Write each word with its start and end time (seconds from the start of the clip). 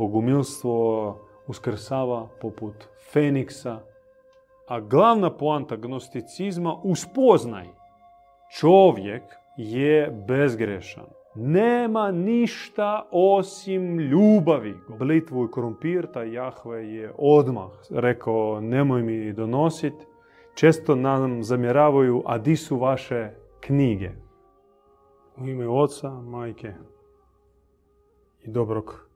bogumilstvo 0.00 1.18
uskrsava 1.46 2.28
poput 2.40 2.88
Feniksa, 3.12 3.80
a 4.68 4.80
glavna 4.80 5.30
poanta 5.30 5.76
gnosticizma 5.76 6.74
uspoznaj. 6.82 7.66
Čovjek 8.58 9.22
je 9.56 10.24
bezgrešan. 10.28 11.06
Nema 11.34 12.10
ništa 12.10 13.08
osim 13.10 13.98
ljubavi. 13.98 14.74
Blitvu 14.98 15.44
i 15.44 15.52
krompirta 15.52 16.22
Jahve 16.22 16.88
je 16.88 17.12
odmah 17.18 17.70
rekao 17.90 18.60
nemoj 18.60 19.02
mi 19.02 19.32
donosit. 19.32 19.94
Često 20.54 20.94
nam 20.94 21.42
zamjeravaju, 21.42 22.22
a 22.26 22.38
di 22.38 22.56
su 22.56 22.78
vaše 22.78 23.30
knjige? 23.60 24.10
U 25.36 25.46
ime 25.46 25.68
oca, 25.68 26.10
majke 26.10 26.72
i 28.44 28.50
dobrog 28.50 29.09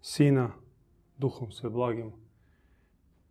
sina, 0.00 0.50
duhom 1.18 1.50
sve 1.50 1.70
blagim. 1.70 2.12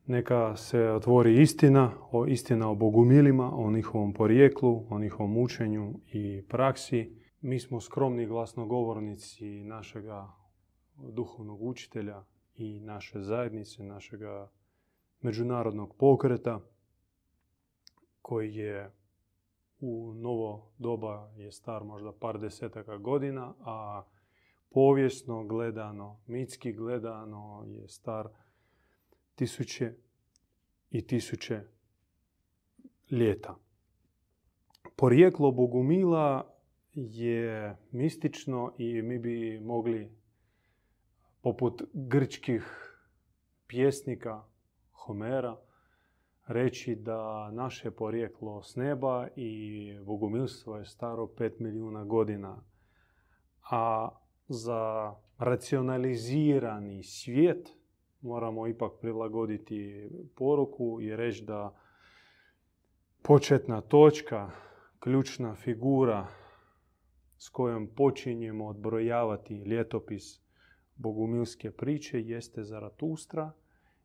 Neka 0.06 0.56
se 0.56 0.92
otvori 0.92 1.42
istina, 1.42 1.92
o 2.12 2.26
istina 2.26 2.70
o 2.70 2.76
bogumilima, 2.76 3.52
o 3.56 3.72
njihovom 3.72 4.14
porijeklu, 4.14 4.86
o 4.90 5.00
njihovom 5.00 5.38
učenju 5.38 5.94
i 6.08 6.44
praksi. 6.50 7.18
Mi 7.42 7.60
smo 7.60 7.82
skromni 7.82 8.26
glasnogovornici 8.26 9.64
našega 9.64 10.28
duhovnog 10.96 11.62
učitelja 11.62 12.24
i 12.56 12.80
naše 12.80 13.22
zajednice, 13.22 13.84
našega 13.84 14.50
međunarodnog 15.22 15.96
pokreta 15.96 16.60
koji 18.22 18.56
je 18.56 18.92
u 19.80 20.14
novo 20.14 20.72
doba 20.78 21.32
je 21.36 21.52
star 21.52 21.84
možda 21.84 22.12
par 22.12 22.40
desetaka 22.40 22.98
godina, 22.98 23.54
a 23.60 24.04
povijesno 24.70 25.44
gledano, 25.44 26.20
mitski 26.28 26.74
gledano 26.74 27.66
je 27.68 27.88
star 27.88 28.28
tisuće 29.36 29.94
i 30.90 31.08
tisuće 31.08 31.62
ljeta. 33.12 33.56
Porijeklo 34.96 35.52
Bogumila 35.52 36.54
je 36.94 37.78
mistično 37.92 38.74
i 38.78 39.02
mi 39.02 39.20
bi 39.20 39.60
mogli 39.60 40.12
poput 41.42 41.82
grčkih 41.94 42.64
pjesnika 43.68 44.44
Homera 44.92 45.58
reći 46.48 46.96
da 46.96 47.52
naše 47.52 47.92
porijeklo 47.92 48.64
s 48.64 48.76
neba 48.76 49.28
i 49.36 49.84
bogumilstvo 50.06 50.78
je 50.78 50.86
staro 50.86 51.24
5 51.26 51.52
milijuna 51.60 52.04
godina. 52.04 52.64
A 53.72 54.10
za 54.48 55.14
racionalizirani 55.38 57.04
svijet 57.04 57.70
moramo 58.22 58.68
ipak 58.68 58.92
prilagoditi 59.02 60.10
poruku 60.36 61.02
i 61.02 61.16
reći 61.16 61.44
da 61.44 61.76
početna 63.22 63.82
točka, 63.82 64.50
ključna 65.00 65.56
figura 65.56 66.28
s 67.38 67.50
kojom 67.50 67.88
počinjemo 67.88 68.68
odbrojavati 68.68 69.56
ljetopis 69.56 70.42
bogumilske 70.96 71.72
priče 71.72 72.22
jeste 72.22 72.64
Zaratustra, 72.64 73.52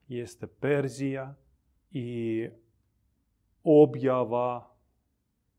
jeste 0.08 0.46
Perzija 0.46 1.34
i 1.90 2.48
objava 3.64 4.76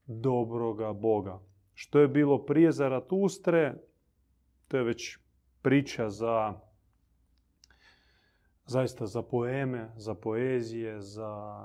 dobroga 0.05 0.93
Boga. 0.93 1.39
Što 1.73 1.99
je 1.99 2.07
bilo 2.07 2.45
prije 2.45 2.71
Zaratustre, 2.71 3.75
to 4.73 4.77
je 4.77 4.83
već 4.83 5.17
priča 5.61 6.09
za 6.09 6.53
zaista 8.65 9.05
za 9.05 9.21
poeme, 9.21 9.91
za 9.97 10.15
poezije, 10.15 11.01
za 11.01 11.63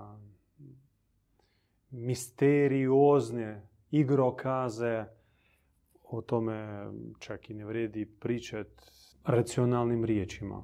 misteriozne 1.91 3.69
igrokaze. 3.91 5.05
O 6.03 6.23
tome 6.23 6.87
čak 7.19 7.51
i 7.51 7.55
ne 7.55 7.65
vredi 7.65 8.07
pričati 8.21 8.83
racionalnim 9.25 10.05
riječima. 10.05 10.63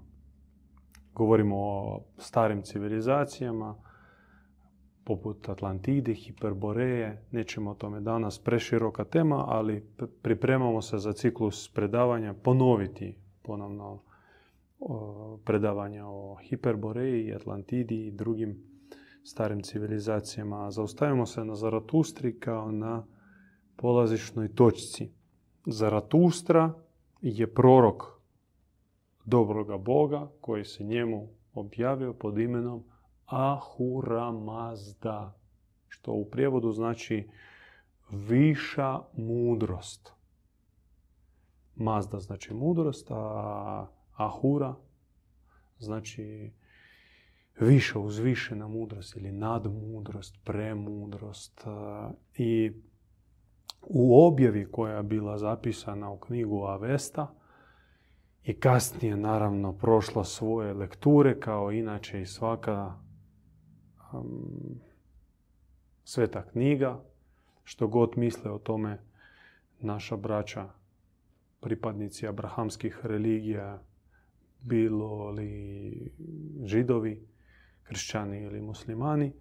Govorimo 1.15 1.57
o 1.57 2.05
starim 2.19 2.63
civilizacijama, 2.63 3.83
poput 5.05 5.49
Atlantide, 5.49 6.15
Hiperboreje. 6.15 7.23
Nećemo 7.31 7.71
o 7.71 7.75
tome 7.75 8.01
danas 8.01 8.39
preširoka 8.39 9.05
tema, 9.05 9.45
ali 9.49 9.87
pripremamo 10.23 10.83
se 10.83 10.99
za 10.99 11.13
ciklus 11.13 11.69
predavanja 11.75 12.35
ponoviti 12.35 13.17
ponovno 13.43 14.03
predavanja 15.45 16.07
o 16.07 16.37
Hiperboreji, 16.43 17.35
Atlantidi 17.35 18.07
i 18.07 18.11
drugim 18.11 18.63
starim 19.25 19.63
civilizacijama. 19.63 20.71
Zaustavimo 20.71 21.27
se 21.27 21.45
na 21.45 21.55
Zaratustri 21.55 22.39
kao 22.39 22.73
na 22.73 23.07
polazišnoj 23.77 24.55
točci. 24.55 25.11
Zaratustra 25.67 26.75
je 27.21 27.55
prorok 27.55 28.03
dobroga 29.25 29.79
Boga 29.79 30.31
koji 30.41 30.65
se 30.65 30.85
njemu 30.85 31.29
objavio 31.55 32.13
pod 32.13 32.39
imenom 32.39 32.85
Ahura 33.27 34.33
Mazda, 34.33 35.39
što 35.89 36.13
u 36.13 36.25
prijevodu 36.31 36.73
znači 36.73 37.29
viša 38.11 39.01
mudrost. 39.17 40.13
Mazda 41.77 42.21
znači 42.21 42.55
mudrost, 42.55 43.11
a 43.11 43.87
Ahura 44.17 44.75
znači 45.79 46.53
više 47.61 47.99
uzvišena 47.99 48.69
mudrost 48.69 49.17
ili 49.17 49.33
nadmudrost, 49.33 50.39
premudrost. 50.45 51.65
I 52.37 52.73
u 53.83 54.27
objavi 54.27 54.73
koja 54.73 54.97
je 54.97 55.03
bila 55.03 55.39
zapisana 55.39 56.11
u 56.11 56.19
knjigu 56.19 56.65
Avesta 56.65 57.35
i 58.45 58.61
kasnije 58.61 59.17
naravno 59.17 59.73
prošla 59.73 60.25
svoje 60.25 60.75
lekture 60.75 61.41
kao 61.41 61.73
inače 61.73 62.21
i 62.21 62.27
svaka 62.27 63.04
sveta 66.05 66.43
knjiga, 66.43 67.05
što 67.65 67.87
god 67.87 68.13
misle 68.17 68.51
o 68.51 68.59
tome 68.59 68.99
naša 69.81 70.17
braća, 70.17 70.69
pripadnici 71.61 72.27
abrahamskih 72.27 73.01
religija, 73.03 73.83
bilo 74.61 75.31
li 75.31 76.13
židovi, 76.65 77.27
kršćani 77.83 78.43
ili 78.43 78.61
muslimani, 78.61 79.33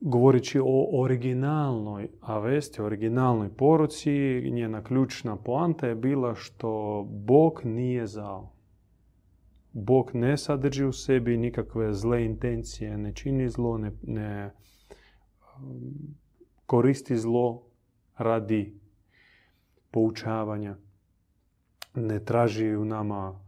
govoreći 0.00 0.60
o 0.64 1.02
originalnoj 1.02 2.08
avesti, 2.20 2.82
originalnoj 2.82 3.48
poruci, 3.56 4.10
njena 4.50 4.84
ključna 4.84 5.36
poanta 5.36 5.86
je 5.86 5.94
bila 5.94 6.34
što 6.34 7.02
Bog 7.10 7.60
nije 7.64 8.06
zao. 8.06 8.52
Bog 9.72 10.10
ne 10.14 10.36
sadrži 10.36 10.84
u 10.84 10.92
sebi 10.92 11.36
nikakve 11.36 11.92
zle 11.94 12.24
intencije, 12.24 12.98
ne 12.98 13.14
čini 13.14 13.48
zlo, 13.48 13.78
ne, 13.78 13.92
ne 14.02 14.50
um, 15.56 15.94
koristi 16.66 17.16
zlo 17.16 17.62
radi 18.18 18.80
poučavanja, 19.90 20.76
ne 21.94 22.24
traži 22.24 22.76
u 22.76 22.84
nama 22.84 23.40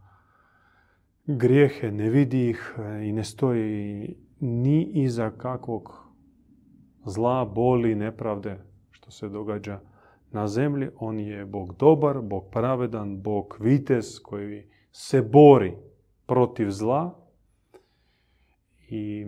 grijehe, 1.25 1.91
ne 1.91 2.09
vidi 2.09 2.49
ih 2.49 2.75
i 3.03 3.11
ne 3.11 3.23
stoji 3.23 4.15
ni 4.39 4.83
iza 4.83 5.31
kakvog 5.31 6.03
zla, 7.05 7.45
boli, 7.45 7.95
nepravde 7.95 8.63
što 8.91 9.11
se 9.11 9.29
događa 9.29 9.79
na 10.31 10.47
zemlji. 10.47 10.89
On 10.99 11.19
je 11.19 11.45
Bog 11.45 11.75
dobar, 11.79 12.21
Bog 12.21 12.43
pravedan, 12.51 13.21
Bog 13.21 13.57
vitez 13.59 14.19
koji 14.23 14.67
se 14.91 15.21
bori 15.21 15.73
protiv 16.25 16.69
zla. 16.69 17.15
I 18.89 19.27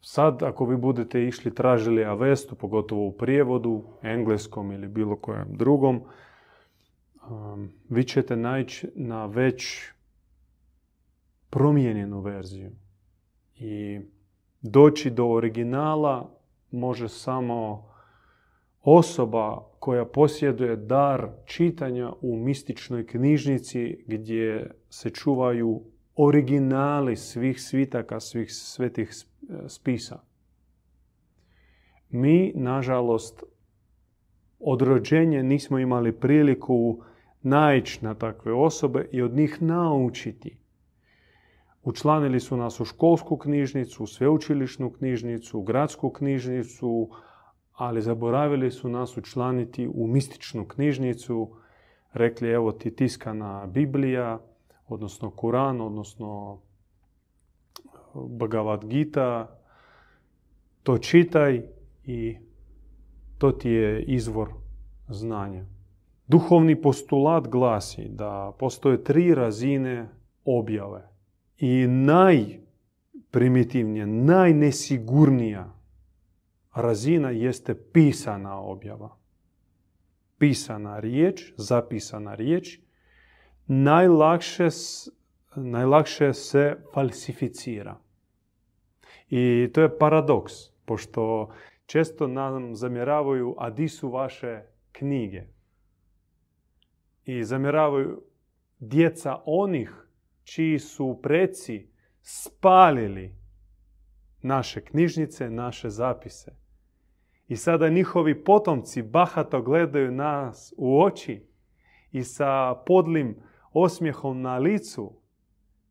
sad 0.00 0.42
ako 0.42 0.64
vi 0.66 0.76
budete 0.76 1.24
išli 1.24 1.54
tražili 1.54 2.04
Avestu, 2.04 2.54
pogotovo 2.54 3.06
u 3.06 3.12
prijevodu, 3.12 3.82
engleskom 4.02 4.72
ili 4.72 4.88
bilo 4.88 5.16
kojem 5.16 5.48
drugom, 5.50 6.02
um, 7.30 7.72
vi 7.88 8.04
ćete 8.04 8.36
naći 8.36 8.88
na 8.94 9.26
već 9.26 9.90
promijenjenu 11.50 12.20
verziju. 12.20 12.70
I 13.54 14.00
doći 14.62 15.10
do 15.10 15.26
originala 15.28 16.30
može 16.70 17.08
samo 17.08 17.88
osoba 18.82 19.62
koja 19.78 20.04
posjeduje 20.04 20.76
dar 20.76 21.28
čitanja 21.44 22.12
u 22.20 22.36
mističnoj 22.36 23.06
knjižnici 23.06 24.04
gdje 24.06 24.70
se 24.96 25.10
čuvaju 25.10 25.82
originali 26.14 27.16
svih 27.16 27.62
svitaka, 27.62 28.20
svih 28.20 28.54
svetih 28.54 29.10
spisa. 29.68 30.20
Mi, 32.10 32.52
nažalost, 32.54 33.42
od 34.58 34.82
rođenja 34.82 35.42
nismo 35.42 35.78
imali 35.78 36.12
priliku 36.12 37.02
naići 37.42 38.04
na 38.04 38.14
takve 38.14 38.52
osobe 38.52 39.08
i 39.12 39.22
od 39.22 39.34
njih 39.34 39.62
naučiti. 39.62 40.56
Učlanili 41.82 42.40
su 42.40 42.56
nas 42.56 42.80
u 42.80 42.84
školsku 42.84 43.36
knjižnicu, 43.36 44.04
u 44.04 44.06
sveučilišnu 44.06 44.90
knjižnicu, 44.90 45.58
u 45.58 45.62
gradsku 45.62 46.10
knjižnicu, 46.10 47.10
ali 47.72 48.02
zaboravili 48.02 48.70
su 48.70 48.88
nas 48.88 49.16
učlaniti 49.16 49.88
u 49.94 50.06
mističnu 50.06 50.64
knjižnicu. 50.64 51.50
Rekli, 52.12 52.50
evo 52.50 52.72
ti 52.72 52.96
tiskana 52.96 53.66
Biblija, 53.66 54.38
odnosno 54.88 55.30
Kuran, 55.30 55.80
odnosno 55.80 56.58
Bhagavad 58.14 58.84
Gita, 58.84 59.58
to 60.82 60.98
čitaj 60.98 61.62
i 62.04 62.36
to 63.38 63.52
ti 63.52 63.70
je 63.70 64.02
izvor 64.02 64.48
znanja. 65.08 65.64
Duhovni 66.26 66.82
postulat 66.82 67.48
glasi 67.48 68.08
da 68.08 68.52
postoje 68.58 69.04
tri 69.04 69.34
razine 69.34 70.08
objave. 70.44 71.08
I 71.58 71.86
najprimitivnija, 71.86 74.06
najnesigurnija 74.06 75.74
razina 76.74 77.30
jeste 77.30 77.74
pisana 77.74 78.60
objava. 78.60 79.16
Pisana 80.38 81.00
riječ, 81.00 81.52
zapisana 81.56 82.34
riječ, 82.34 82.80
najlakše, 83.66 84.68
najlakše 85.56 86.32
se 86.32 86.76
falsificira. 86.94 88.00
I 89.28 89.70
to 89.74 89.82
je 89.82 89.98
paradoks, 89.98 90.52
pošto 90.84 91.50
često 91.86 92.26
nam 92.26 92.74
zamjeravaju, 92.74 93.54
a 93.58 93.70
di 93.70 93.88
su 93.88 94.10
vaše 94.10 94.62
knjige? 94.92 95.42
I 97.24 97.44
zamjeravaju 97.44 98.22
djeca 98.78 99.42
onih 99.44 100.06
čiji 100.44 100.78
su 100.78 101.20
preci 101.22 101.88
spalili 102.22 103.36
naše 104.42 104.80
knjižnice, 104.84 105.50
naše 105.50 105.90
zapise. 105.90 106.52
I 107.48 107.56
sada 107.56 107.88
njihovi 107.88 108.44
potomci 108.44 109.02
bahato 109.02 109.62
gledaju 109.62 110.12
nas 110.12 110.74
u 110.76 111.02
oči 111.02 111.46
i 112.12 112.22
sa 112.22 112.74
podlim 112.86 113.36
osmijehom 113.78 114.40
na 114.40 114.58
licu 114.58 115.12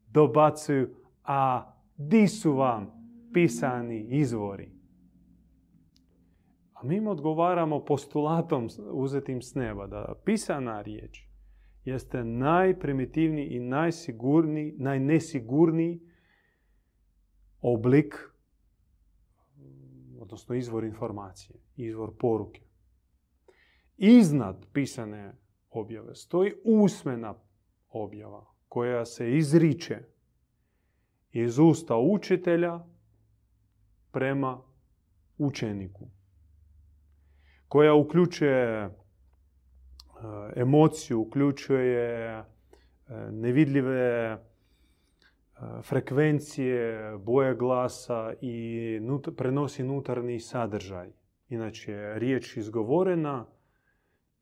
dobacuju, 0.08 0.96
a 1.24 1.74
di 1.98 2.28
su 2.28 2.54
vam 2.54 2.92
pisani 3.34 4.08
izvori? 4.10 4.72
A 6.74 6.84
mi 6.84 6.98
im 6.98 7.08
odgovaramo 7.08 7.86
postulatom 7.86 8.68
uzetim 8.92 9.42
s 9.42 9.56
neba, 9.56 9.88
da 9.88 10.22
pisana 10.26 10.82
riječ 10.82 11.28
jeste 11.86 12.24
najprimitivniji 12.24 13.48
i 13.48 13.60
najsigurniji, 13.60 14.76
najnesigurniji 14.78 16.00
oblik, 17.62 18.16
odnosno 20.20 20.56
izvor 20.56 20.84
informacije, 20.84 21.60
izvor 21.76 22.12
poruke. 22.20 22.62
Iznad 23.98 24.66
pisane 24.74 25.38
objave 25.70 26.16
stoji 26.16 26.54
usmena 26.64 27.45
objava 28.04 28.46
koja 28.68 29.06
se 29.06 29.38
izriče 29.38 30.00
iz 31.32 31.60
usta 31.60 31.98
učitelja 31.98 32.80
prema 34.12 34.62
učeniku. 35.38 36.08
Koja 37.68 37.94
uključuje 37.94 38.90
E, 40.16 40.62
emociju, 40.62 41.22
uključuje 41.22 42.10
e, 42.10 42.44
nevidljive 43.32 44.02
e, 44.02 44.38
frekvencije, 45.82 47.18
boje 47.18 47.56
glasa 47.56 48.34
i 48.42 49.00
prenosi 49.38 49.84
unutarnji 49.84 50.40
sadržaj. 50.40 51.10
Inače, 51.50 52.14
riječ 52.16 52.58
izgovorena, 52.58 53.46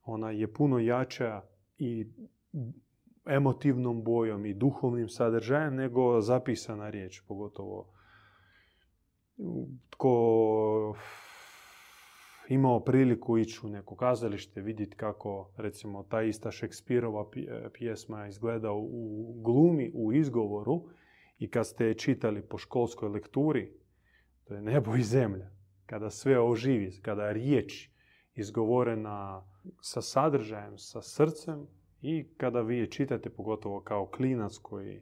ona 0.04 0.32
je 0.32 0.54
puno 0.54 0.80
jača 0.80 1.42
i 1.78 2.08
emotivnom 3.25 4.04
bojom 4.04 4.46
i 4.46 4.54
duhovnim 4.54 5.10
sadržajem 5.10 5.75
nego 5.75 6.22
zapisana 6.22 6.90
riječ, 6.90 7.22
pogotovo 7.28 7.94
tko 9.90 10.96
imao 12.50 12.80
priliku 12.80 13.38
ići 13.38 13.60
u 13.64 13.70
neko 13.70 13.96
kazalište, 13.96 14.62
vidjeti 14.62 14.96
kako, 14.96 15.52
recimo, 15.58 16.04
ta 16.04 16.22
ista 16.22 16.52
Šekspirova 16.52 17.30
pjesma 17.74 18.28
izgleda 18.28 18.72
u 18.72 19.34
glumi, 19.42 19.92
u 19.96 20.14
izgovoru 20.14 20.84
i 21.40 21.50
kad 21.50 21.68
ste 21.68 21.86
je 21.86 21.94
čitali 21.94 22.42
po 22.42 22.58
školskoj 22.58 23.10
lekturi, 23.10 23.74
to 24.44 24.54
je 24.54 24.62
nebo 24.62 24.96
i 24.96 25.04
zemlja. 25.04 25.50
Kada 25.86 26.10
sve 26.10 26.40
oživi, 26.40 27.02
kada 27.02 27.26
je 27.26 27.34
riječ 27.34 27.90
izgovorena 28.36 29.46
sa 29.81 30.02
sadržajem, 30.02 30.78
sa 30.78 31.02
srcem 31.02 31.68
i 32.04 32.28
kada 32.38 32.62
vi 32.62 32.78
je 32.78 32.92
čitate, 32.92 33.30
pogotovo 33.30 33.82
kao 33.82 34.06
klinac 34.06 34.58
koji 34.58 35.02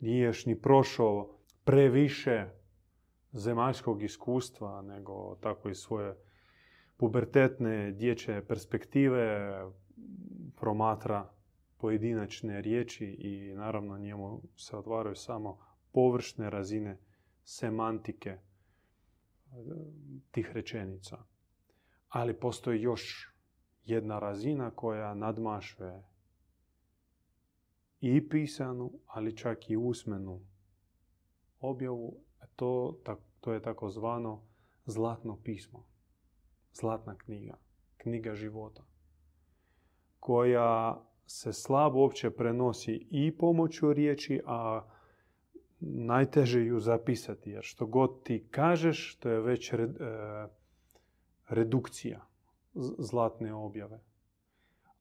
nije 0.00 0.24
još 0.24 0.46
ni 0.46 0.60
prošao 0.60 1.38
previše 1.64 2.46
zemaljskog 3.32 4.02
iskustva, 4.02 4.82
nego 4.82 5.36
tako 5.40 5.68
i 5.68 5.74
svoje 5.74 6.16
pubertetne 6.96 7.92
dječje 7.92 8.46
perspektive 8.46 9.50
promatra 10.60 11.30
pojedinačne 11.78 12.60
riječi 12.60 13.04
i 13.04 13.54
naravno 13.54 13.98
njemu 13.98 14.42
se 14.56 14.76
otvaraju 14.76 15.14
samo 15.14 15.58
površne 15.92 16.50
razine 16.50 16.98
semantike 17.44 18.30
e, 18.30 18.38
tih 20.30 20.50
rečenica. 20.52 21.18
Ali 22.08 22.34
postoji 22.34 22.82
još 22.82 23.34
jedna 23.84 24.18
razina 24.18 24.70
koja 24.70 25.14
nadmašuje 25.14 26.11
i 28.02 28.28
pisanu, 28.28 28.92
ali 29.06 29.36
čak 29.36 29.70
i 29.70 29.76
usmenu 29.76 30.40
objavu. 31.60 32.16
To, 32.56 32.98
to 33.40 33.52
je 33.52 33.62
takozvano 33.62 34.42
zlatno 34.86 35.38
pismo 35.44 35.84
zlatna 36.72 37.18
knjiga, 37.18 37.58
knjiga 37.96 38.34
života, 38.34 38.82
koja 40.20 41.02
se 41.26 41.52
slabo 41.52 41.98
uopće 41.98 42.30
prenosi 42.30 43.06
i 43.10 43.36
pomoću 43.36 43.92
riječi, 43.92 44.40
a 44.46 44.88
najteže 45.80 46.60
ju 46.60 46.80
zapisati, 46.80 47.50
jer 47.50 47.62
što 47.62 47.86
god 47.86 48.22
ti 48.22 48.46
kažeš, 48.50 49.16
to 49.16 49.28
je 49.28 49.40
već 49.40 49.72
e, 49.72 49.76
redukcija 51.48 52.26
zlatne 52.98 53.54
objave. 53.54 54.00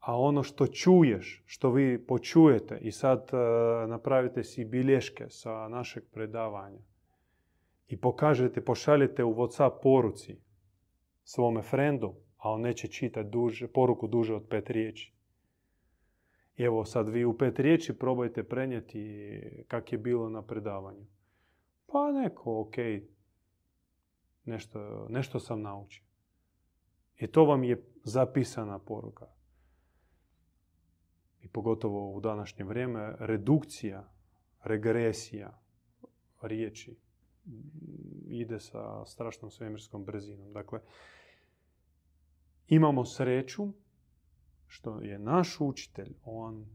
A 0.02 0.18
ono 0.20 0.44
što 0.44 0.68
čuješ, 0.68 1.44
što 1.46 1.72
vi 1.72 2.06
počujete 2.08 2.78
i 2.82 2.92
sad 2.92 3.30
e, 3.34 3.38
napravite 3.88 4.44
si 4.44 4.66
bilješke 4.66 5.26
sa 5.30 5.68
našeg 5.68 6.04
predavanja 6.12 6.80
i 7.88 7.98
pokažete, 7.98 8.66
pošaljete 8.66 9.24
u 9.24 9.34
WhatsApp 9.34 9.82
poruci 9.84 10.38
svome 11.24 11.62
frendu, 11.62 12.16
a 12.38 12.52
on 12.52 12.62
neće 12.62 12.88
čitati 12.88 13.30
duže, 13.30 13.68
poruku 13.68 14.08
duže 14.08 14.36
od 14.36 14.48
pet 14.50 14.70
riječi. 14.70 15.14
I 16.58 16.64
evo 16.64 16.86
sad 16.86 17.10
vi 17.10 17.26
u 17.26 17.38
pet 17.38 17.60
riječi 17.60 17.98
probajte 17.98 18.44
prenijeti 18.44 19.64
kak 19.68 19.92
je 19.92 19.98
bilo 19.98 20.30
na 20.30 20.42
predavanju. 20.42 21.06
Pa 21.88 22.12
neko, 22.12 22.62
ok, 22.62 22.76
nešto, 24.46 25.06
nešto 25.10 25.40
sam 25.40 25.62
naučio. 25.62 26.04
I 27.18 27.28
to 27.28 27.46
vam 27.46 27.64
je 27.64 27.84
zapisana 28.04 28.80
poruka. 28.80 29.41
I 31.42 31.48
pogotovo 31.48 32.12
u 32.12 32.20
današnje 32.20 32.66
vrijeme 32.66 33.16
redukcija, 33.20 34.10
regresija 34.64 35.60
riječi 36.42 36.98
ide 38.28 38.60
sa 38.60 39.06
strašnom 39.06 39.52
svemirskom 39.52 40.06
brzinom. 40.06 40.54
Dakle, 40.54 40.80
imamo 42.68 43.06
sreću 43.06 43.74
što 44.68 45.02
je 45.02 45.20
naš 45.20 45.58
učitelj, 45.60 46.14
on 46.26 46.66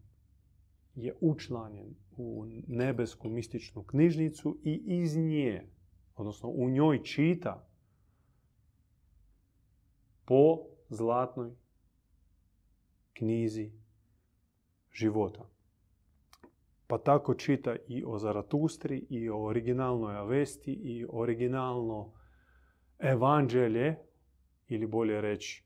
je 0.95 1.15
učlanjen 1.21 1.95
u 2.17 2.47
nebesku 2.67 3.29
mističnu 3.29 3.83
knjižnicu 3.83 4.59
i 4.65 4.83
iz 4.87 5.17
nje, 5.17 5.67
odnosno 6.17 6.49
u 6.49 6.71
njoj 6.71 7.03
čita 7.03 7.69
po 10.25 10.59
zlatnoj 10.89 11.55
knjizi 13.13 13.73
života. 14.97 15.49
Pa 16.87 16.99
tako 16.99 17.35
čita 17.35 17.77
i 17.89 18.05
o 18.07 18.19
Zaratustri, 18.19 19.07
i 19.11 19.29
o 19.31 19.43
originalnoj 19.45 20.17
avesti, 20.17 20.73
i 20.73 21.07
originalno 21.09 22.13
evanđelje, 22.99 23.97
ili 24.69 24.87
bolje 24.87 25.21
reći 25.21 25.65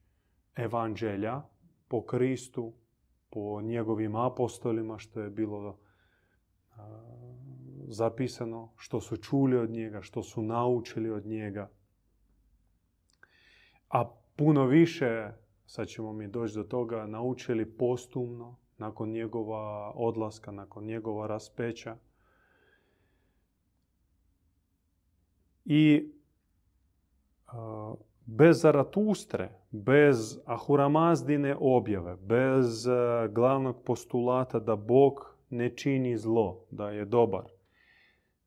evanđelja 0.56 1.42
po 1.88 2.02
Kristu, 2.06 2.72
po 3.30 3.60
njegovim 3.62 4.16
apostolima 4.16 4.98
što 4.98 5.20
je 5.20 5.30
bilo 5.30 5.78
zapisano, 7.86 8.72
što 8.76 9.00
su 9.00 9.16
čuli 9.16 9.56
od 9.56 9.70
njega, 9.70 10.02
što 10.02 10.22
su 10.22 10.42
naučili 10.42 11.10
od 11.10 11.26
njega. 11.26 11.70
A 13.88 14.10
puno 14.36 14.66
više, 14.66 15.32
sad 15.66 15.88
ćemo 15.88 16.12
mi 16.12 16.28
doći 16.28 16.54
do 16.54 16.64
toga, 16.64 17.06
naučili 17.06 17.76
postumno, 17.76 18.58
nakon 18.80 19.10
njegova 19.10 19.92
odlaska, 19.94 20.50
nakon 20.50 20.84
njegova 20.84 21.26
raspeća. 21.26 21.96
I 25.64 26.12
bez 28.26 28.60
Zaratustre, 28.60 29.48
bez 29.70 30.38
Ahuramazdine 30.46 31.56
objave, 31.60 32.16
bez 32.16 32.86
glavnog 33.30 33.82
postulata 33.84 34.58
da 34.58 34.76
Bog 34.76 35.36
ne 35.50 35.76
čini 35.76 36.16
zlo, 36.16 36.64
da 36.70 36.90
je 36.90 37.04
dobar, 37.04 37.44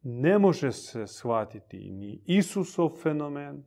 ne 0.02 0.40
može 0.40 0.72
se 0.72 1.08
shvatiti 1.08 1.92
ni 1.92 2.22
Isusov 2.26 2.90
fenomen, 2.90 3.64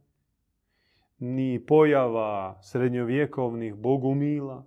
ni 1.18 1.66
pojava 1.66 2.58
srednjovjekovnih 2.62 3.74
bogumila 3.74 4.66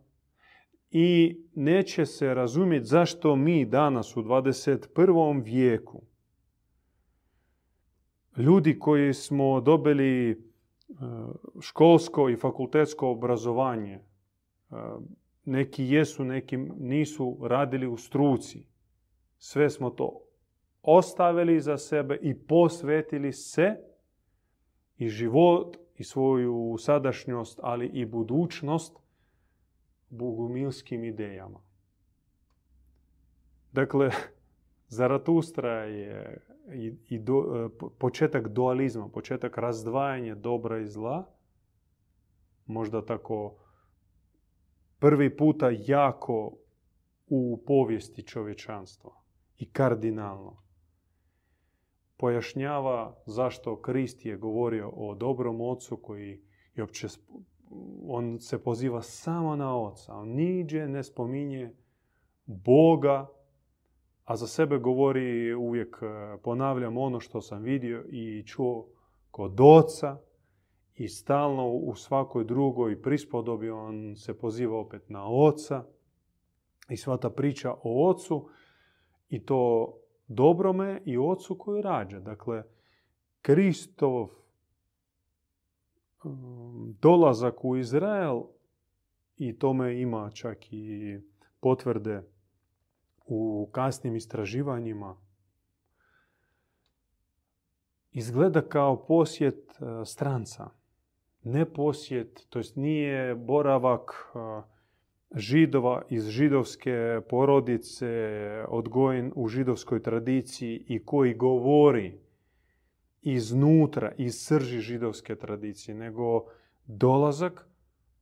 i 0.92 1.38
neće 1.56 2.06
se 2.06 2.34
razumjeti 2.34 2.86
zašto 2.86 3.36
mi 3.36 3.66
danas 3.66 4.18
u 4.18 4.22
21. 4.24 5.44
vijeku 5.44 6.02
ljudi 8.38 8.80
koji 8.80 9.14
smo 9.14 9.62
dobili 9.62 10.32
e, 10.32 10.36
školsko 11.62 12.30
i 12.30 12.36
fakultetsko 12.36 13.10
obrazovanje, 13.10 13.94
e, 13.94 14.02
neki 15.46 15.86
jesu, 15.86 16.24
neki 16.24 16.58
nisu 16.80 17.38
radili 17.42 17.88
u 17.88 17.98
struci. 17.98 18.66
Sve 19.38 19.70
smo 19.70 19.90
to 19.90 20.22
ostavili 20.82 21.60
za 21.60 21.78
sebe 21.78 22.20
i 22.22 22.36
posvetili 22.36 23.34
se 23.34 23.76
i 24.98 25.08
život 25.08 25.78
i 25.98 26.04
svoju 26.04 26.76
sadašnjost, 26.80 27.60
ali 27.64 27.88
i 27.88 28.06
budućnost 28.06 28.98
bogumilskim 30.10 31.04
idejama. 31.04 31.60
Dakle, 33.72 34.12
Zaratustra 34.88 35.84
je 35.84 36.42
i, 37.10 37.20
do, 37.20 37.70
početak 38.00 38.48
dualizma, 38.48 39.10
početak 39.10 39.58
razdvajanja 39.58 40.36
dobra 40.36 40.80
i 40.80 40.88
zla, 40.88 41.26
možda 42.66 43.06
tako 43.06 43.56
prvi 45.00 45.38
puta 45.38 45.70
jako 45.88 46.58
u 47.28 47.64
povijesti 47.68 48.24
čovječanstva 48.24 49.12
i 49.58 49.72
kardinalno. 49.72 50.64
Pojašnjava 52.18 53.22
zašto 53.26 53.82
Krist 53.82 54.26
je 54.26 54.38
govorio 54.38 54.90
o 54.90 55.16
dobrom 55.16 55.62
ocu 55.62 55.98
koji 55.98 56.42
je 56.76 56.84
opće, 56.84 57.08
on 58.08 58.40
se 58.40 58.64
poziva 58.64 59.02
samo 59.02 59.56
na 59.56 59.78
oca. 59.78 60.14
On 60.14 60.30
niđe 60.30 60.88
ne 60.88 61.04
spominje 61.04 61.76
Boga, 62.46 63.28
a 64.26 64.36
za 64.36 64.48
sebe 64.48 64.78
govori 64.78 65.54
uvijek, 65.54 65.98
e, 66.02 66.38
ponavljam 66.44 66.98
ono 66.98 67.20
što 67.20 67.42
sam 67.42 67.64
vidio 67.64 68.06
i 68.10 68.44
čuo 68.46 68.88
kod 69.32 69.60
oca 69.62 70.18
i 70.96 71.08
stalno 71.08 71.68
u 71.68 71.96
svakoj 71.96 72.44
drugoj 72.44 73.02
prispodobi 73.02 73.70
on 73.70 74.16
se 74.16 74.38
poziva 74.38 74.80
opet 74.80 75.10
na 75.10 75.28
oca 75.30 75.84
i 76.90 76.98
sva 76.98 77.18
ta 77.18 77.30
priča 77.30 77.74
o 77.84 78.10
ocu 78.10 78.50
i 79.30 79.46
to 79.46 79.94
dobrome 80.28 81.02
i 81.06 81.18
ocu 81.18 81.58
koji 81.58 81.82
rađa. 81.82 82.20
Dakle, 82.20 82.64
Kristov 83.42 84.30
dolazak 87.02 87.66
u 87.66 87.78
Izrael 87.78 88.44
i 89.38 89.60
tome 89.60 90.02
ima 90.02 90.32
čak 90.34 90.74
i 90.74 91.18
potvrde 91.60 92.24
u 93.26 93.70
kasnim 93.72 94.16
istraživanjima 94.16 95.16
izgleda 98.12 98.62
kao 98.62 99.06
posjet 99.06 99.72
e, 99.72 100.06
stranca. 100.06 100.70
Ne 101.44 101.74
posjet, 101.74 102.46
to 102.50 102.60
jest 102.60 102.76
nije 102.76 103.36
boravak 103.36 104.12
e, 104.36 104.40
židova 105.36 106.02
iz 106.10 106.28
židovske 106.28 107.22
porodice, 107.30 108.08
odgojen 108.68 109.32
u 109.36 109.48
židovskoj 109.48 110.04
tradiciji 110.04 110.84
i 110.88 111.06
koji 111.06 111.34
govori 111.34 112.20
iznutra, 113.22 114.12
iz 114.18 114.46
srži 114.46 114.80
židovske 114.80 115.36
tradicije, 115.36 115.96
nego 115.96 116.46
dolazak 116.86 117.68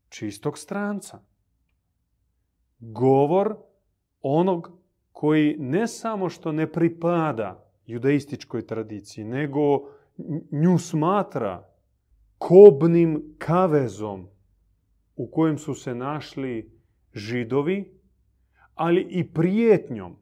čistog 0.10 0.58
stranca. 0.58 1.20
Govor 2.80 3.56
onog 4.22 4.72
koji 5.12 5.56
ne 5.60 5.88
samo 5.88 6.30
što 6.30 6.51
ne 6.51 6.72
pripada 6.72 7.72
judaističkoj 7.86 8.68
tradiciji, 8.68 9.25
nego 9.25 9.62
nju 10.51 10.77
smatra 10.77 11.70
kobnim 12.38 13.36
kavezom 13.38 14.27
u 15.16 15.32
kojem 15.32 15.58
su 15.58 15.75
se 15.75 15.96
našli 15.96 16.72
židovi, 17.13 18.01
ali 18.75 19.01
i 19.10 19.34
prijetnjom 19.34 20.16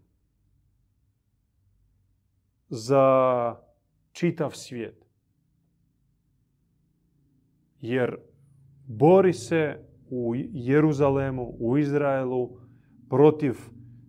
za 2.70 3.64
čitav 4.15 4.51
svijet. 4.51 5.05
Jer 7.81 8.17
bori 8.88 9.34
se 9.34 9.79
u 10.10 10.34
Jeruzalemu, 10.53 11.55
u 11.60 11.77
Izraelu 11.77 12.57
protiv 13.10 13.53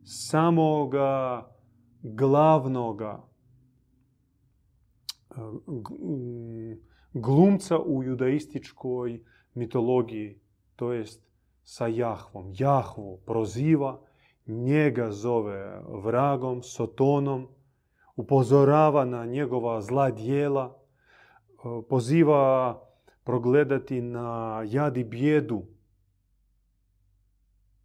samoga 0.05 1.47
glavnoga 2.03 3.29
e, 5.31 5.35
glumca 7.13 7.79
u 7.79 8.03
judaističkoj 8.03 9.25
mitologiji, 9.55 10.41
to 10.77 10.93
jest 10.93 11.27
sa 11.63 11.87
Jahvom. 11.87 12.53
Jahvu 12.59 13.21
proziva, 13.27 14.01
njega 14.47 15.11
zove 15.11 15.83
vragom, 16.03 16.63
sotonom, 16.63 17.49
upozorava 18.17 19.05
na 19.05 19.27
njegova 19.27 19.81
zla 19.81 20.11
dijela, 20.11 20.79
e, 21.49 21.55
poziva 21.89 22.81
progledati 23.25 24.01
na 24.01 24.63
jadi 24.67 25.05
bjedu 25.05 25.63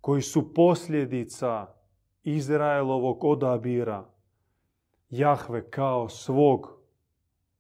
koji 0.02 0.22
su 0.22 0.54
posljedica 0.54 1.68
Izraelovog 2.24 3.24
odabira 3.24 4.10
Jahve 5.10 5.70
kao 5.70 6.10
svog 6.10 6.82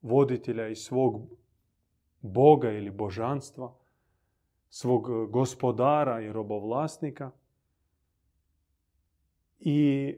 voditelja 0.02 0.68
i 0.68 0.76
svog 0.76 1.22
Boga 2.22 2.72
ili 2.72 2.92
božanstva, 2.92 3.74
svog 4.70 5.32
gospodara 5.32 6.22
i 6.22 6.32
robovlasnika. 6.32 7.32
I 9.60 10.16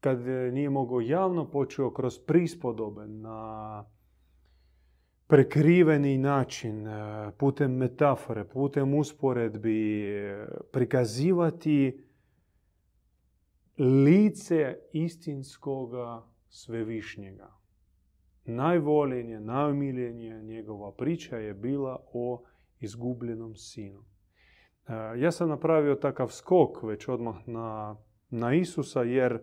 kad 0.00 0.20
nije 0.52 0.70
mogao 0.70 1.00
javno, 1.00 1.50
počeo 1.50 1.92
kroz 1.92 2.18
prispodobe 2.18 3.06
na 3.06 3.84
prekriveni 5.30 6.18
način, 6.18 6.86
e, 6.86 7.30
putem 7.38 7.72
metafore, 7.72 8.44
putem 8.44 8.94
usporedbi, 8.94 10.02
e, 10.08 10.46
prikazivati 10.72 12.04
lice 13.78 14.76
istinskoga 14.92 16.26
svevišnjega. 16.48 17.52
Najvoljenje, 18.44 19.40
najomiljenije 19.40 20.42
njegova 20.42 20.92
priča 20.92 21.36
je 21.36 21.54
bila 21.54 22.06
o 22.12 22.44
izgubljenom 22.80 23.54
sinu. 23.54 24.04
E, 24.88 24.92
ja 25.20 25.32
sam 25.32 25.48
napravio 25.48 25.94
takav 25.94 26.28
skok 26.28 26.82
već 26.82 27.08
odmah 27.08 27.48
na, 27.48 27.96
na 28.30 28.54
Isusa 28.54 29.02
jer 29.02 29.40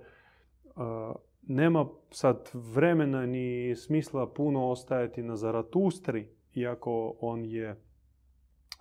nema 1.41 1.87
sad 2.11 2.49
vremena 2.53 3.25
ni 3.25 3.75
smisla 3.75 4.33
puno 4.33 4.69
ostajati 4.69 5.23
na 5.23 5.35
Zaratustri, 5.35 6.29
iako 6.53 7.15
on 7.19 7.45
je 7.45 7.81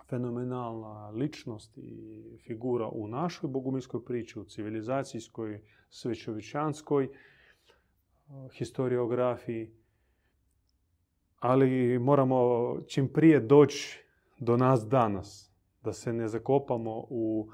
fenomenalna 0.09 1.09
ličnost 1.09 1.77
i 1.77 2.23
figura 2.47 2.87
u 2.87 3.07
našoj 3.07 3.49
bogumilskoj 3.49 4.05
priči, 4.05 4.39
u 4.39 4.43
civilizacijskoj, 4.43 5.61
svećovičanskoj 5.89 7.09
historiografiji. 8.51 9.71
Ali 11.39 11.99
moramo 11.99 12.75
čim 12.87 13.13
prije 13.13 13.39
doći 13.39 14.03
do 14.39 14.57
nas 14.57 14.87
danas. 14.87 15.51
Da 15.83 15.93
se 15.93 16.13
ne 16.13 16.27
zakopamo 16.27 17.05
u 17.09 17.49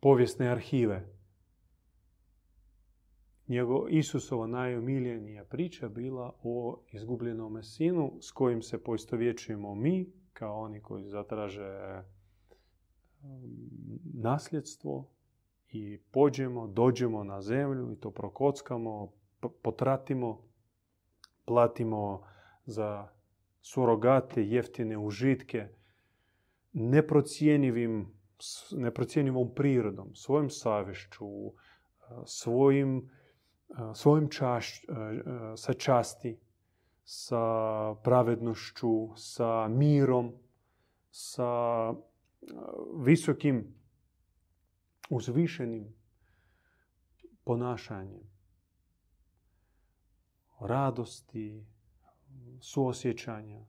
povijesne 0.00 0.48
arhive. 0.48 1.17
Njego, 3.48 3.86
Isusova 3.88 4.46
najomiljenija 4.46 5.44
priča 5.44 5.88
bila 5.88 6.32
o 6.42 6.82
izgubljenom 6.92 7.62
sinu 7.62 8.18
s 8.20 8.32
kojim 8.32 8.62
se 8.62 8.84
poistovjećujemo 8.84 9.74
mi, 9.74 10.12
kao 10.32 10.60
oni 10.60 10.82
koji 10.82 11.08
zatraže 11.08 12.02
nasljedstvo 14.14 15.08
i 15.68 15.98
pođemo, 16.10 16.66
dođemo 16.66 17.24
na 17.24 17.42
zemlju 17.42 17.92
i 17.92 17.96
to 17.96 18.10
prokockamo, 18.10 19.12
potratimo, 19.62 20.42
platimo 21.44 22.22
za 22.64 23.08
surogate, 23.60 24.44
jeftine 24.44 24.98
užitke, 24.98 25.68
neprocijenivim, 26.72 28.18
neprocijenjivom 28.72 29.54
prirodom, 29.54 30.14
svojim 30.14 30.50
savješću, 30.50 31.26
svojim, 32.26 33.10
svojim 33.94 34.28
čaš, 34.30 34.84
sa 35.56 35.72
časti, 35.72 36.38
sa 37.04 37.94
pravednošću, 38.04 39.08
sa 39.16 39.68
mirom, 39.68 40.32
sa 41.10 41.92
visokim, 43.04 43.74
uzvišenim 45.10 45.94
ponašanjem, 47.44 48.22
radosti, 50.60 51.66
suosjećanja. 52.60 53.64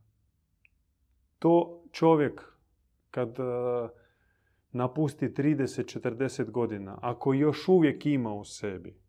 To 1.40 1.84
čovjek 1.92 2.54
kad 3.12 3.38
napusti 4.72 5.30
30-40 5.30 6.52
godina, 6.52 7.00
ako 7.02 7.34
još 7.34 7.68
uvijek 7.68 8.06
ima 8.06 8.34
u 8.34 8.46
sebi 8.46 9.09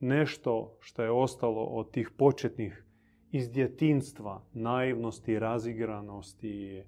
nešto 0.00 0.76
što 0.80 1.02
je 1.02 1.10
ostalo 1.10 1.64
od 1.64 1.90
tih 1.90 2.10
početnih 2.16 2.84
iz 3.30 3.50
djetinstva, 3.50 4.42
naivnosti, 4.52 5.38
razigranosti, 5.38 6.82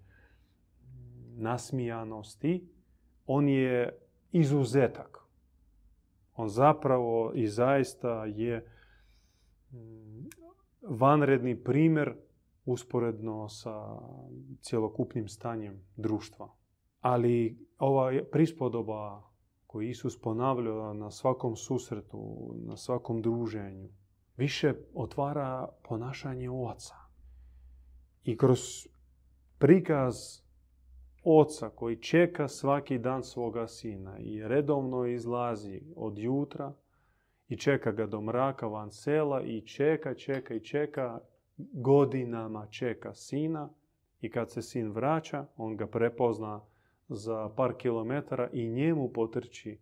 nasmijanosti, 1.37 2.69
on 3.27 3.49
je 3.49 3.99
izuzetak. 4.33 5.19
On 6.37 6.49
zapravo 6.49 7.33
i 7.35 7.47
zaista 7.47 8.25
je 8.25 8.67
mm, 9.73 10.29
vanredni 10.83 11.65
primjer 11.65 12.15
usporedno 12.65 13.49
sa 13.49 13.99
cjelokupnim 14.61 15.29
stanjem 15.29 15.87
društva. 15.97 16.55
Ali 17.01 17.59
ova 17.79 18.13
prispodoba 18.33 19.30
koju 19.71 19.89
Isus 19.89 20.21
ponavlja 20.21 20.93
na 20.93 21.11
svakom 21.11 21.57
susretu, 21.57 22.55
na 22.67 22.77
svakom 22.77 23.23
druženju, 23.23 23.89
više 24.37 24.75
otvara 24.95 25.69
ponašanje 25.89 26.51
oca. 26.51 26.95
I 28.25 28.37
kroz 28.37 28.59
prikaz 29.59 30.17
oca 31.25 31.69
koji 31.69 31.97
čeka 31.97 32.49
svaki 32.49 32.99
dan 32.99 33.23
svoga 33.23 33.69
sina 33.69 34.19
i 34.19 34.49
redovno 34.49 35.07
izlazi 35.07 35.83
od 35.97 36.19
jutra 36.19 36.73
i 37.49 37.57
čeka 37.57 37.93
ga 37.93 38.07
do 38.07 38.21
mraka 38.21 38.67
van 38.67 38.91
sela 38.91 39.43
i 39.43 39.61
čeka, 39.61 40.15
čeka 40.15 40.55
i 40.55 40.65
čeka, 40.65 41.21
godinama 41.57 42.67
čeka 42.67 43.15
sina 43.15 43.71
i 44.21 44.31
kad 44.31 44.51
se 44.51 44.63
sin 44.63 44.93
vraća, 44.93 45.47
on 45.57 45.77
ga 45.77 45.87
prepozna 45.87 46.61
za 47.11 47.49
par 47.57 47.75
kilometara 47.79 48.49
i 48.53 48.69
njemu 48.69 49.09
potrči 49.09 49.79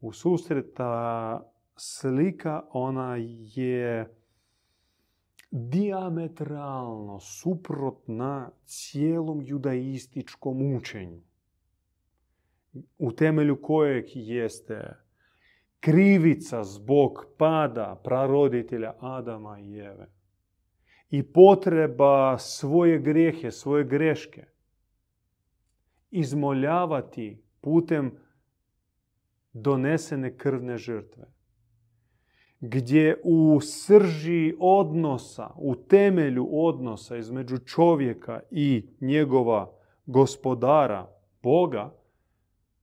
u 0.00 0.12
susret. 0.12 0.74
Ta 0.74 1.42
slika, 1.76 2.62
ona 2.70 3.16
je 3.56 4.14
diametralno 5.50 7.20
suprotna 7.20 8.50
cijelom 8.64 9.42
judaističkom 9.42 10.76
učenju, 10.76 11.20
u 12.98 13.12
temelju 13.12 13.62
kojeg 13.62 14.04
jeste 14.14 14.96
krivica 15.80 16.64
zbog 16.64 17.26
pada 17.38 18.00
praroditelja 18.04 18.94
Adama 19.00 19.60
i 19.60 19.72
Jeve 19.72 20.10
i 21.10 21.22
potreba 21.22 22.38
svoje 22.38 22.98
grijehe, 22.98 23.50
svoje 23.50 23.84
greške 23.84 24.53
izmoljavati 26.14 27.42
putem 27.60 28.12
donesene 29.52 30.36
krvne 30.36 30.78
žrtve 30.78 31.34
gdje 32.60 33.20
u 33.24 33.60
srži 33.60 34.54
odnosa, 34.60 35.50
u 35.56 35.74
temelju 35.74 36.48
odnosa 36.50 37.16
između 37.16 37.58
čovjeka 37.58 38.40
i 38.50 38.88
njegova 39.00 39.72
gospodara, 40.06 41.10
Boga, 41.42 41.94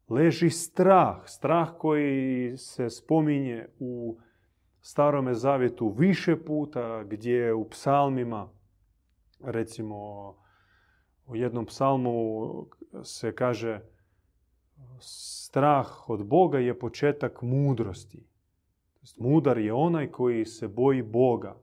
leži 0.09 0.49
strah. 0.49 1.17
Strah 1.25 1.69
koji 1.77 2.57
se 2.57 2.89
spominje 2.89 3.67
u 3.79 4.17
Starome 4.81 5.33
zavjetu 5.33 5.89
više 5.97 6.45
puta, 6.45 7.03
gdje 7.03 7.53
u 7.53 7.69
psalmima, 7.69 8.49
recimo 9.39 10.35
u 11.31 11.35
jednom 11.35 11.65
psalmu 11.65 12.65
se 13.03 13.35
kaže 13.35 13.81
strah 14.99 16.09
od 16.09 16.25
Boga 16.25 16.59
je 16.59 16.79
početak 16.79 17.41
mudrosti. 17.41 18.25
Mudar 19.17 19.57
je 19.57 19.73
onaj 19.73 20.11
koji 20.11 20.45
se 20.45 20.67
boji 20.67 21.01
Boga. 21.01 21.55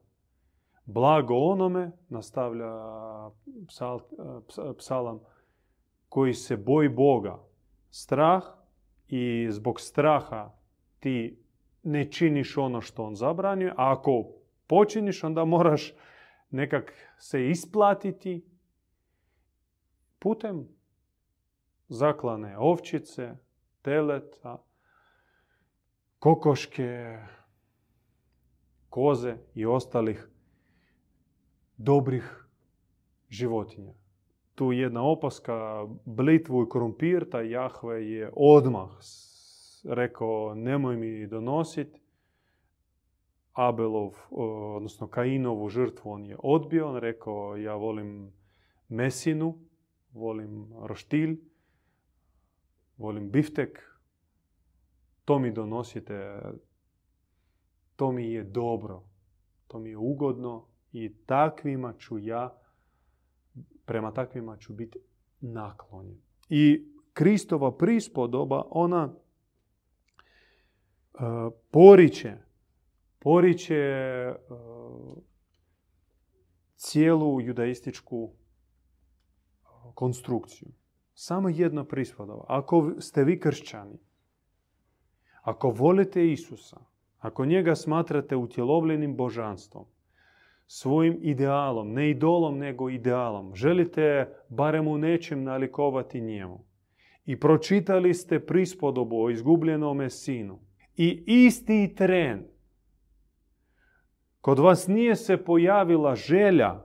Blago 0.85 1.35
onome, 1.35 1.91
nastavlja 2.09 2.73
psal, 3.69 4.01
psalam, 4.79 5.21
koji 6.09 6.35
se 6.35 6.57
boji 6.57 6.89
Boga. 6.89 7.39
Strah 7.91 8.43
i 9.09 9.47
zbog 9.51 9.81
straha 9.81 10.53
ti 11.01 11.43
ne 11.83 12.11
činiš 12.13 12.57
ono 12.57 12.81
što 12.81 13.05
on 13.05 13.15
zabranjuje, 13.15 13.71
a 13.71 13.93
ako 13.93 14.27
počiniš 14.67 15.25
onda 15.25 15.45
moraš 15.45 15.95
nekak 16.51 16.93
se 17.19 17.49
isplatiti 17.49 18.45
putem 20.19 20.69
zaklane 21.89 22.59
ovčice, 22.59 23.37
teleta, 23.83 24.65
kokoške, 26.19 27.19
koze 28.89 29.37
i 29.55 29.67
ostalih 29.67 30.29
dobrih 31.77 32.49
životinja. 33.29 33.95
Tu 34.55 34.73
jedna 34.73 35.03
opaska, 35.03 35.87
blitvu 36.05 36.63
i 36.63 36.71
krumpir, 36.71 37.31
taj 37.31 37.51
Jahve 37.51 38.11
je 38.11 38.33
odmah 38.37 38.91
rekao 39.85 40.55
nemoj 40.55 40.97
mi 40.97 41.27
donositi. 41.27 42.01
Abelov, 43.53 44.15
odnosno 44.31 45.09
Kainovu 45.09 45.69
žrtvu 45.69 46.11
on 46.11 46.27
je 46.27 46.37
odbio. 46.39 46.89
On 46.89 46.97
rekao 46.97 47.57
ja 47.57 47.75
volim 47.75 48.33
mesinu, 48.89 49.59
volim 50.19 50.73
roštilj, 50.83 51.37
volim 52.97 53.31
biftek, 53.31 53.79
to 55.25 55.39
mi 55.39 55.53
donosite, 55.53 56.41
to 57.97 58.13
mi 58.13 58.33
je 58.33 58.45
dobro, 58.45 59.03
to 59.67 59.79
mi 59.79 59.91
je 59.91 59.97
ugodno 59.97 60.67
i 60.93 61.15
takvima 61.27 61.95
ću 61.99 62.19
ja, 62.19 62.59
prema 63.85 64.13
takvima 64.13 64.57
ću 64.57 64.73
biti 64.73 64.99
naklonjen. 65.41 66.21
I 66.49 66.93
Kristova 67.13 67.77
prispodoba, 67.77 68.63
ona 68.71 69.15
uh, 71.15 71.53
poriče, 71.71 72.37
poriče 73.19 73.85
uh, 74.51 75.19
cijelu 76.77 77.41
judaističku 77.41 78.33
konstrukciju. 79.99 80.69
Samo 81.15 81.49
jedna 81.49 81.85
prispodoba. 81.85 82.45
Ako 82.49 82.95
ste 82.99 83.25
vi 83.25 83.41
kršćani, 83.41 83.99
ako 85.43 85.71
volite 85.71 86.33
Isusa, 86.33 86.77
ako 87.19 87.45
njega 87.45 87.75
smatrate 87.75 88.37
utjelovljenim 88.37 89.17
božanstvom, 89.17 89.85
svojim 90.67 91.19
idealom, 91.21 91.93
ne 91.93 92.11
idolom, 92.11 92.59
nego 92.59 92.91
idealom, 92.91 93.55
želite 93.55 94.29
barem 94.49 94.89
u 94.89 94.99
nečem 94.99 95.43
nalikovati 95.43 96.21
njemu 96.21 96.65
i 97.25 97.41
pročitali 97.41 98.15
ste 98.15 98.47
prispodobu 98.47 99.23
o 99.23 99.31
izgubljenome 99.31 100.11
sinu 100.11 100.61
i 100.97 101.25
isti 101.27 101.95
tren 101.97 102.47
kod 104.41 104.59
vas 104.59 104.87
nije 104.87 105.17
se 105.17 105.45
pojavila 105.45 106.15
želja 106.15 106.85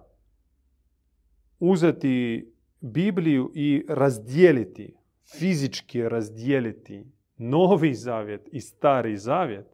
uzeti 1.59 2.52
Bibliju 2.85 3.51
i 3.53 3.85
razdijeliti, 3.89 4.95
fizički 5.39 6.09
razdijeliti 6.09 7.05
novi 7.37 7.93
zavjet 7.93 8.49
i 8.51 8.61
stari 8.61 9.17
zavjet, 9.17 9.67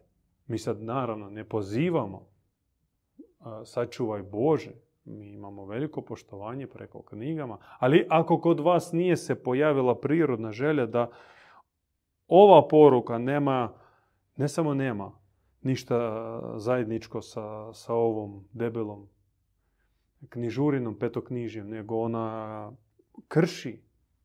mi 0.48 0.58
sad 0.58 0.82
naravno 0.82 1.30
ne 1.30 1.43
pozivamo 1.43 2.28
sačuvaj 3.65 4.24
Bože, 4.24 4.72
mi 5.06 5.30
imamo 5.30 5.65
veliko 5.65 6.02
poštovanje 6.02 6.67
preko 6.67 7.02
knjigama, 7.02 7.58
ali 7.80 8.06
ako 8.10 8.41
kod 8.41 8.60
vas 8.60 8.91
nije 8.91 9.17
se 9.17 9.43
pojavila 9.43 10.00
prirodna 10.00 10.52
želja 10.52 10.86
da 10.86 11.10
ova 12.28 12.67
poruka 12.67 13.17
nema, 13.17 13.74
ne 14.38 14.48
samo 14.48 14.74
nema 14.74 15.12
ništa 15.62 16.22
zajedničko 16.56 17.22
sa, 17.22 17.74
sa 17.74 17.93
ovom 17.93 18.48
debelom 18.54 19.08
knjižurinom, 20.30 21.00
petoknjižjem, 21.00 21.69
nego 21.69 22.00
ona 22.00 22.72
krši 23.27 23.82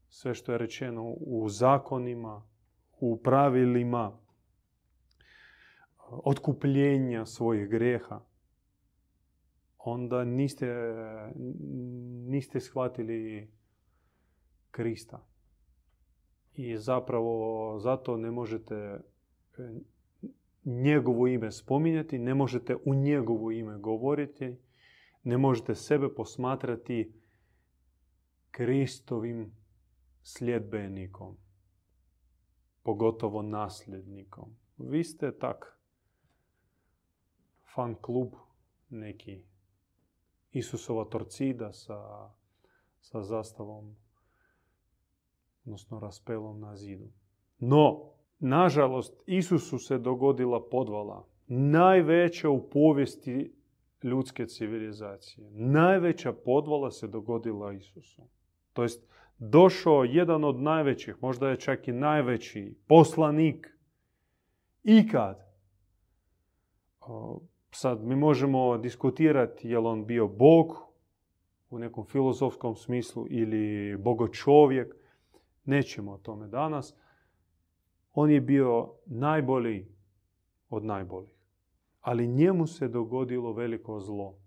sve 0.09 0.35
što 0.35 0.52
je 0.52 0.59
rečeno 0.59 1.04
u 1.20 1.48
zakonima, 1.48 2.42
u 3.00 3.16
pravilima 3.16 4.18
otkupljenja 6.09 7.26
svojih 7.26 7.68
greha, 7.68 8.20
onda 9.78 10.24
niste, 10.24 10.66
niste 12.26 12.61
shvatili 12.61 13.50
Krista. 14.70 15.26
I 16.54 16.76
zapravo 16.76 17.78
zato 17.78 18.16
ne 18.16 18.30
možete 18.30 18.74
e, 18.74 19.00
njegovo 20.64 21.26
ime 21.26 21.52
spominjati, 21.52 22.18
ne 22.18 22.35
možete 22.35 22.76
u 22.85 22.94
njegovo 22.94 23.50
ime 23.50 23.78
govoriti, 23.78 24.57
ne 25.24 25.38
možete 25.38 25.74
sebe 25.74 26.09
posmatrati 26.14 27.12
Kristovim 28.57 29.53
sljedbenikom, 30.23 31.37
pogotovo 32.83 33.43
nasljednikom. 33.43 34.57
Vi 34.79 35.05
ste 35.05 35.38
tak 35.38 35.79
fan 37.75 37.95
klub 37.95 38.35
neki 38.88 39.43
Isusova 40.53 41.05
torcida 41.05 41.73
sa, 41.73 42.31
sa 43.01 43.23
zastavom, 43.23 43.97
odnosno 45.64 46.01
raspelom 46.01 46.61
na 46.61 46.77
zidu. 46.77 47.09
No, 47.59 48.12
nažalost, 48.38 49.23
Isusu 49.27 49.79
se 49.79 49.99
dogodila 49.99 50.69
podvala. 50.71 51.27
Najveća 51.47 52.51
u 52.51 52.71
povijesti 52.71 53.55
ljudske 54.03 54.47
civilizacije. 54.47 55.51
Najveća 55.51 56.33
podvala 56.33 56.90
se 56.90 57.09
dogodila 57.09 57.73
Isusu. 57.73 58.23
To 58.74 58.82
jest, 58.82 59.06
došao 59.38 60.04
jedan 60.04 60.44
od 60.44 60.60
najvećih, 60.60 61.16
možda 61.20 61.48
je 61.48 61.60
čak 61.60 61.88
i 61.88 61.92
najveći 61.92 62.76
poslanik 62.87 63.78
ikad. 64.82 65.44
Sad 67.70 68.04
mi 68.04 68.16
možemo 68.16 68.78
diskutirati 68.78 69.68
je 69.68 69.78
on 69.78 70.06
bio 70.06 70.28
Bog 70.28 70.76
u 71.70 71.78
nekom 71.78 72.04
filozofskom 72.04 72.76
smislu 72.76 73.26
ili 73.30 73.96
bogočovjek. 73.96 74.94
Nećemo 75.64 76.12
o 76.12 76.18
tome 76.18 76.48
danas. 76.48 76.94
On 78.12 78.30
je 78.30 78.40
bio 78.40 78.92
najbolji 79.06 79.88
od 80.68 80.84
najboljih. 80.84 81.34
Ali 82.00 82.26
njemu 82.26 82.66
se 82.66 82.88
dogodilo 82.88 83.52
veliko 83.52 84.00
zlo. 84.00 84.38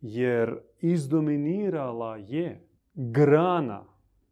Jer 0.00 0.58
izdominirala 0.80 2.16
je 2.16 2.68
grana 2.94 3.84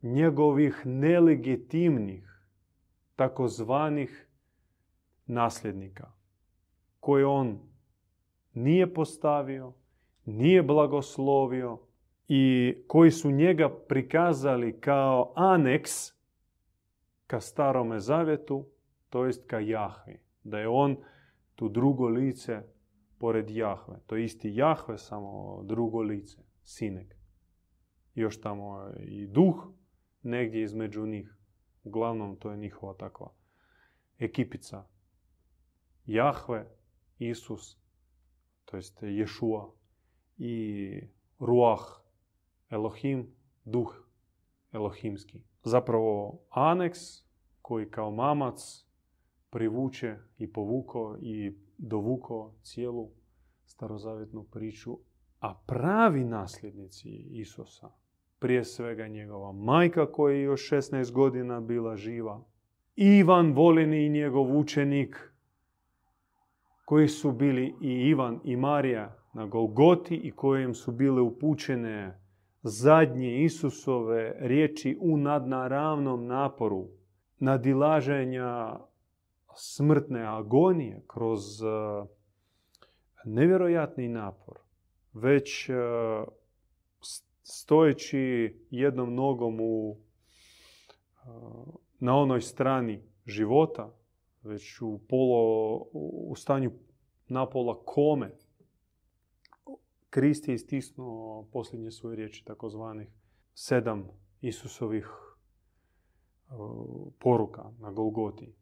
njegovih 0.03 0.83
nelegitimnih, 0.85 2.45
takozvanih 3.17 4.29
nasljednika, 5.27 6.13
koje 7.01 7.27
on 7.27 7.59
nije 8.55 8.95
postavio, 8.95 9.73
nije 10.25 10.63
blagoslovio 10.63 11.79
i 12.29 12.75
koji 12.87 13.11
su 13.11 13.31
njega 13.31 13.69
prikazali 13.89 14.81
kao 14.81 15.33
aneks 15.37 15.93
ka 17.27 17.41
starome 17.41 18.01
zavjetu, 18.01 18.67
to 19.09 19.25
jest 19.25 19.47
ka 19.47 19.59
Jahvi. 19.59 20.21
Da 20.45 20.59
je 20.59 20.69
on 20.69 20.97
tu 21.55 21.69
drugo 21.69 22.09
lice 22.09 22.63
pored 23.19 23.51
Jahve. 23.51 24.01
To 24.07 24.17
je 24.17 24.25
isti 24.25 24.55
Jahve, 24.55 24.99
samo 24.99 25.63
drugo 25.63 26.03
lice, 26.03 26.39
sinek. 26.63 27.20
Još 28.21 28.41
tamo 28.41 28.91
i 28.99 29.27
duh 29.27 29.69
negdje 30.23 30.63
između 30.63 31.07
njih. 31.07 31.37
Uglavnom 31.85 32.37
to 32.37 32.51
je 32.51 32.57
njihova 32.57 32.95
takva 32.95 33.33
ekipica. 34.19 34.85
Jahve, 36.07 36.67
Isus, 37.19 37.79
to 38.65 38.77
jest 38.77 38.99
Ješua 39.03 39.73
i 40.39 41.01
Ruah, 41.39 41.81
Elohim, 42.71 43.35
duh 43.65 44.09
Elohimski. 44.73 45.43
Zapravo 45.65 46.41
aneks 46.51 47.01
koji 47.63 47.91
kao 47.91 48.11
mamac 48.11 48.87
privuče 49.51 50.17
i 50.39 50.53
povuko 50.53 51.17
i 51.21 51.57
dovuko 51.79 52.55
cijelu 52.63 53.11
starozavjetnu 53.65 54.45
priču, 54.45 54.99
a 55.39 55.55
pravi 55.67 56.25
nasljednici 56.25 57.09
Isusa, 57.31 58.00
prije 58.41 58.65
svega 58.65 59.07
njegova 59.07 59.53
majka 59.53 60.13
koja 60.13 60.35
je 60.35 60.43
još 60.43 60.71
16 60.71 61.13
godina 61.13 61.61
bila 61.61 61.97
živa, 61.97 62.45
Ivan 62.97 63.53
voleni 63.53 64.07
i 64.07 64.09
njegov 64.09 64.59
učenik, 64.59 65.33
koji 66.85 67.09
su 67.09 67.33
bili 67.33 67.75
i 67.81 67.89
Ivan 67.89 68.41
i 68.45 68.57
Marija 68.57 69.17
na 69.35 69.47
Golgoti 69.47 70.15
i 70.17 70.31
kojem 70.31 70.75
su 70.75 70.93
bile 70.93 71.21
upućene 71.21 72.21
zadnje 72.63 73.45
Isusove 73.45 74.35
riječi 74.39 74.99
u 75.01 75.17
nadnaravnom 75.17 76.27
naporu 76.27 76.89
nadilaženja 77.39 78.77
smrtne 79.57 80.27
agonije 80.27 81.03
kroz 81.07 81.63
e, 81.63 81.67
nevjerojatni 83.25 84.09
napor, 84.09 84.59
već 85.13 85.69
e, 85.69 85.75
stojeći 87.51 88.55
jednom 88.71 89.15
nogom 89.15 89.61
u, 89.61 89.97
na 91.99 92.17
onoj 92.17 92.41
strani 92.41 93.03
života, 93.27 93.95
već 94.43 94.81
u, 94.81 95.01
polo, 95.09 95.77
u 95.93 96.35
stanju 96.37 96.73
napola 97.29 97.83
kome. 97.85 98.37
Krist 100.11 100.49
je 100.49 100.55
istisnuo 100.55 101.49
posljednje 101.53 101.91
svoje 101.91 102.17
riječi, 102.17 102.45
takozvanih 102.45 103.09
sedam 103.55 104.09
Isusovih 104.41 105.07
poruka 107.19 107.71
na 107.79 107.93
Golgoti. 107.93 108.55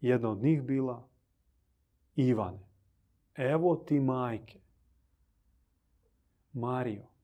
Jedna 0.00 0.30
od 0.30 0.42
njih 0.42 0.62
bila 0.62 1.08
Ivane. 2.16 2.68
Evo 3.34 3.76
ti 3.76 4.00
majke. 4.00 4.60
Mario. 6.52 7.15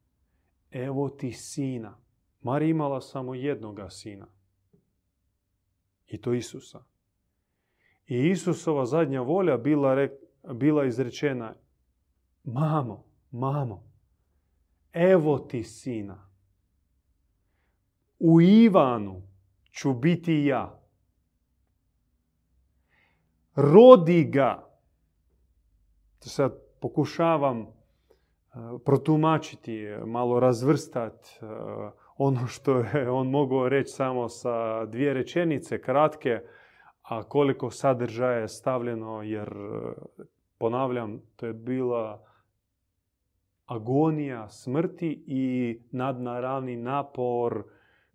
Evo 0.73 1.09
ti 1.09 1.33
sina. 1.33 1.99
Marija 2.41 2.71
imala 2.71 3.01
samo 3.01 3.35
jednoga 3.35 3.91
sina. 3.91 4.27
I 6.07 6.21
to 6.21 6.35
Isusa. 6.35 6.85
I 8.07 8.31
Isusova 8.31 8.87
zadnja 8.87 9.21
volja 9.21 9.57
bila, 9.57 10.09
bila 10.55 10.85
izrečena 10.85 11.55
Mamo, 12.45 13.05
mamo, 13.31 13.93
evo 14.93 15.39
ti 15.39 15.63
sina. 15.63 16.31
U 18.19 18.41
Ivanu 18.41 19.23
ću 19.71 19.93
biti 19.95 20.45
ja. 20.45 20.83
Rodi 23.55 24.25
ga. 24.25 24.69
Sad 26.21 26.53
pokušavam 26.81 27.67
protumačiti, 28.85 29.87
malo 30.07 30.41
razvrstati 30.41 31.39
e, 31.43 31.47
ono 32.17 32.47
što 32.47 32.79
je 32.79 33.11
on 33.21 33.31
mogao 33.31 33.69
reći 33.69 33.93
samo 33.93 34.29
sa 34.29 34.87
dvije 34.87 35.15
rečenice 35.15 35.83
kratke, 35.83 36.41
a 37.03 37.23
koliko 37.23 37.71
sadržaja 37.71 38.39
je 38.39 38.49
stavljeno, 38.49 39.23
jer 39.23 39.55
ponavljam, 40.59 41.21
to 41.37 41.47
je 41.47 41.53
bila 41.53 42.25
agonija 43.67 44.49
smrti 44.49 45.25
i 45.27 45.79
nadnaravni 45.91 46.77
napor 46.77 47.65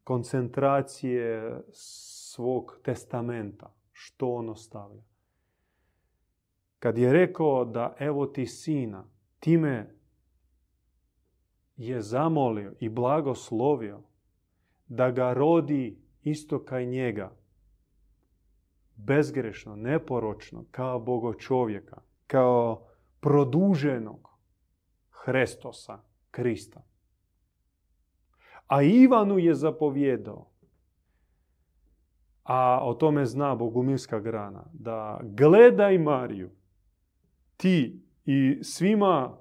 koncentracije 0.04 1.60
svog 1.71 2.80
testamenta, 2.84 3.73
što 3.91 4.30
on 4.30 4.50
ostavlja. 4.50 5.02
Kad 6.80 6.97
je 6.97 7.13
rekao 7.13 7.65
da 7.65 7.95
evo 8.00 8.26
ti 8.26 8.45
sina, 8.45 9.10
time 9.39 9.97
je 11.78 12.02
zamolio 12.02 12.74
i 12.80 12.90
blagoslovio 12.90 14.02
da 14.88 15.12
ga 15.12 15.34
rodi 15.34 15.98
isto 16.24 16.66
kaj 16.66 16.86
njega. 16.86 17.32
Bezgrešno, 18.96 19.76
neporočno, 19.76 20.66
kao 20.72 21.00
Bogo 21.00 21.34
čovjeka, 21.34 22.02
kao 22.28 22.88
produženog 23.20 24.30
Hrestosa, 25.10 26.00
Krista. 26.32 26.84
A 28.68 28.82
Ivanu 28.82 29.40
je 29.40 29.56
zapovjedao, 29.56 30.50
a 32.44 32.80
o 32.84 32.94
tome 32.94 33.26
zna 33.26 33.56
Bogumilska 33.56 34.20
grana, 34.20 34.63
da 34.74 35.20
gledaj 35.24 35.98
Mariju, 35.98 36.50
ti 37.58 38.02
i 38.26 38.60
svima 38.63 39.38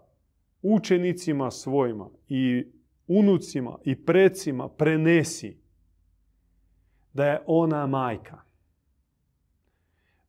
učenicima 0.74 1.50
svojima 1.50 2.10
i 2.28 2.64
unucima 3.06 3.78
i 3.84 4.04
precima 4.04 4.68
prenesi 4.68 5.56
da 7.12 7.26
je 7.26 7.42
ona 7.46 7.86
majka. 7.86 8.42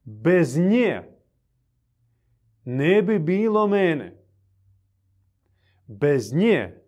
Bez 0.04 0.58
nje 0.58 1.02
ne 2.65 3.02
bi 3.02 3.19
bilo 3.19 3.67
mene. 3.67 4.23
Bez 5.88 6.34
nje 6.34 6.82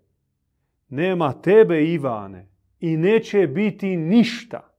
nema 0.89 1.41
tebe 1.41 1.85
Ivane 1.85 2.49
i 2.79 2.97
neće 2.97 3.47
biti 3.47 3.97
ništa 3.97 4.69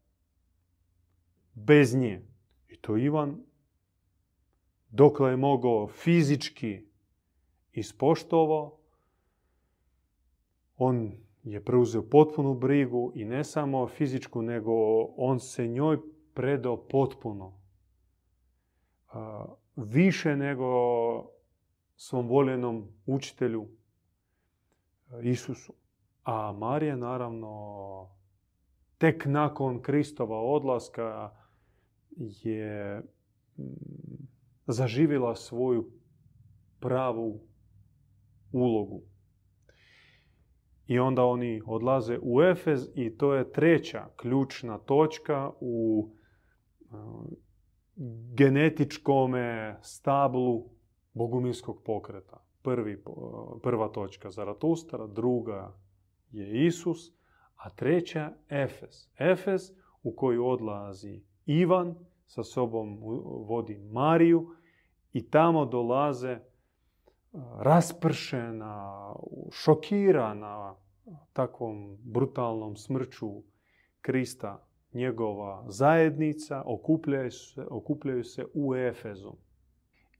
bez 1.55 1.95
nje. 1.95 2.23
I 2.69 2.77
to 2.77 2.97
Ivan 2.97 3.45
dokle 4.91 5.31
je 5.31 5.37
mogao 5.37 5.89
fizički 5.89 6.90
ispoštovao, 7.73 8.77
on 10.77 11.13
je 11.43 11.65
preuzeo 11.65 12.03
potpunu 12.03 12.55
brigu 12.55 13.13
i 13.15 13.25
ne 13.25 13.45
samo 13.45 13.89
fizičku, 13.89 14.43
nego 14.43 14.73
on 15.17 15.41
se 15.41 15.69
njoj 15.69 15.99
predao 16.35 16.77
potpuno. 16.77 17.61
Više 19.77 20.37
nego 20.37 20.67
svom 21.97 22.29
voljenom 22.29 22.89
učitelju 23.07 23.69
Isusu. 25.23 25.73
A 26.25 26.53
Marija 26.53 26.97
naravno 26.97 28.09
tek 28.99 29.27
nakon 29.27 29.83
Kristova 29.83 30.41
odlaska 30.41 31.31
je 32.17 33.03
zaživjela 34.67 35.37
svoju 35.37 35.91
pravu 36.81 37.41
ulogu. 38.53 39.03
I 40.87 40.99
onda 40.99 41.25
oni 41.25 41.63
odlaze 41.67 42.19
u 42.23 42.43
Efez 42.43 42.91
i 42.95 43.17
to 43.17 43.35
je 43.35 43.53
treća 43.53 44.09
ključna 44.17 44.79
točka 44.79 45.51
u 45.61 46.09
genetičkom 48.35 49.33
stablu 49.83 50.65
bogumilskog 51.15 51.83
pokreta. 51.85 52.45
Prvi, 52.63 53.05
prva 53.63 53.89
točka 53.89 54.31
Zaratustra, 54.31 55.07
druga 55.07 55.77
je 56.31 56.67
Isus, 56.67 57.13
a 57.57 57.71
treća 57.71 58.33
Efes. 58.49 59.09
Efes 59.19 59.63
u 60.03 60.15
koji 60.17 60.39
odlazi 60.39 61.23
Ivan, 61.47 61.95
sa 62.27 62.45
sobom 62.45 62.99
vodi 63.49 63.79
Mariju 63.79 64.49
i 65.13 65.31
tamo 65.31 65.65
dolaze 65.65 66.39
raspršena, 67.59 69.15
šokirana 69.51 70.75
takvom 71.33 71.97
brutalnom 72.05 72.77
smrću 72.77 73.43
Krista 74.01 74.67
njegova 74.93 75.65
zajednica, 75.69 76.63
okupljaju 76.67 77.31
se, 77.31 77.67
okupljaju 77.71 78.25
se 78.25 78.45
u 78.55 78.75
Efezu. 78.75 79.33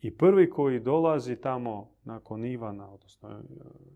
I 0.01 0.17
prvi 0.17 0.51
koji 0.51 0.81
dolazi 0.81 1.37
tamo 1.37 1.91
nakon 2.05 2.45
Ivana, 2.45 2.93
odnosno 2.93 3.29
e, 3.31 3.35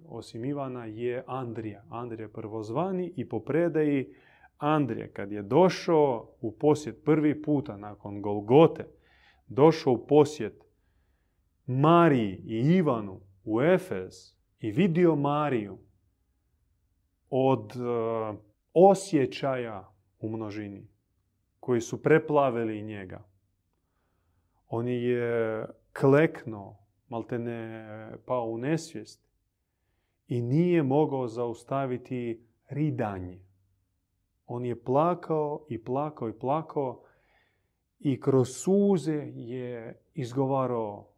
osim 0.08 0.44
Ivana, 0.44 0.84
je 0.84 1.24
Andrija. 1.26 1.84
Andrija 1.88 2.28
prvozvani 2.28 3.12
i 3.16 3.28
po 3.28 3.40
predaji 3.40 4.14
Andrija 4.58 5.08
kad 5.12 5.32
je 5.32 5.42
došao 5.42 6.28
u 6.40 6.52
posjet 6.52 7.04
prvi 7.04 7.42
puta 7.42 7.76
nakon 7.76 8.22
Golgote, 8.22 8.86
došao 9.46 9.92
u 9.92 10.06
posjet 10.06 10.64
Mariji 11.66 12.42
i 12.44 12.76
Ivanu 12.76 13.20
u 13.44 13.62
Efes 13.62 14.34
i 14.58 14.70
vidio 14.70 15.16
Mariju 15.16 15.78
od 17.30 17.70
e, 17.70 17.80
osjećaja 18.72 19.92
u 20.20 20.28
množini 20.28 20.88
koji 21.60 21.80
su 21.80 22.02
preplavili 22.02 22.82
njega. 22.82 23.24
On 24.68 24.88
je 24.88 25.66
kleknuo, 26.00 26.78
malte 27.08 27.38
ne 27.38 27.86
pao 28.26 28.44
u 28.44 28.58
nesvijest 28.58 29.28
i 30.28 30.42
nije 30.42 30.82
mogao 30.82 31.28
zaustaviti 31.28 32.46
ridanje. 32.68 33.40
On 34.46 34.64
je 34.64 34.84
plakao 34.84 35.66
i 35.68 35.84
plakao 35.84 36.28
i 36.28 36.38
plakao 36.38 37.02
i 38.00 38.20
kroz 38.20 38.48
suze 38.48 39.32
je 39.34 40.00
izgovarao 40.14 41.13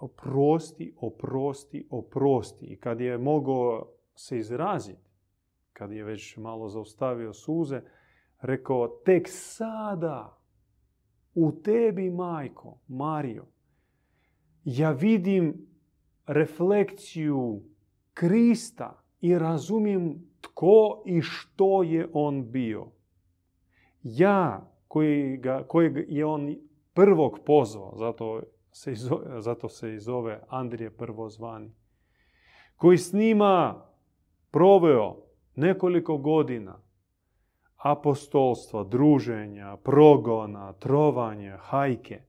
oprosti, 0.00 0.94
oprosti, 0.96 1.86
oprosti. 1.90 2.66
I 2.66 2.76
kad 2.76 3.00
je 3.00 3.18
mogao 3.18 3.92
se 4.14 4.38
izraziti, 4.38 5.10
kad 5.72 5.92
je 5.92 6.04
već 6.04 6.36
malo 6.36 6.68
zaustavio 6.68 7.32
suze, 7.32 7.82
rekao 8.40 8.88
tek 8.88 9.28
sada 9.30 10.38
u 11.34 11.52
tebi, 11.52 12.10
majko, 12.10 12.78
Mario, 12.88 13.44
ja 14.64 14.90
vidim 14.90 15.66
reflekciju 16.26 17.62
Krista 18.14 19.02
i 19.20 19.38
razumijem 19.38 20.30
tko 20.40 21.02
i 21.06 21.22
što 21.22 21.82
je 21.82 22.08
on 22.12 22.50
bio. 22.50 22.86
Ja, 24.02 24.70
koji, 24.88 25.36
ga, 25.36 25.66
je 26.08 26.24
on 26.24 26.56
prvog 26.94 27.38
pozvao, 27.46 27.96
zato 27.96 28.42
se, 28.72 28.94
zove, 28.94 29.42
zato 29.42 29.68
se 29.68 29.94
i 29.94 29.98
zove 29.98 30.42
Andrije 30.48 30.96
prvozvani, 30.96 31.70
koji 32.76 32.98
s 32.98 33.12
njima 33.12 33.86
proveo 34.50 35.16
nekoliko 35.54 36.18
godina 36.18 36.80
apostolstva, 37.76 38.84
druženja, 38.84 39.76
progona, 39.76 40.72
trovanja, 40.72 41.56
hajke, 41.56 42.22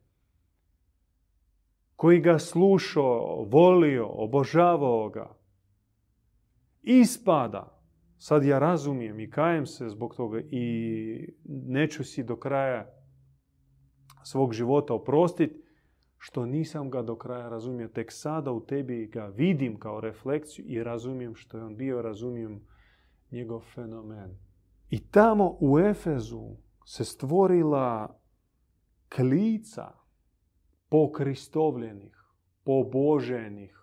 koji 1.95 2.19
ga 2.19 2.39
slušao, 2.39 3.45
volio, 3.49 4.07
obožavao 4.07 5.09
ga, 5.09 5.35
ispada, 6.81 7.81
sad 8.17 8.45
ja 8.45 8.59
razumijem 8.59 9.19
i 9.19 9.29
kajem 9.29 9.65
se 9.65 9.89
zbog 9.89 10.15
toga 10.15 10.41
i 10.51 11.33
neću 11.45 12.03
si 12.03 12.23
do 12.23 12.35
kraja 12.35 12.87
svog 14.23 14.53
života 14.53 14.93
oprostiti, 14.93 15.61
što 16.23 16.45
nisam 16.45 16.89
ga 16.89 17.01
do 17.01 17.15
kraja 17.15 17.49
razumio. 17.49 17.87
Tek 17.87 18.11
sada 18.11 18.51
u 18.51 18.65
tebi 18.65 19.07
ga 19.07 19.25
vidim 19.25 19.79
kao 19.79 19.99
refleksiju 19.99 20.65
i 20.67 20.83
razumijem 20.83 21.35
što 21.35 21.57
je 21.57 21.63
on 21.63 21.77
bio, 21.77 22.01
razumijem 22.01 22.61
njegov 23.31 23.59
fenomen. 23.59 24.37
I 24.89 24.99
tamo 25.07 25.57
u 25.59 25.79
Efezu 25.79 26.55
se 26.85 27.05
stvorila 27.05 28.19
klica 29.15 29.91
pokristovljenih, 30.89 32.23
poboženih 32.63 33.77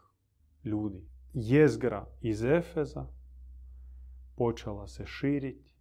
ljudi. 0.64 1.09
Jezgra 1.35 2.07
iz 2.20 2.44
Efeza 2.44 3.07
počela 4.37 4.87
se 4.87 5.07
širiti 5.07 5.74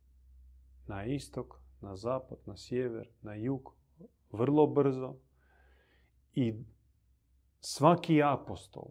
na 0.87 1.05
istok, 1.05 1.53
na 1.81 1.95
zapad, 1.95 2.37
na 2.45 2.57
sjever, 2.57 3.09
na 3.21 3.35
jug, 3.35 3.73
vrlo 4.31 4.67
brzo. 4.67 5.15
I 6.39 6.53
svaki 7.59 8.23
apostol 8.23 8.87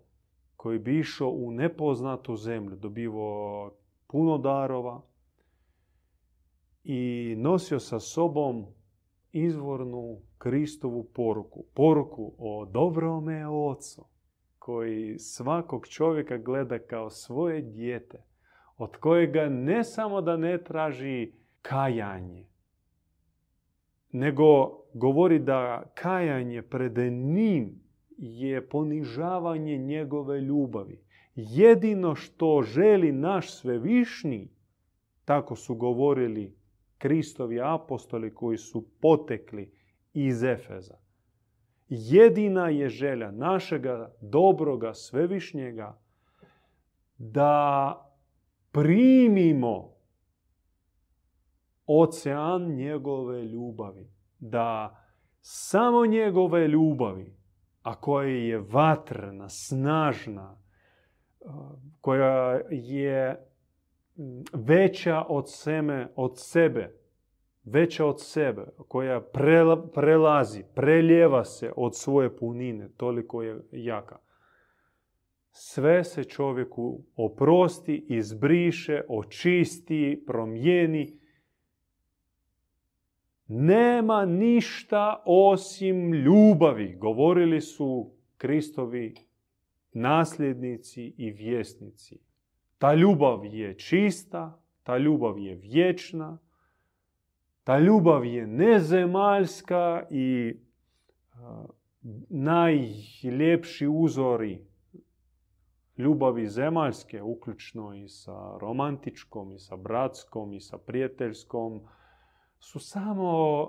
koji 0.56 0.78
bi 0.78 0.98
išao 0.98 1.28
u 1.28 1.50
nepoznatu 1.50 2.36
zemlju, 2.36 2.76
dobivo 2.76 3.70
puno 4.06 4.38
darova 4.38 5.02
i 6.84 7.34
nosio 7.38 7.80
sa 7.80 8.00
sobom 8.00 8.66
izvornu 9.32 10.20
Kristovu 10.38 11.04
poruku. 11.14 11.64
Poruku 11.74 12.32
o 12.38 12.64
dobrome 12.64 13.48
ocu 13.48 14.04
koji 14.58 15.18
svakog 15.18 15.86
čovjeka 15.86 16.38
gleda 16.38 16.78
kao 16.78 17.10
svoje 17.10 17.62
dijete, 17.62 18.22
od 18.76 18.96
kojega 18.96 19.48
ne 19.48 19.84
samo 19.84 20.20
da 20.20 20.36
ne 20.36 20.64
traži 20.64 21.32
kajanje, 21.62 22.46
nego 24.12 24.78
govori 24.94 25.38
da 25.38 25.82
kajanje 25.94 26.62
pred 26.62 26.98
njim 27.12 27.80
je 28.18 28.68
ponižavanje 28.68 29.78
njegove 29.78 30.40
ljubavi. 30.40 31.00
Jedino 31.34 32.14
što 32.14 32.62
želi 32.62 33.12
naš 33.12 33.54
svevišnji 33.54 34.56
Tako 35.26 35.56
su 35.56 35.74
govorili 35.74 36.56
Kristovi 36.98 37.60
apostoli 37.60 38.34
koji 38.34 38.58
su 38.58 38.88
potekli 39.00 39.72
iz 40.12 40.42
Efeza. 40.42 40.94
Jedina 41.88 42.68
je 42.68 42.88
želja 42.88 43.30
našega 43.30 44.14
dobroga 44.20 44.94
svevišnjega 44.94 45.98
da 47.18 47.94
primimo 48.72 49.95
ocean 51.86 52.74
njegove 52.74 53.42
ljubavi. 53.42 54.10
Da 54.38 55.00
samo 55.40 56.06
njegove 56.06 56.68
ljubavi, 56.68 57.36
a 57.82 58.00
koja 58.00 58.28
je 58.28 58.58
vatrna, 58.58 59.48
snažna, 59.48 60.58
koja 62.00 62.60
je 62.70 63.46
veća 64.52 65.24
od 65.28 65.44
seme, 65.48 66.12
od 66.16 66.32
sebe, 66.36 66.94
veća 67.64 68.06
od 68.06 68.20
sebe, 68.20 68.66
koja 68.88 69.20
prelazi, 69.94 70.64
preljeva 70.74 71.44
se 71.44 71.72
od 71.76 71.96
svoje 71.96 72.36
punine, 72.36 72.88
toliko 72.96 73.42
je 73.42 73.60
jaka. 73.72 74.18
Sve 75.50 76.04
se 76.04 76.24
čovjeku 76.24 77.04
oprosti, 77.16 78.06
izbriše, 78.08 79.02
očisti, 79.08 80.24
promijeni. 80.26 81.20
Nema 83.48 84.24
ništa 84.24 85.22
osim 85.26 86.14
ljubavi, 86.14 86.96
govorili 86.96 87.60
su 87.60 88.10
Kristovi 88.36 89.14
nasljednici 89.92 91.14
i 91.16 91.30
vjesnici. 91.30 92.18
Ta 92.78 92.94
ljubav 92.94 93.44
je 93.44 93.78
čista, 93.78 94.62
ta 94.82 94.98
ljubav 94.98 95.38
je 95.38 95.54
vječna, 95.54 96.38
ta 97.64 97.78
ljubav 97.78 98.24
je 98.24 98.46
nezemaljska 98.46 100.06
i 100.10 100.56
najljepši 102.28 103.86
uzori 103.86 104.66
ljubavi 105.96 106.46
zemaljske, 106.46 107.22
uključno 107.22 107.94
i 107.94 108.08
sa 108.08 108.58
romantičkom, 108.60 109.52
i 109.52 109.58
sa 109.58 109.76
bratskom, 109.76 110.52
i 110.52 110.60
sa 110.60 110.78
prijateljskom, 110.78 111.80
su 112.66 112.78
samo 112.78 113.68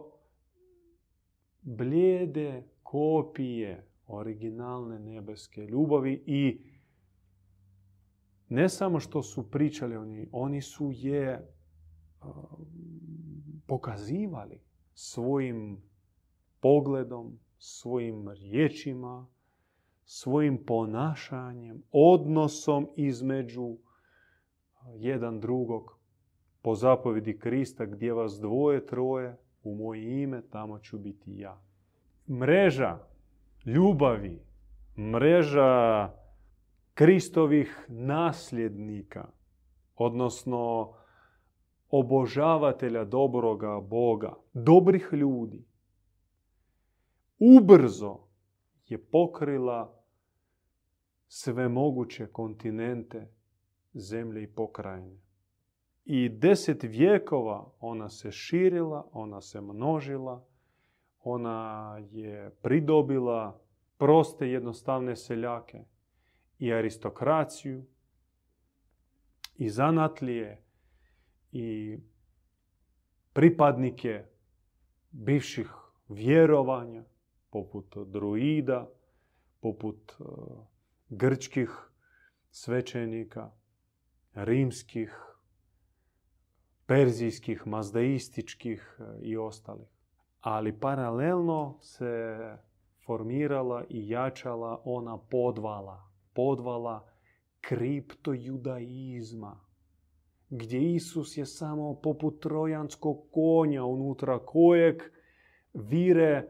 blijede 1.61 2.63
kopije 2.83 3.87
originalne 4.07 4.99
nebeske 4.99 5.61
ljubavi 5.61 6.23
i 6.25 6.61
ne 8.49 8.69
samo 8.69 8.99
što 8.99 9.23
su 9.23 9.51
pričali 9.51 9.95
oni, 9.95 10.29
oni 10.31 10.61
su 10.61 10.91
je 10.93 11.53
pokazivali 13.67 14.61
svojim 14.93 15.81
pogledom, 16.59 17.39
svojim 17.57 18.29
riječima, 18.29 19.27
svojim 20.05 20.65
ponašanjem, 20.65 21.83
odnosom 21.91 22.87
između 22.95 23.77
jedan 24.95 25.39
drugog 25.39 25.96
po 26.67 26.75
zapovjedi 26.75 27.39
Krista 27.39 27.85
gdje 27.85 28.13
vas 28.13 28.39
dvoje, 28.39 28.85
troje 28.85 29.37
u 29.63 29.75
moje 29.75 30.21
ime, 30.23 30.41
tamo 30.49 30.79
ću 30.79 30.97
biti 30.97 31.39
ja. 31.39 31.61
Mreža 32.29 32.97
ljubavi, 33.65 34.41
mreža 34.97 36.09
Kristovih 36.93 37.85
nasljednika, 37.87 39.27
odnosno 39.95 40.93
obožavatelja 41.89 43.03
dobroga 43.03 43.79
Boga, 43.79 44.33
dobrih 44.53 45.09
ljudi, 45.11 45.65
ubrzo 47.39 48.17
je 48.87 49.05
pokrila 49.05 50.03
sve 51.27 51.69
moguće 51.69 52.27
kontinente, 52.27 53.31
zemlje 53.93 54.43
i 54.43 54.47
pokrajine. 54.47 55.26
I 56.09 56.29
deset 56.29 56.83
vijekova 56.83 57.71
ona 57.79 58.09
se 58.09 58.31
širila, 58.31 59.09
ona 59.11 59.41
se 59.41 59.61
množila, 59.61 60.45
ona 61.23 61.97
je 62.11 62.49
pridobila 62.61 63.61
proste 63.97 64.49
jednostavne 64.49 65.15
seljake 65.15 65.83
i 66.59 66.73
aristokraciju 66.73 67.85
i 69.55 69.69
zanatlije 69.69 70.63
i 71.51 71.97
pripadnike 73.33 74.25
bivših 75.11 75.71
vjerovanja 76.09 77.03
poput 77.49 77.97
druida, 77.97 78.89
poput 79.59 80.11
e, 80.11 80.23
grčkih 81.09 81.89
svećenika, 82.51 83.51
rimskih, 84.33 85.26
perzijskih, 86.87 87.67
mazdaističkih 87.67 88.97
e, 88.99 89.03
i 89.21 89.37
ostalih. 89.37 89.87
Ali 90.41 90.79
paralelno 90.79 91.77
se 91.81 92.37
formirala 93.05 93.83
i 93.89 94.09
jačala 94.09 94.81
ona 94.83 95.17
podvala, 95.17 96.03
podvala 96.33 97.07
kriptojudaizma, 97.61 99.59
gdje 100.49 100.93
Isus 100.95 101.37
je 101.37 101.45
samo 101.45 101.93
poput 102.03 102.41
trojanskog 102.41 103.31
konja 103.31 103.83
unutra 103.83 104.39
kojeg 104.39 105.03
vire 105.73 106.47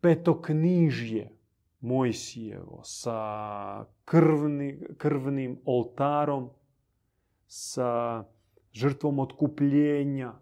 petoknižje 0.00 1.42
Mojsijevo 1.82 2.80
sa 2.84 3.84
krvni, 4.04 4.80
krvnim 4.98 5.60
oltarom, 5.64 6.50
sa 7.46 8.24
žrtvom 8.72 9.18
otkupljenja, 9.18 10.32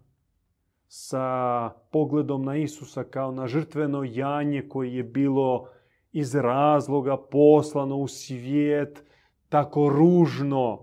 sa 0.87 1.69
pogledom 1.91 2.45
na 2.45 2.55
Isusa 2.55 3.03
kao 3.03 3.31
na 3.31 3.47
žrtveno 3.47 4.03
janje 4.03 4.67
koje 4.69 4.95
je 4.95 5.03
bilo 5.03 5.67
iz 6.11 6.35
razloga 6.35 7.17
poslano 7.17 7.95
u 7.95 8.07
svijet 8.07 9.03
tako 9.49 9.89
ružno, 9.89 10.79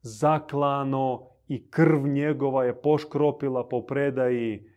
zaklano 0.00 1.28
i 1.48 1.70
krv 1.70 2.06
njegova 2.06 2.64
je 2.64 2.82
poškropila 2.82 3.68
po 3.68 3.82
predaji 3.86 4.70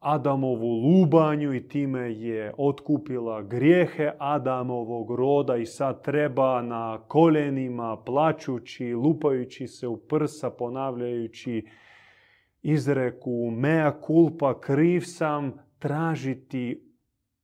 Adamovu 0.00 0.66
lubanju 0.66 1.54
i 1.54 1.68
time 1.68 2.12
je 2.12 2.54
otkupila 2.58 3.42
grijehe 3.42 4.10
Adamovog 4.18 5.10
roda 5.10 5.56
i 5.56 5.66
sad 5.66 6.04
treba 6.04 6.62
na 6.62 7.00
koljenima, 7.08 7.96
plaćući, 7.96 8.94
lupajući 8.94 9.66
se 9.66 9.88
u 9.88 9.96
prsa, 9.96 10.50
ponavljajući 10.50 11.66
izreku 12.62 13.50
mea 13.50 13.92
culpa, 14.06 14.60
kriv 14.60 15.00
sam, 15.00 15.52
tražiti 15.78 16.92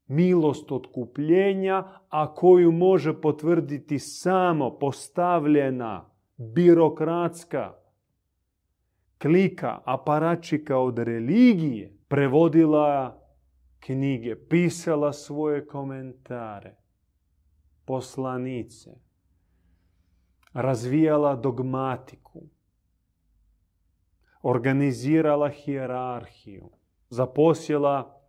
milost 0.07 0.73
otkupljenja, 0.73 1.85
a 2.09 2.35
koju 2.35 2.73
može 2.73 3.21
potvrditi 3.21 3.99
samo 3.99 4.79
postavljena 4.79 6.11
birokratska 6.37 7.73
klika, 9.19 9.81
aparačika 9.85 10.79
od 10.79 10.99
religije, 10.99 11.98
prevodila 12.09 13.21
knjige, 13.81 14.37
pisala 14.49 15.13
svoje 15.13 15.67
komentare, 15.67 16.77
poslanice, 17.85 18.91
razvijala 20.53 21.37
dogmatiku, 21.37 22.43
organizirala 24.43 25.49
hijerarhiju, 25.49 26.71
zaposjela 27.11 28.21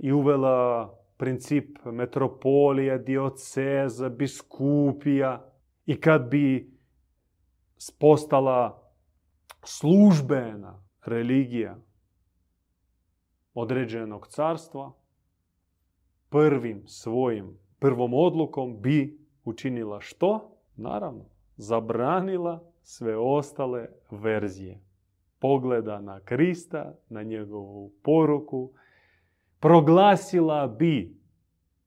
i 0.00 0.12
uvela 0.12 0.94
princip 1.16 1.78
metropolija, 1.84 2.98
dioceza, 2.98 4.08
biskupija. 4.08 5.44
I 5.86 6.00
kad 6.00 6.30
bi 6.30 6.78
postala 7.98 8.90
službena 9.64 10.82
religija 11.04 11.76
određenog 13.54 14.26
carstva, 14.28 14.92
prvim 16.28 16.82
svojim, 16.86 17.58
prvom 17.78 18.14
odlukom 18.14 18.80
bi 18.80 19.18
učinila 19.44 20.00
što? 20.00 20.56
Naravno, 20.76 21.24
zabranila 21.56 22.72
sve 22.82 23.16
ostale 23.16 23.88
verzije. 24.10 24.80
Pogleda 25.38 26.00
na 26.00 26.20
Krista, 26.20 26.94
na 27.08 27.22
njegovu 27.22 27.92
poruku, 28.02 28.70
proglasila 29.60 30.66
bi 30.66 31.18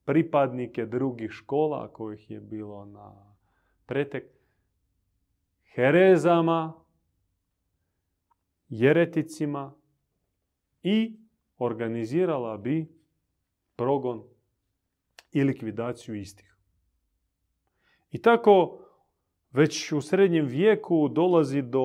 pripadnike 0.06 0.86
drugih 0.86 1.32
škola 1.32 1.88
kojih 1.88 2.32
je 2.32 2.40
bilo 2.40 2.86
na 2.86 3.36
pretek 3.86 4.24
herezama 5.76 6.74
jereticima 8.70 9.74
i 10.84 11.21
organizirala 11.64 12.58
bi 12.58 12.88
progon 13.76 14.24
i 15.32 15.44
likvidaciju 15.44 16.16
istih. 16.16 16.58
I 18.12 18.22
tako 18.22 18.80
već 19.52 19.92
u 19.92 20.02
srednjem 20.02 20.46
vijeku 20.46 21.08
dolazi 21.08 21.62
do 21.62 21.84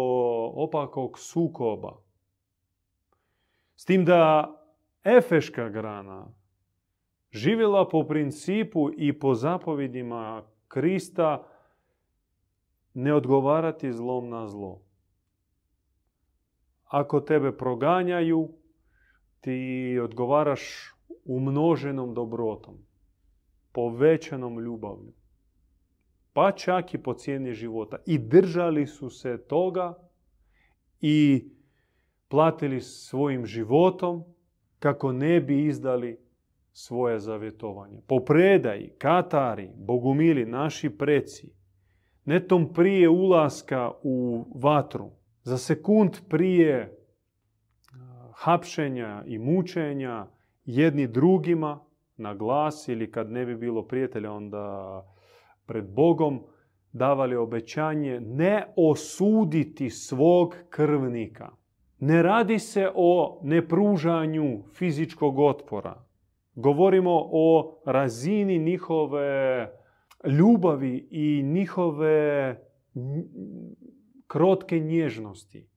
opakog 0.54 1.18
sukoba. 1.18 1.96
S 3.76 3.84
tim 3.84 4.04
da 4.04 4.52
Efeška 5.04 5.68
grana 5.68 6.26
živjela 7.30 7.88
po 7.88 8.04
principu 8.04 8.90
i 8.96 9.18
po 9.18 9.34
zapovjedima 9.34 10.42
Krista 10.68 11.46
ne 12.94 13.14
odgovarati 13.14 13.92
zlom 13.92 14.28
na 14.28 14.46
zlo. 14.48 14.82
Ako 16.84 17.20
tebe 17.20 17.56
proganjaju, 17.56 18.48
ti 19.46 19.98
odgovaraš 20.02 20.94
umnoženom 21.24 22.14
dobrotom, 22.14 22.74
povećanom 23.72 24.60
ljubavlju, 24.60 25.12
pa 26.32 26.52
čak 26.52 26.94
i 26.94 26.98
po 26.98 27.14
cijeni 27.14 27.52
života. 27.52 27.98
I 28.06 28.18
držali 28.18 28.86
su 28.86 29.10
se 29.10 29.38
toga 29.48 29.94
i 31.00 31.48
platili 32.28 32.80
svojim 32.80 33.46
životom 33.46 34.24
kako 34.78 35.12
ne 35.12 35.40
bi 35.40 35.66
izdali 35.66 36.18
svoje 36.72 37.18
zavjetovanje. 37.18 38.00
Po 38.06 38.20
predaji, 38.20 38.92
Katari, 38.98 39.70
Bogumili, 39.76 40.46
naši 40.46 40.90
preci, 40.90 41.52
netom 42.24 42.72
prije 42.72 43.08
ulaska 43.08 43.92
u 44.02 44.44
vatru, 44.54 45.10
za 45.42 45.58
sekund 45.58 46.10
prije 46.28 46.95
hapšenja 48.36 49.24
i 49.26 49.38
mučenja 49.38 50.26
jedni 50.64 51.06
drugima 51.06 51.80
na 52.16 52.34
glas 52.34 52.88
ili 52.88 53.10
kad 53.10 53.30
ne 53.30 53.46
bi 53.46 53.56
bilo 53.56 53.82
prijatelja 53.82 54.32
onda 54.32 55.04
pred 55.66 55.84
Bogom 55.94 56.40
davali 56.92 57.36
obećanje 57.36 58.20
ne 58.20 58.66
osuditi 58.76 59.90
svog 59.90 60.54
krvnika. 60.70 61.50
Ne 61.98 62.22
radi 62.22 62.58
se 62.58 62.90
o 62.94 63.40
nepružanju 63.42 64.62
fizičkog 64.74 65.38
otpora. 65.38 66.04
Govorimo 66.54 67.28
o 67.32 67.78
razini 67.86 68.58
njihove 68.58 69.70
ljubavi 70.24 71.08
i 71.10 71.42
njihove 71.42 72.56
krotke 74.26 74.78
nježnosti. 74.78 75.68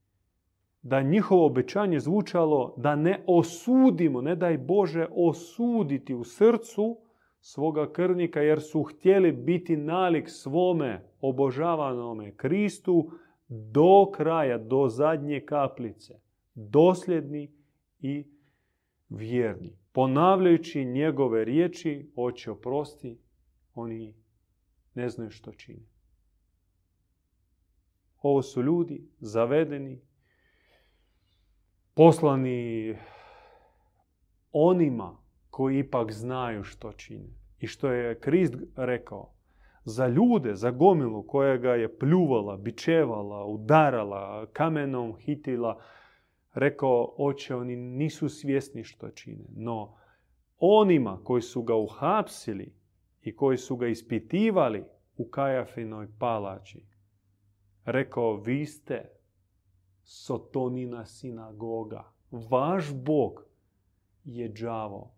Da 0.82 1.02
njihovo 1.02 1.46
obećanje 1.46 2.00
zvučalo 2.00 2.74
da 2.78 2.96
ne 2.96 3.24
osudimo, 3.28 4.22
ne 4.22 4.36
daj 4.36 4.58
Bože 4.58 5.08
osuditi 5.12 6.14
u 6.14 6.24
srcu 6.24 6.98
svoga 7.42 7.92
krvnika 7.92 8.42
jer 8.42 8.62
su 8.62 8.84
htjeli 8.84 9.32
biti 9.32 9.78
nalik 9.78 10.30
svome 10.30 11.04
obožavanome 11.22 12.36
Kristu 12.36 13.12
do 13.48 14.12
kraja, 14.14 14.58
do 14.58 14.88
zadnje 14.90 15.46
kaplice. 15.46 16.14
Dosljedni 16.56 17.52
i 18.00 18.26
vjerni. 19.10 19.78
Ponavljajući 19.92 20.86
njegove 20.86 21.46
riječi, 21.46 22.12
oče 22.16 22.52
oprosti, 22.52 23.18
oni 23.74 24.16
ne 24.94 25.10
znaju 25.10 25.32
što 25.32 25.52
čini. 25.52 25.88
Ovo 28.22 28.42
su 28.42 28.64
ljudi 28.64 29.08
zavedeni, 29.20 30.02
poslani 32.00 32.96
onima 34.52 35.18
koji 35.50 35.80
ipak 35.80 36.12
znaju 36.12 36.64
što 36.64 36.92
čine. 36.92 37.30
I 37.60 37.68
što 37.68 37.92
je 37.92 38.20
Krist 38.20 38.54
rekao, 38.76 39.34
za 39.86 40.08
ljude, 40.08 40.56
za 40.56 40.72
gomilu 40.72 41.24
koja 41.28 41.58
ga 41.58 41.76
je 41.76 41.98
pljuvala, 41.98 42.58
bičevala, 42.58 43.46
udarala, 43.46 44.48
kamenom 44.54 45.16
hitila, 45.18 45.82
rekao, 46.54 47.14
oče, 47.18 47.56
oni 47.56 47.76
nisu 47.76 48.30
svjesni 48.30 48.84
što 48.84 49.10
čine. 49.10 49.46
No, 49.56 49.98
onima 50.58 51.20
koji 51.24 51.42
su 51.42 51.64
ga 51.64 51.76
uhapsili 51.76 52.74
i 53.22 53.36
koji 53.36 53.58
su 53.58 53.76
ga 53.76 53.88
ispitivali 53.88 54.84
u 55.18 55.30
Kajafinoj 55.30 56.08
palači, 56.20 56.86
rekao, 57.86 58.36
vi 58.36 58.66
ste 58.66 59.19
Sotonina 60.04 61.06
sinagoga. 61.06 62.12
Vaš 62.32 62.94
Bog 62.94 63.46
je 64.24 64.48
đavo. 64.48 65.16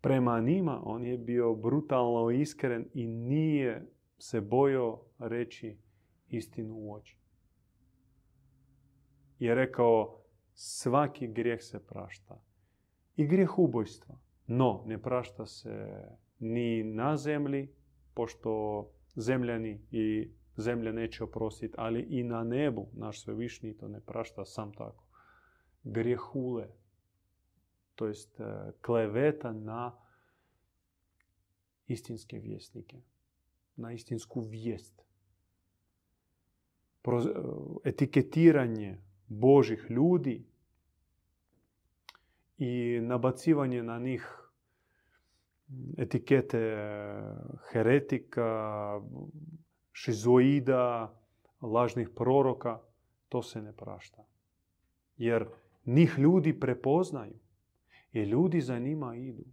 Prema 0.00 0.40
njima 0.40 0.82
on 0.84 1.04
je 1.04 1.18
bio 1.18 1.54
brutalno 1.54 2.30
iskren 2.30 2.88
i 2.94 3.06
nije 3.06 3.92
se 4.18 4.40
bojao 4.40 5.02
reći 5.18 5.78
istinu 6.28 6.74
u 6.74 6.94
oči. 6.94 7.18
Je 9.38 9.54
rekao, 9.54 10.20
svaki 10.54 11.26
grijeh 11.26 11.62
se 11.62 11.86
prašta. 11.86 12.42
I 13.16 13.26
grijeh 13.26 13.58
ubojstva. 13.58 14.18
No, 14.46 14.82
ne 14.86 15.02
prašta 15.02 15.46
se 15.46 15.88
ni 16.38 16.82
na 16.84 17.16
zemlji, 17.16 17.74
pošto 18.14 18.84
zemljani 19.16 19.80
i 19.90 20.30
zemlja 20.56 20.92
neće 20.92 21.24
oprostiti, 21.24 21.74
ali 21.78 22.00
i 22.00 22.22
na 22.22 22.44
nebu 22.44 22.86
naš 22.92 23.22
svevišnji 23.22 23.76
to 23.76 23.88
ne 23.88 24.00
prašta 24.00 24.44
sam 24.44 24.72
tako. 24.72 25.04
Grijehule, 25.84 26.68
to 27.94 28.06
jest 28.06 28.40
e, 28.40 28.72
kleveta 28.80 29.52
na 29.52 29.98
istinske 31.86 32.38
vjesnike, 32.38 32.96
na 33.76 33.92
istinsku 33.92 34.40
vijest. 34.40 35.02
E, 37.04 37.10
etiketiranje 37.84 38.98
Božih 39.28 39.86
ljudi 39.90 40.46
i 42.58 43.00
nabacivanje 43.02 43.82
na 43.82 43.98
njih 43.98 44.44
etikete 45.98 46.76
heretika, 47.72 49.00
šizoida, 49.94 51.14
lažnih 51.60 52.08
proroka, 52.16 52.80
to 53.28 53.42
se 53.42 53.62
ne 53.62 53.72
prašta. 53.72 54.26
Jer 55.16 55.46
njih 55.86 56.14
ljudi 56.18 56.60
prepoznaju 56.60 57.38
i 58.12 58.22
ljudi 58.22 58.60
za 58.60 58.78
njima 58.78 59.16
idu. 59.16 59.44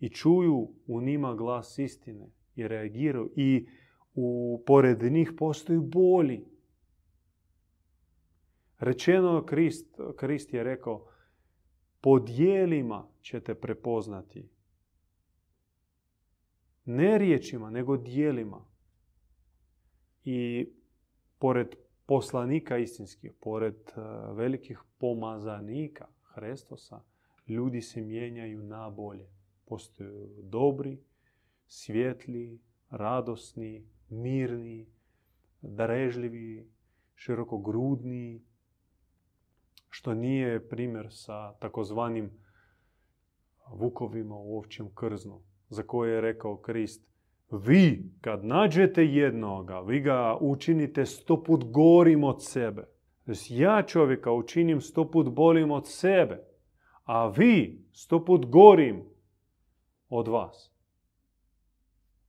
I 0.00 0.08
čuju 0.08 0.74
u 0.86 1.00
njima 1.00 1.34
glas 1.34 1.78
istine 1.78 2.30
i 2.56 2.68
reagiraju. 2.68 3.32
I 3.36 3.68
u, 4.14 4.62
pored 4.66 5.02
njih 5.12 5.32
postoji 5.38 5.78
boli. 5.78 6.46
Rečeno 8.78 9.44
Krist, 9.46 10.00
Krist 10.16 10.54
je 10.54 10.64
rekao, 10.64 11.06
po 12.00 12.18
dijelima 12.18 13.08
ćete 13.22 13.54
prepoznati. 13.54 14.48
Ne 16.84 17.18
riječima, 17.18 17.70
nego 17.70 17.96
dijelima. 17.96 18.73
I 20.24 20.68
pored 21.38 21.76
poslanika 22.06 22.78
istinskih, 22.78 23.32
pored 23.40 23.74
e, 23.74 24.00
velikih 24.34 24.80
pomazanika 24.98 26.06
Hristosa, 26.22 27.00
ljudi 27.48 27.82
se 27.82 28.00
mijenjaju 28.00 28.62
na 28.62 28.90
bolje. 28.90 29.28
Postoju 29.64 30.28
dobri, 30.42 30.98
svjetli, 31.66 32.60
radosni, 32.90 33.86
mirni, 34.08 34.86
darežljivi, 35.62 36.68
širokogrudni, 37.14 38.42
što 39.90 40.14
nije 40.14 40.68
primjer 40.68 41.08
sa 41.10 41.52
takozvanim 41.52 42.30
vukovima 43.70 44.36
u 44.36 44.58
ovčjem 44.58 44.94
krznu, 44.94 45.42
za 45.68 45.82
koje 45.82 46.14
je 46.14 46.20
rekao 46.20 46.56
Krist, 46.56 47.06
vi 47.58 48.12
kad 48.20 48.44
nađete 48.44 49.06
jednoga, 49.06 49.80
vi 49.80 50.00
ga 50.00 50.36
učinite 50.40 51.06
sto 51.06 51.42
put 51.42 51.64
gorim 51.64 52.24
od 52.24 52.44
sebe. 52.44 52.86
Ja 53.48 53.82
čovjeka 53.82 54.32
učinim 54.32 54.80
sto 54.80 55.10
put 55.10 55.28
bolim 55.28 55.70
od 55.70 55.88
sebe, 55.88 56.44
a 57.04 57.26
vi 57.26 57.84
sto 57.92 58.24
put 58.24 58.46
gorim 58.46 59.04
od 60.08 60.28
vas. 60.28 60.70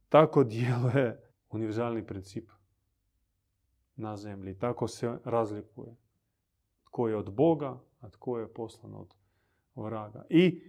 Tako 0.10 0.44
djeluje 0.44 1.22
univerzalni 1.50 2.06
princip 2.06 2.50
na 3.96 4.18
zemlji. 4.18 4.58
Tako 4.58 4.88
se 4.88 5.18
razlikuje. 5.24 5.96
Tko 6.84 7.08
je 7.08 7.18
od 7.18 7.34
Boga, 7.34 7.80
a 8.00 8.10
tko 8.10 8.40
je 8.40 8.54
poslan 8.54 8.94
od 8.94 9.14
vraga. 9.76 10.26
I 10.30 10.62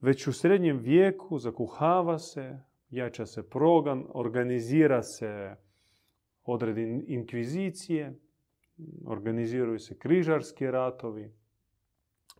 već 0.00 0.26
u 0.26 0.32
srednjem 0.32 0.78
vijeku 0.78 1.38
zakuhava 1.38 2.18
se 2.18 2.60
jača 2.90 3.26
se 3.26 3.50
progan, 3.50 4.04
organizira 4.14 5.02
se 5.02 5.56
odredi 6.44 7.04
inkvizicije 7.06 8.14
organiziraju 9.06 9.78
se 9.78 9.98
križarski 9.98 10.70
ratovi, 10.70 11.32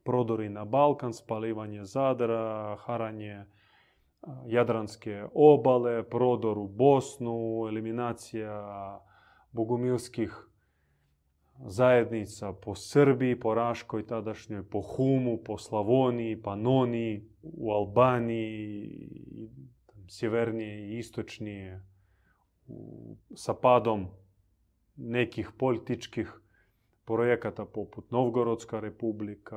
prodori 0.05 0.49
na 0.49 0.65
Balkan, 0.65 1.13
spalivanje 1.13 1.85
Zadra, 1.85 2.77
haranje 2.79 3.45
Jadranske 4.47 5.25
obale, 5.35 6.03
prodor 6.03 6.59
u 6.59 6.69
Bosnu, 6.69 7.67
eliminacija 7.69 8.65
bogumilskih 9.53 10.49
zajednica 11.67 12.53
po 12.53 12.75
Srbiji, 12.75 13.41
po 13.41 13.55
Raškoj 13.55 14.07
tadašnjoj, 14.07 14.69
po 14.69 14.81
Humu, 14.81 15.39
po 15.45 15.59
Slavoniji, 15.59 16.43
Panoniji, 16.43 17.29
u 17.43 17.73
Albaniji, 17.73 19.11
sjevernije 20.09 20.89
i 20.89 20.99
istočnije, 20.99 21.83
sa 23.35 23.55
padom 23.55 24.07
nekih 24.97 25.51
političkih 25.59 26.33
projekata 27.05 27.65
poput 27.65 28.11
Novgorodska 28.11 28.81
republika 28.81 29.57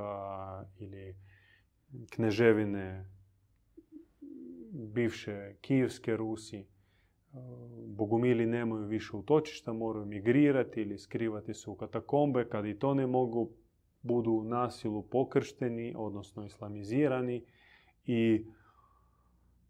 ili 0.79 1.15
kneževine 2.09 3.05
bivše 4.71 5.55
Kijevske 5.61 6.17
Rusi. 6.17 6.67
Bogumili 7.87 8.45
nemaju 8.45 8.85
više 8.85 9.15
utočišta, 9.15 9.73
moraju 9.73 10.05
migrirati 10.05 10.81
ili 10.81 10.97
skrivati 10.97 11.53
se 11.53 11.69
u 11.69 11.75
katakombe. 11.75 12.49
Kad 12.49 12.65
i 12.65 12.79
to 12.79 12.93
ne 12.93 13.07
mogu, 13.07 13.51
budu 14.01 14.43
nasilu 14.43 15.03
pokršteni, 15.03 15.93
odnosno 15.97 16.45
islamizirani 16.45 17.45
i 18.05 18.45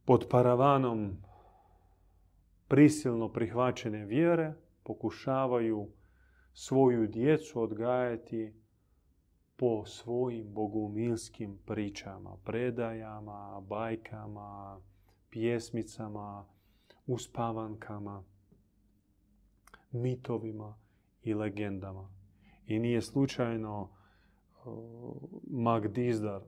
pod 0.05 0.27
paravanom 0.29 1.17
prisilno 2.67 3.29
prihvaćene 3.29 4.05
vjere 4.05 4.53
pokušavaju 4.83 5.87
svoju 6.53 7.07
djecu 7.07 7.61
odgajati 7.61 8.53
po 9.55 9.85
svojim 9.85 10.53
bogumilskim 10.53 11.59
pričama, 11.65 12.37
predajama, 12.43 13.61
bajkama, 13.67 14.81
pjesmicama, 15.29 16.45
uspavankama, 17.07 18.23
mitovima 19.91 20.77
i 21.23 21.33
legendama. 21.33 22.09
I 22.65 22.79
nije 22.79 23.01
slučajno 23.01 23.89
Mag 25.47 25.87
Dizdar, 25.87 26.41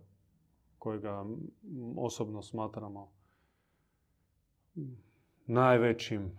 kojega 0.80 1.26
osobno 1.98 2.42
smatramo 2.42 3.12
najvećim 5.46 6.32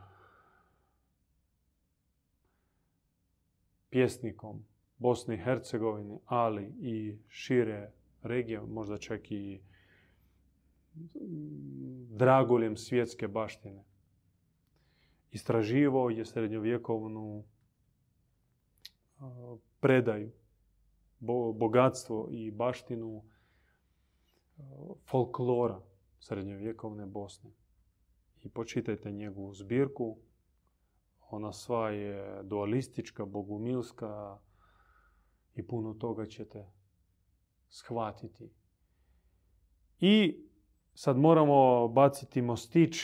pjesnikom 3.90 4.64
Bosne 4.98 5.34
i 5.34 5.38
Hercegovine, 5.38 6.18
ali 6.26 6.72
i 6.80 7.18
šire 7.28 7.90
regije, 8.22 8.60
možda 8.60 8.98
čak 8.98 9.30
i 9.30 9.60
draguljem 12.10 12.76
svjetske 12.76 13.28
baštine. 13.28 13.84
Istraživao 15.32 16.10
je 16.10 16.24
srednjovjekovnu 16.24 17.44
predaju, 19.80 20.32
bogatstvo 21.54 22.28
i 22.30 22.50
baštinu 22.50 23.22
folklora 25.10 25.80
srednjovjekovne 26.18 27.06
Bosne. 27.06 27.50
I 28.44 28.48
počitajte 28.48 29.12
njegovu 29.12 29.54
zbirku. 29.54 30.18
Ona 31.30 31.52
sva 31.52 31.90
je 31.90 32.42
dualistička, 32.42 33.24
bogumilska 33.24 34.38
i 35.54 35.66
puno 35.66 35.94
toga 35.94 36.26
ćete 36.26 36.66
shvatiti. 37.68 38.50
I 40.00 40.44
sad 40.94 41.16
moramo 41.16 41.88
baciti 41.88 42.42
mostić 42.42 42.96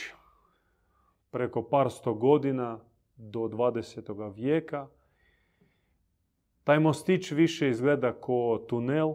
preko 1.31 1.69
par 1.69 1.91
sto 1.91 2.15
godina 2.15 2.81
do 3.17 3.41
20. 3.41 4.35
vijeka. 4.35 4.89
Taj 6.65 6.81
mostić 6.81 7.31
više 7.31 7.69
izgleda 7.69 8.21
ko 8.21 8.67
tunel, 8.69 9.15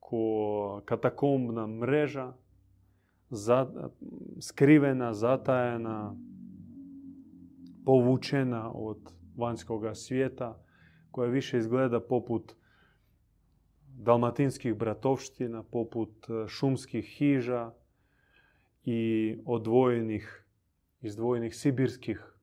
ko 0.00 0.82
katakombna 0.84 1.66
mreža, 1.66 2.32
skrivena, 4.40 5.14
zatajena, 5.14 6.16
povučena 7.84 8.72
od 8.72 9.12
vanjskog 9.36 9.84
svijeta, 9.94 10.62
koja 11.10 11.30
više 11.30 11.58
izgleda 11.58 12.00
poput 12.00 12.54
dalmatinskih 13.86 14.74
bratovština, 14.74 15.62
poput 15.62 16.26
e, 16.28 16.48
šumskih 16.48 17.04
hiža 17.04 17.72
i 18.84 19.36
odvojenih, 19.44 20.46
izdvojenih 21.00 21.56
sibirskih 21.56 22.34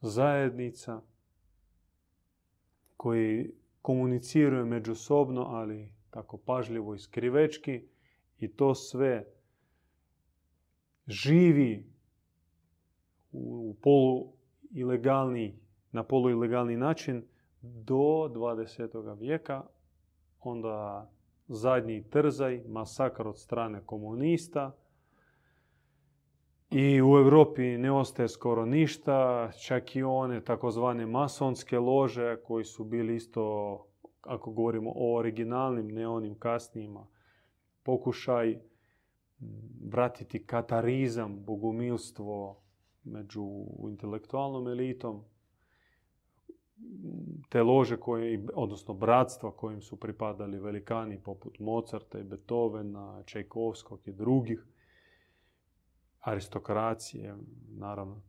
zajednica 0.00 1.00
koji 2.96 3.54
komuniciraju 3.82 4.66
međusobno, 4.66 5.42
ali 5.42 5.92
tako 6.10 6.36
pažljivo 6.36 6.94
i 6.94 6.98
skrivečki 6.98 7.88
i 8.38 8.48
to 8.48 8.74
sve 8.74 9.26
živi 11.12 11.86
u 13.32 13.76
polu 13.82 14.32
ilegalni, 14.70 15.58
na 15.92 16.02
polu 16.02 16.30
ilegalni 16.30 16.76
način 16.76 17.24
do 17.62 17.94
20. 17.94 19.18
vijeka 19.18 19.62
onda 20.40 21.10
zadnji 21.48 22.04
trzaj, 22.10 22.62
masakr 22.68 23.28
od 23.28 23.38
strane 23.38 23.80
komunista. 23.86 24.76
I 26.70 27.02
u 27.02 27.06
Europi 27.06 27.62
ne 27.62 27.92
ostaje 27.92 28.28
skoro 28.28 28.66
ništa, 28.66 29.50
čak 29.66 29.96
i 29.96 30.02
one 30.02 30.44
takozvane 30.44 31.06
masonske 31.06 31.78
lože 31.78 32.36
koji 32.36 32.64
su 32.64 32.84
bili 32.84 33.16
isto, 33.16 33.86
ako 34.22 34.50
govorimo 34.50 34.92
o 34.94 35.16
originalnim, 35.16 35.88
ne 35.88 36.08
onim 36.08 36.38
kasnijima, 36.38 37.06
pokušaj 37.82 38.71
vratiti 39.90 40.46
katarizam, 40.46 41.44
bogumilstvo 41.44 42.62
među 43.04 43.66
intelektualnom 43.88 44.68
elitom, 44.68 45.24
te 47.48 47.62
lože 47.62 47.96
koje, 47.96 48.46
odnosno 48.54 48.94
bratstva 48.94 49.52
kojim 49.52 49.82
su 49.82 49.96
pripadali 49.96 50.58
velikani 50.58 51.22
poput 51.22 51.58
Mozarta 51.58 52.18
i 52.18 52.24
Beethovena, 52.24 53.22
Čajkovskog 53.26 54.08
i 54.08 54.12
drugih, 54.12 54.66
aristokracije, 56.20 57.36
naravno. 57.68 58.22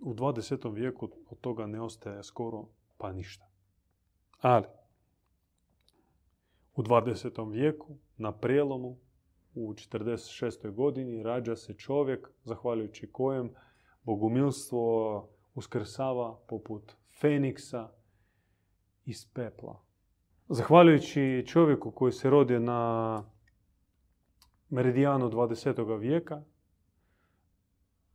U 0.00 0.14
20. 0.14 0.74
vijeku 0.74 1.08
od 1.30 1.40
toga 1.40 1.66
ne 1.66 1.80
ostaje 1.80 2.22
skoro 2.22 2.66
pa 2.98 3.12
ništa. 3.12 3.46
Ali, 4.40 4.66
u 6.76 6.82
20. 6.82 7.52
vijeku, 7.52 7.96
na 8.16 8.32
prijelomu, 8.32 8.96
u 9.54 9.74
46. 9.74 10.70
godini, 10.74 11.22
rađa 11.22 11.56
se 11.56 11.74
čovjek, 11.74 12.28
zahvaljujući 12.44 13.12
kojem 13.12 13.50
bogumilstvo 14.02 15.28
uskrsava 15.54 16.38
poput 16.48 16.92
Feniksa 17.20 17.88
iz 19.04 19.32
pepla. 19.34 19.82
Zahvaljujući 20.48 21.44
čovjeku 21.46 21.90
koji 21.90 22.12
se 22.12 22.30
rodio 22.30 22.58
na 22.58 23.24
meridijanu 24.68 25.30
20. 25.30 25.98
vijeka, 25.98 26.42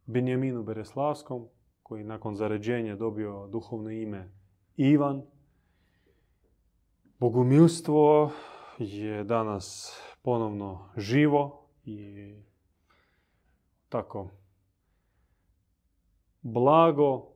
Benjaminu 0.05 0.63
Bereslavskom, 0.63 1.47
koji 1.83 2.03
nakon 2.03 2.35
zaređenja 2.35 2.95
dobio 2.95 3.47
duhovno 3.47 3.89
ime 3.89 4.31
Ivan, 4.77 5.23
Bogumilstvo 7.19 8.31
je 8.79 9.23
danas 9.23 9.97
ponovno 10.25 10.89
živo 10.97 11.67
i 11.83 12.35
tako 13.89 14.29
blago 16.41 17.33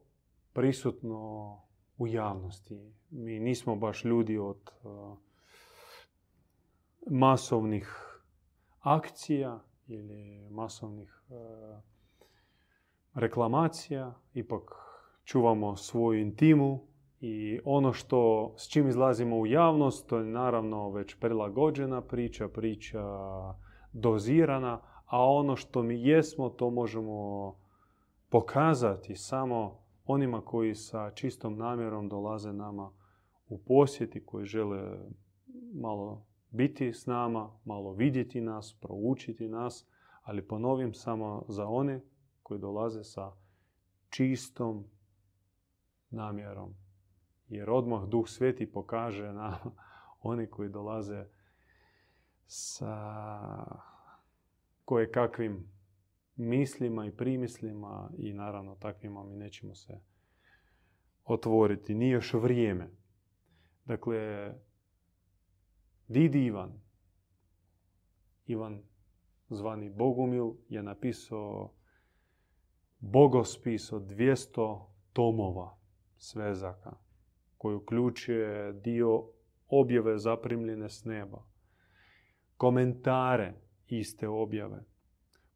prisutno 0.54 1.62
u 1.98 2.08
javnosti. 2.08 2.94
Mi 3.10 3.40
nismo 3.40 3.76
baš 3.76 4.06
ljudi 4.06 4.38
od 4.38 4.72
uh, 4.84 5.18
masovnih 7.10 8.20
akcija 8.80 9.64
ili 9.88 10.50
masovnih 10.50 11.24
uh, 11.30 11.80
reklamacija. 13.14 14.14
Ipak 14.34 14.72
čuvamo 15.24 15.76
svoju 15.76 16.22
intimu 16.22 16.89
i 17.22 17.60
ono 17.66 17.94
što 17.94 18.52
s 18.58 18.68
čim 18.68 18.88
izlazimo 18.88 19.38
u 19.38 19.46
javnost, 19.46 20.10
to 20.10 20.18
je 20.18 20.26
naravno 20.26 20.90
već 20.90 21.16
prilagođena 21.16 22.02
priča, 22.02 22.48
priča 22.48 23.04
dozirana, 23.94 24.82
a 25.06 25.26
ono 25.26 25.56
što 25.56 25.84
mi 25.84 26.04
jesmo, 26.04 26.50
to 26.50 26.70
možemo 26.70 27.56
pokazati 28.30 29.16
samo 29.16 29.80
onima 30.06 30.42
koji 30.42 30.76
sa 30.76 31.12
čistom 31.12 31.58
namjerom 31.58 32.10
dolaze 32.10 32.54
nama 32.54 32.92
u 33.48 33.58
posjeti, 33.58 34.26
koji 34.26 34.46
žele 34.46 35.10
malo 35.74 36.26
biti 36.50 36.94
s 36.94 37.06
nama, 37.06 37.52
malo 37.66 37.94
vidjeti 37.94 38.42
nas, 38.42 38.78
proučiti 38.82 39.48
nas, 39.48 39.88
ali 40.22 40.48
ponovim 40.48 40.94
samo 40.94 41.46
za 41.48 41.68
one 41.68 42.02
koji 42.44 42.60
dolaze 42.60 43.04
sa 43.04 43.32
čistom 44.10 44.86
namjerom. 46.10 46.89
Jer 47.50 47.70
odmah 47.70 48.06
Duh 48.06 48.28
Sveti 48.28 48.72
pokaže 48.72 49.34
na 49.34 49.58
oni 50.32 50.48
koji 50.48 50.70
dolaze 50.70 51.26
sa 52.46 52.96
koje 54.86 55.12
kakvim 55.12 55.72
mislima 56.36 57.06
i 57.06 57.12
primislima 57.12 58.10
i 58.18 58.34
naravno 58.34 58.76
takvima 58.76 59.24
mi 59.24 59.36
nećemo 59.36 59.76
se 59.76 60.00
otvoriti. 61.24 61.96
Nije 61.96 62.12
još 62.12 62.34
vrijeme. 62.34 62.90
Dakle, 63.86 64.54
Didi 66.08 66.46
Ivan, 66.46 66.82
Ivan 68.46 68.84
zvani 69.50 69.90
Bogumil, 69.90 70.52
je 70.70 70.84
napisao 70.84 71.74
bogospis 73.00 73.92
od 73.92 74.04
200 74.04 74.86
tomova 75.14 75.78
svezaka 76.18 77.09
koji 77.60 77.76
uključuje 77.76 78.74
dio 78.74 79.24
objave 79.68 80.18
zaprimljene 80.18 80.90
s 80.90 81.06
neba, 81.06 81.44
komentare 82.58 83.54
iste 83.88 84.28
objave, 84.28 84.84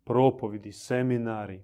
propovidi, 0.03 0.71
seminari, 0.71 1.63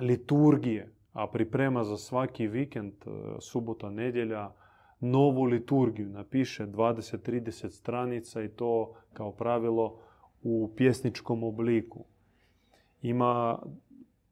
liturgije, 0.00 0.92
a 1.12 1.26
priprema 1.26 1.84
za 1.84 1.96
svaki 1.96 2.46
vikend, 2.46 2.92
e, 2.92 3.10
subota, 3.40 3.90
nedjelja, 3.90 4.52
novu 5.00 5.44
liturgiju. 5.44 6.08
Napiše 6.08 6.66
20-30 6.66 7.70
stranica 7.70 8.42
i 8.42 8.48
to 8.48 8.94
kao 9.12 9.32
pravilo 9.32 9.98
u 10.42 10.72
pjesničkom 10.76 11.44
obliku. 11.44 12.04
Ima 13.02 13.58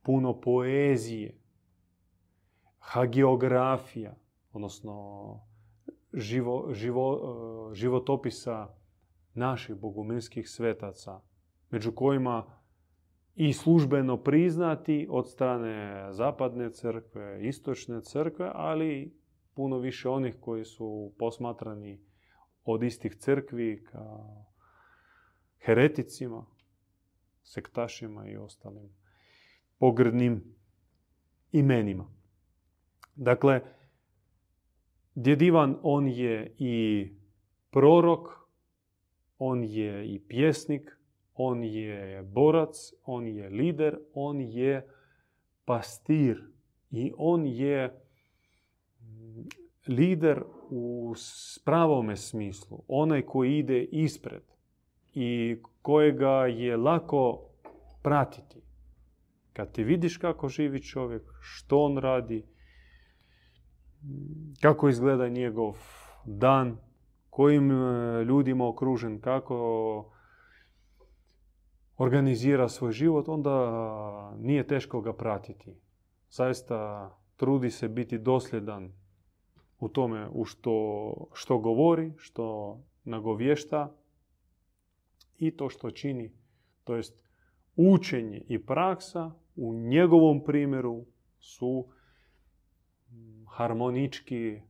puno 0.03 0.41
poezije, 0.41 1.35
hagiografija, 2.79 4.15
odnosno 4.53 4.97
živo, 6.13 6.69
živo, 6.73 7.21
e, 7.71 7.75
životopisa 7.75 8.75
naših 9.35 9.77
bogumilskih 9.77 10.49
svetaca, 10.49 11.21
među 11.71 11.93
kojima 11.93 12.59
i 13.35 13.53
službeno 13.53 14.17
priznati 14.17 15.07
od 15.11 15.31
strane 15.31 16.07
zapadne 16.13 16.73
crkve, 16.73 17.47
istočne 17.47 18.01
crkve, 18.03 18.51
ali 18.55 19.19
puno 19.55 19.79
više 19.79 20.09
onih 20.09 20.37
koji 20.41 20.65
su 20.65 21.13
posmatrani 21.19 22.01
od 22.65 22.83
istih 22.83 23.17
crkvi 23.17 23.85
kao 23.85 24.45
hereticima, 25.59 26.47
sektašima 27.43 28.27
i 28.29 28.37
ostalim 28.37 28.89
pogrdnim 29.79 30.55
imenima. 31.53 32.07
Dakle, 33.15 33.61
Djed 35.21 35.43
Ivan, 35.43 35.77
on 35.83 36.09
je 36.09 36.55
i 36.59 37.09
prorok, 37.71 38.29
on 39.39 39.65
je 39.65 40.15
i 40.15 40.19
pjesnik, 40.19 40.91
on 41.35 41.65
je 41.65 42.23
borac, 42.23 42.93
on 43.05 43.27
je 43.27 43.49
lider, 43.49 43.99
on 44.15 44.41
je 44.41 44.87
pastir 45.65 46.43
i 46.91 47.13
on 47.17 47.47
je 47.47 48.01
mm, 49.01 49.45
lider 49.87 50.43
u 50.71 51.15
pravome 51.65 52.17
smislu, 52.17 52.83
onaj 52.89 53.23
koji 53.23 53.59
ide 53.59 53.83
ispred 53.83 54.43
i 55.15 55.57
kojega 55.83 56.47
je 56.47 56.77
lako 56.77 57.51
pratiti. 58.03 58.61
Kad 59.53 59.73
ti 59.73 59.85
vidiš 59.85 60.17
kako 60.17 60.49
živi 60.49 60.83
čovjek, 60.83 61.23
što 61.41 61.79
on 61.79 61.99
radi, 61.99 62.45
kako 64.61 64.89
izgleda 64.89 65.29
njegov 65.29 65.77
dan, 66.25 66.77
kojim 67.31 67.71
e, 67.71 68.25
ljudima 68.25 68.69
okružen, 68.69 69.21
kako 69.21 70.11
organizira 71.97 72.69
svoj 72.69 72.93
život, 72.93 73.29
onda 73.29 74.33
nije 74.39 74.67
teško 74.67 75.01
ga 75.01 75.13
pratiti. 75.13 75.75
Zaista 76.31 77.11
trudi 77.37 77.71
se 77.71 77.89
biti 77.89 78.19
dosljedan 78.19 78.93
u 79.79 79.89
tome 79.89 80.29
u 80.33 80.45
što, 80.45 81.15
što 81.33 81.59
govori, 81.59 82.13
što 82.17 82.79
nagovješta 83.05 83.95
i 85.39 85.57
to 85.57 85.69
što 85.69 85.91
čini. 85.91 86.33
To 86.85 86.95
jest 86.95 87.25
učenje 87.77 88.43
i 88.49 88.67
praksa 88.67 89.31
u 89.57 89.75
njegovom 89.75 90.45
primjeru 90.45 91.05
su 91.39 91.89
harmonički 93.59 94.61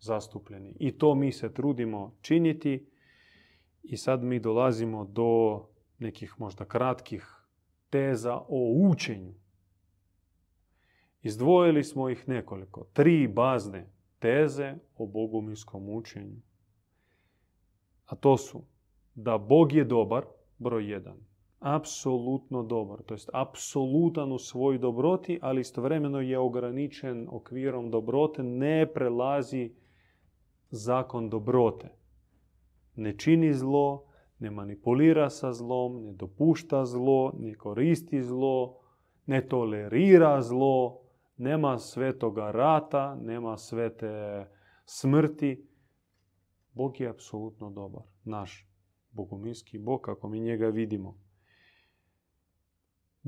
zastupljeni. 0.00 0.76
I 0.80 0.98
to 0.98 1.14
mi 1.14 1.32
se 1.32 1.54
trudimo 1.54 2.16
činiti 2.20 2.86
i 3.82 3.96
sad 3.96 4.22
mi 4.22 4.40
dolazimo 4.40 5.04
do 5.04 5.62
nekih 5.98 6.34
možda 6.38 6.64
kratkih 6.64 7.36
teza 7.90 8.34
o 8.48 8.88
učenju. 8.90 9.34
Izdvojili 11.22 11.84
smo 11.84 12.08
ih 12.08 12.28
nekoliko. 12.28 12.84
Tri 12.92 13.28
bazne 13.28 13.86
teze 14.18 14.74
o 14.96 15.06
boguminskom 15.06 15.88
učenju. 15.88 16.40
A 18.06 18.14
to 18.16 18.36
su 18.36 18.62
da 19.14 19.38
Bog 19.38 19.72
je 19.72 19.84
dobar, 19.84 20.24
broj 20.58 20.92
jedan. 20.92 21.16
Apsolutno 21.58 22.62
dobar, 22.62 23.02
to 23.02 23.14
jest 23.14 23.30
apsolutan 23.32 24.32
u 24.32 24.38
svoj 24.38 24.78
dobroti, 24.78 25.38
ali 25.42 25.60
istovremeno 25.60 26.20
je 26.20 26.38
ograničen 26.38 27.26
okvirom 27.30 27.90
dobrote, 27.90 28.42
ne 28.42 28.86
prelazi 28.94 29.74
zakon 30.70 31.30
dobrote. 31.30 31.88
Ne 32.96 33.18
čini 33.18 33.54
zlo, 33.54 34.04
ne 34.38 34.50
manipulira 34.50 35.30
sa 35.30 35.52
zlom, 35.52 36.04
ne 36.04 36.12
dopušta 36.12 36.84
zlo, 36.84 37.32
ne 37.38 37.54
koristi 37.54 38.22
zlo, 38.22 38.78
ne 39.26 39.48
tolerira 39.48 40.42
zlo, 40.42 41.00
nema 41.36 41.78
svetoga 41.78 42.50
rata, 42.50 43.16
nema 43.22 43.56
svete 43.56 44.44
smrti. 44.84 45.66
Bog 46.72 47.00
je 47.00 47.08
apsolutno 47.08 47.70
dobar, 47.70 48.02
naš 48.24 48.68
bogominski 49.10 49.78
Bog, 49.78 50.00
kako 50.00 50.28
mi 50.28 50.40
njega 50.40 50.68
vidimo. 50.68 51.25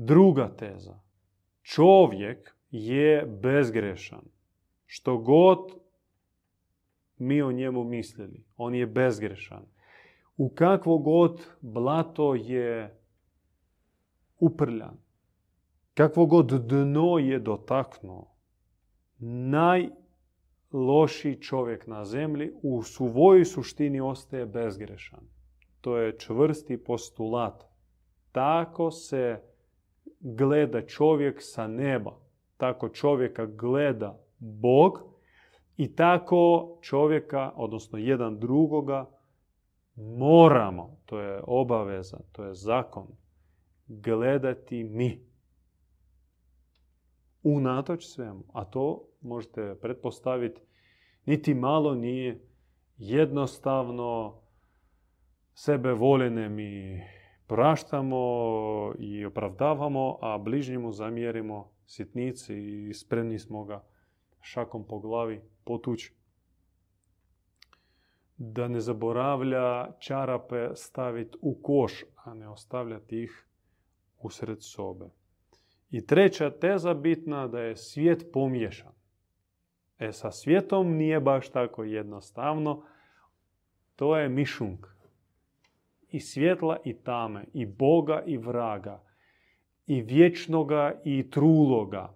Druga 0.01 0.55
teza. 0.55 0.99
Čovjek 1.61 2.55
je 2.71 3.25
bezgrešan. 3.41 4.25
Što 4.85 5.17
god 5.17 5.59
mi 7.17 7.41
o 7.41 7.51
njemu 7.51 7.83
mislili, 7.83 8.43
on 8.57 8.75
je 8.75 8.87
bezgrešan 8.87 9.65
u 10.39 10.49
kakvo 10.49 10.97
god 10.97 11.47
blato 11.61 12.35
je 12.35 12.99
uprljan, 14.39 14.97
kakvo 15.93 16.25
god 16.25 16.47
dno 16.47 17.17
je 17.17 17.39
dotaknuo, 17.39 18.35
najlošiji 20.71 21.41
čovjek 21.41 21.87
na 21.87 22.05
zemlji 22.05 22.51
u 22.61 22.83
svojoj 22.83 23.45
suštini 23.45 24.01
ostaje 24.01 24.45
bezgrešan. 24.45 25.23
To 25.81 25.97
je 25.97 26.17
čvrsti 26.19 26.83
postulat. 26.83 27.63
Tako 28.31 28.91
se 28.91 29.41
gleda 30.19 30.85
čovjek 30.85 31.37
sa 31.39 31.67
neba. 31.67 32.19
Tako 32.57 32.89
čovjeka 32.89 33.45
gleda 33.45 34.19
Bog 34.39 34.99
i 35.77 35.95
tako 35.95 36.77
čovjeka, 36.81 37.51
odnosno 37.55 37.99
jedan 37.99 38.39
drugoga, 38.39 39.09
moramo, 39.95 40.97
to 41.05 41.19
je 41.19 41.41
obaveza, 41.47 42.17
to 42.31 42.43
je 42.43 42.53
zakon, 42.53 43.07
gledati 43.87 44.83
mi. 44.83 45.29
Unatoč 47.43 48.05
svemu. 48.05 48.43
A 48.53 48.65
to 48.65 49.07
možete 49.21 49.75
pretpostaviti, 49.81 50.61
niti 51.25 51.53
malo 51.53 51.95
nije 51.95 52.47
jednostavno 52.97 54.41
sebe 55.53 55.93
voljene 55.93 56.49
mi 56.49 57.01
praštamo 57.49 58.93
i 58.99 59.25
opravdavamo, 59.25 60.17
a 60.21 60.37
bližnjemu 60.37 60.91
zamjerimo 60.91 61.71
sitnici 61.85 62.53
i 62.55 62.93
spremni 62.93 63.39
smo 63.39 63.63
ga 63.65 63.83
šakom 64.41 64.87
po 64.87 64.99
glavi 64.99 65.41
potući 65.63 66.13
da 68.37 68.67
ne 68.67 68.79
zaboravlja 68.79 69.91
čarape 69.99 70.69
staviti 70.75 71.37
u 71.41 71.59
koš, 71.61 72.03
a 72.23 72.33
ne 72.33 72.49
ostavljati 72.49 73.23
ih 73.23 73.47
usred 74.19 74.57
sobe. 74.61 75.09
I 75.89 76.05
treća 76.05 76.51
teza 76.51 76.93
bitna 76.93 77.47
da 77.47 77.59
je 77.59 77.77
svijet 77.77 78.25
pomiješan. 78.33 78.91
E 79.99 80.11
sa 80.11 80.31
svijetom 80.31 80.95
nije 80.95 81.19
baš 81.19 81.49
tako 81.49 81.83
jednostavno. 81.83 82.83
To 83.95 84.17
je 84.17 84.29
mišung. 84.29 84.98
I 86.11 86.19
svjetla 86.19 86.77
i 86.85 86.93
tame, 86.93 87.45
i 87.53 87.65
Boga 87.65 88.23
i 88.25 88.37
vraga, 88.37 89.03
i 89.87 90.01
vječnoga 90.01 91.01
i 91.03 91.29
truloga, 91.29 92.13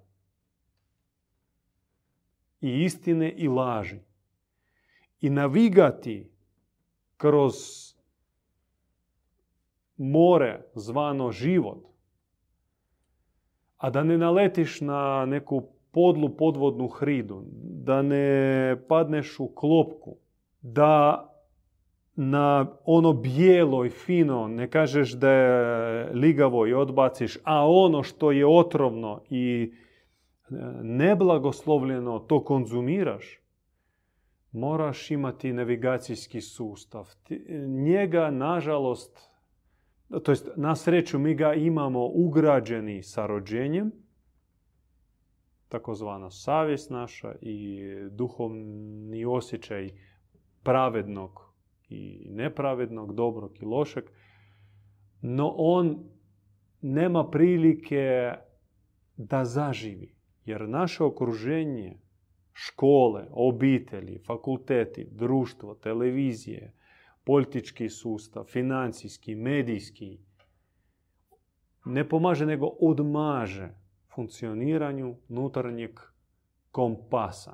i 2.61 2.83
istine 2.83 3.31
i 3.31 3.47
laži. 3.47 3.99
I 5.21 5.29
navigati 5.29 6.31
kroz 7.17 7.53
more 9.97 10.61
zvano 10.75 11.31
život, 11.31 11.83
a 13.77 13.89
da 13.89 14.03
ne 14.03 14.17
naletiš 14.17 14.81
na 14.81 15.25
neku 15.25 15.63
podlu 15.91 16.37
podvodnu 16.37 16.87
hridu, 16.87 17.43
da 17.63 18.01
ne 18.01 18.77
padneš 18.87 19.39
u 19.39 19.47
klopku, 19.55 20.15
da 20.61 21.29
na 22.15 22.67
ono 22.85 23.13
bijelo 23.13 23.85
i 23.85 23.89
fino 23.89 24.47
ne 24.47 24.69
kažeš 24.69 25.11
da 25.11 25.29
je 25.29 26.09
ligavo 26.13 26.67
i 26.67 26.73
odbaciš, 26.73 27.37
a 27.43 27.69
ono 27.69 28.03
što 28.03 28.31
je 28.31 28.47
otrovno 28.47 29.21
i 29.29 29.71
e, 29.71 30.55
neblagoslovljeno 30.81 32.19
to 32.19 32.43
konzumiraš, 32.43 33.39
moraš 34.51 35.11
imati 35.11 35.53
navigacijski 35.53 36.41
sustav. 36.41 37.09
Njega, 37.67 38.31
nažalost, 38.31 39.29
to 40.23 40.31
jest 40.31 40.49
na 40.55 40.75
sreću 40.75 41.19
mi 41.19 41.35
ga 41.35 41.53
imamo 41.53 42.05
ugrađeni 42.05 43.03
sa 43.03 43.25
rođenjem, 43.25 43.91
takozvana 45.69 46.31
savjest 46.31 46.89
naša 46.89 47.35
i 47.41 47.81
duhovni 48.11 49.25
osjećaj 49.25 49.89
pravednog 50.63 51.52
i 51.89 52.27
nepravednog, 52.29 53.15
dobrog 53.15 53.61
i 53.61 53.65
lošeg, 53.65 54.03
no 55.21 55.53
on 55.57 56.03
nema 56.81 57.29
prilike 57.29 58.33
da 59.17 59.45
zaživi. 59.45 60.15
Jer 60.45 60.69
naše 60.69 61.03
okruženje, 61.03 61.99
škole, 62.53 63.27
obitelji, 63.31 64.19
fakulteti, 64.19 65.07
društvo, 65.11 65.75
televizije, 65.75 66.73
politički 67.23 67.89
sustav, 67.89 68.43
financijski, 68.43 69.35
medijski, 69.35 70.19
ne 71.85 72.09
pomaže 72.09 72.45
nego 72.45 72.67
odmaže 72.79 73.69
funkcioniranju 74.15 75.15
unutarnjeg 75.29 75.99
kompasa. 76.71 77.53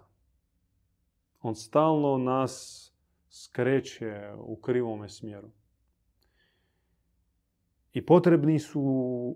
On 1.42 1.56
stalno 1.56 2.18
nas 2.18 2.86
skreće 3.30 4.34
u 4.38 4.56
krivome 4.56 5.10
smjeru. 5.10 5.50
I 7.94 8.06
potrebni 8.06 8.60
su 8.60 9.36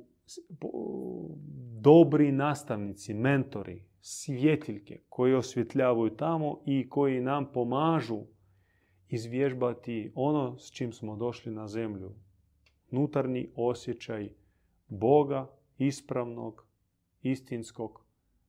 dobri 1.81 2.31
nastavnici, 2.31 3.13
mentori, 3.13 3.85
svjetiljke 4.01 5.01
koji 5.09 5.33
osvjetljavaju 5.33 6.15
tamo 6.15 6.61
i 6.65 6.89
koji 6.89 7.21
nam 7.21 7.51
pomažu 7.53 8.21
izvježbati 9.09 10.11
ono 10.15 10.57
s 10.57 10.71
čim 10.71 10.93
smo 10.93 11.15
došli 11.15 11.51
na 11.51 11.67
zemlju. 11.67 12.15
Nutarnji 12.91 13.51
osjećaj 13.55 14.29
Boga, 14.87 15.47
ispravnog, 15.77 16.67
istinskog, 17.21 18.05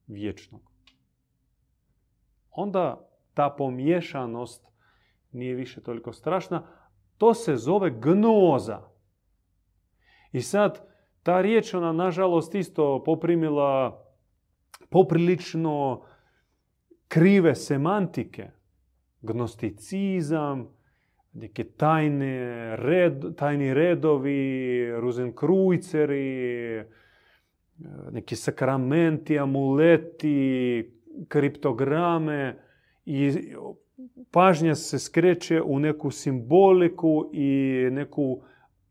vječnog. 0.07 0.61
Onda 2.51 3.11
ta 3.35 3.55
pomješanost 3.59 4.74
nije 5.35 5.55
više 5.55 5.83
toliko 5.83 6.13
strašna. 6.13 6.67
To 7.19 7.35
se 7.35 7.57
zove 7.57 7.91
gnoza. 7.91 8.81
I 10.33 10.41
sad, 10.41 10.89
ta 11.23 11.41
riječ 11.41 11.75
ona 11.75 11.93
nažalost 11.93 12.55
isto 12.55 13.03
poprimila 13.05 14.05
poprilično 14.91 16.03
krive 17.09 17.55
semantike. 17.55 18.51
Gnosticizam, 19.23 20.69
neke 21.33 21.65
tajne 21.65 22.77
red, 22.77 23.37
tajni 23.37 23.75
redovi, 23.75 24.91
ruzenkrujceri, 25.01 26.85
neki 28.11 28.37
sakramenti, 28.37 29.39
amuleti, 29.39 30.91
kriptograme 31.29 32.59
i 33.05 33.33
pažnja 34.31 34.75
se 34.75 34.99
skreće 34.99 35.63
u 35.63 35.79
neku 35.79 36.11
simboliku 36.11 37.31
i 37.33 37.79
neku 37.91 38.43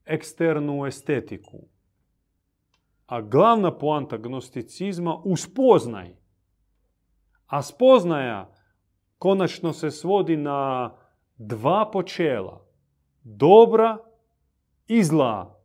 eksternu 0.06 0.86
estetiku. 0.86 1.58
A 3.06 3.22
glavna 3.22 3.78
poanta 3.78 4.18
gnosticizma 4.18 5.22
uspoznaj. 5.24 6.16
A 7.48 7.62
spoznaja 7.62 8.54
konačno 9.18 9.74
se 9.74 9.92
svodi 9.92 10.38
na 10.38 10.92
dva 11.38 11.90
počela. 11.92 12.66
Dobra 13.24 13.98
i 14.88 15.04
zla. 15.04 15.60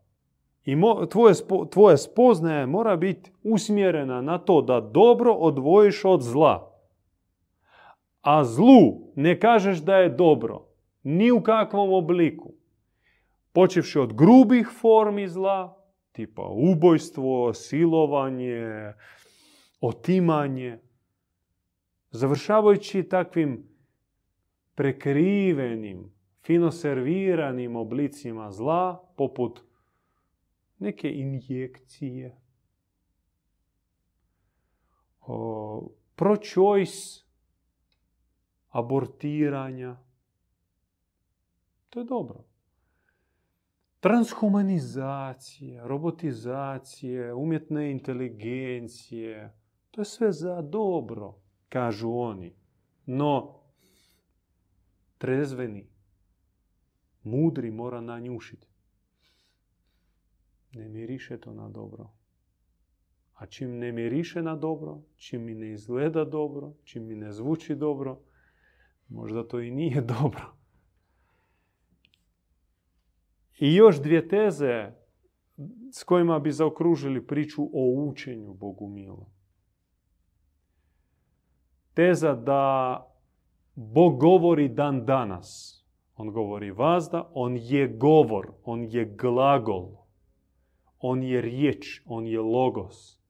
I 0.65 0.77
tvoje, 1.11 1.35
tvoja 1.71 1.97
spoznaja 1.97 2.67
mora 2.67 2.97
biti 2.97 3.33
usmjerena 3.43 4.21
na 4.21 4.39
to 4.39 4.63
da 4.63 4.81
dobro 4.81 5.33
odvojiš 5.33 6.05
od 6.05 6.23
zla 6.23 6.68
a 8.21 8.45
zlu 8.45 9.13
ne 9.17 9.41
kažeš 9.41 9.79
da 9.79 9.97
je 9.97 10.09
dobro, 10.09 10.67
ni 11.03 11.31
u 11.33 11.43
kakvom 11.43 11.93
obliku. 11.93 12.53
Počevši 13.53 13.99
od 13.99 14.13
grubih 14.13 14.69
formi 14.81 15.29
zla, 15.29 15.79
tipa 16.13 16.49
ubojstvo, 16.51 17.55
silovanje, 17.55 18.93
otimanje, 19.81 20.79
završavajući 22.11 23.03
takvim 23.03 23.69
prekrivenim, 24.75 26.13
fino 26.43 26.71
serviranim 26.71 27.77
oblicima 27.77 28.53
zla, 28.53 29.13
poput 29.17 29.61
neke 30.79 31.13
injekcije, 31.13 32.41
pro-choice 36.17 37.28
abortiranja. 38.69 39.97
To 41.91 42.01
je 42.01 42.05
dobro. 42.05 42.45
Transhumanizacije, 44.01 45.89
robotizacije, 45.89 47.35
umjetne 47.35 47.91
inteligencije, 47.91 49.55
to 49.91 50.01
je 50.01 50.05
sve 50.05 50.33
za 50.33 50.63
dobro, 50.63 51.35
kažu 51.69 52.11
oni. 52.11 52.55
No, 53.07 53.61
trezveni, 55.19 55.89
mudri 57.23 57.71
mora 57.71 58.01
nanjušiti. 58.01 58.69
Ne 60.73 60.89
miriše 60.89 61.41
to 61.41 61.53
na 61.53 61.69
dobro. 61.69 62.11
A 63.35 63.47
čim 63.47 63.79
ne 63.79 63.93
miriše 63.93 64.43
na 64.43 64.57
dobro, 64.57 65.03
čim 65.17 65.45
mi 65.45 65.55
ne 65.55 65.73
izgleda 65.73 66.25
dobro, 66.25 66.75
čim 66.85 67.07
mi 67.07 67.15
ne 67.15 67.33
zvuči 67.33 67.75
dobro, 67.75 68.21
Možda 69.09 69.49
to 69.49 69.61
i 69.61 69.71
nije 69.71 70.01
dobro. 70.21 70.55
I 73.59 73.75
još 73.75 74.03
dvije 74.03 74.29
teze 74.29 74.93
s 75.93 76.05
kojima 76.05 76.39
bi 76.39 76.53
zaokružili 76.53 77.27
priču 77.27 77.63
o 77.63 78.09
učenju 78.11 78.55
Bogu 78.55 78.89
milo. 78.89 79.31
Teza 81.95 82.35
da 82.35 83.05
Bog 83.75 84.21
govori 84.21 84.69
dan 84.69 85.07
danas. 85.07 85.79
On 86.17 86.33
govori 86.33 86.71
vazda, 86.71 87.31
on 87.35 87.57
je 87.57 87.89
govor, 87.89 88.53
on 88.65 88.85
je 88.85 89.05
glagol, 89.05 89.89
on 90.99 91.23
je 91.23 91.41
riječ, 91.41 92.03
on 92.07 92.27
je 92.27 92.41
logos. 92.41 93.21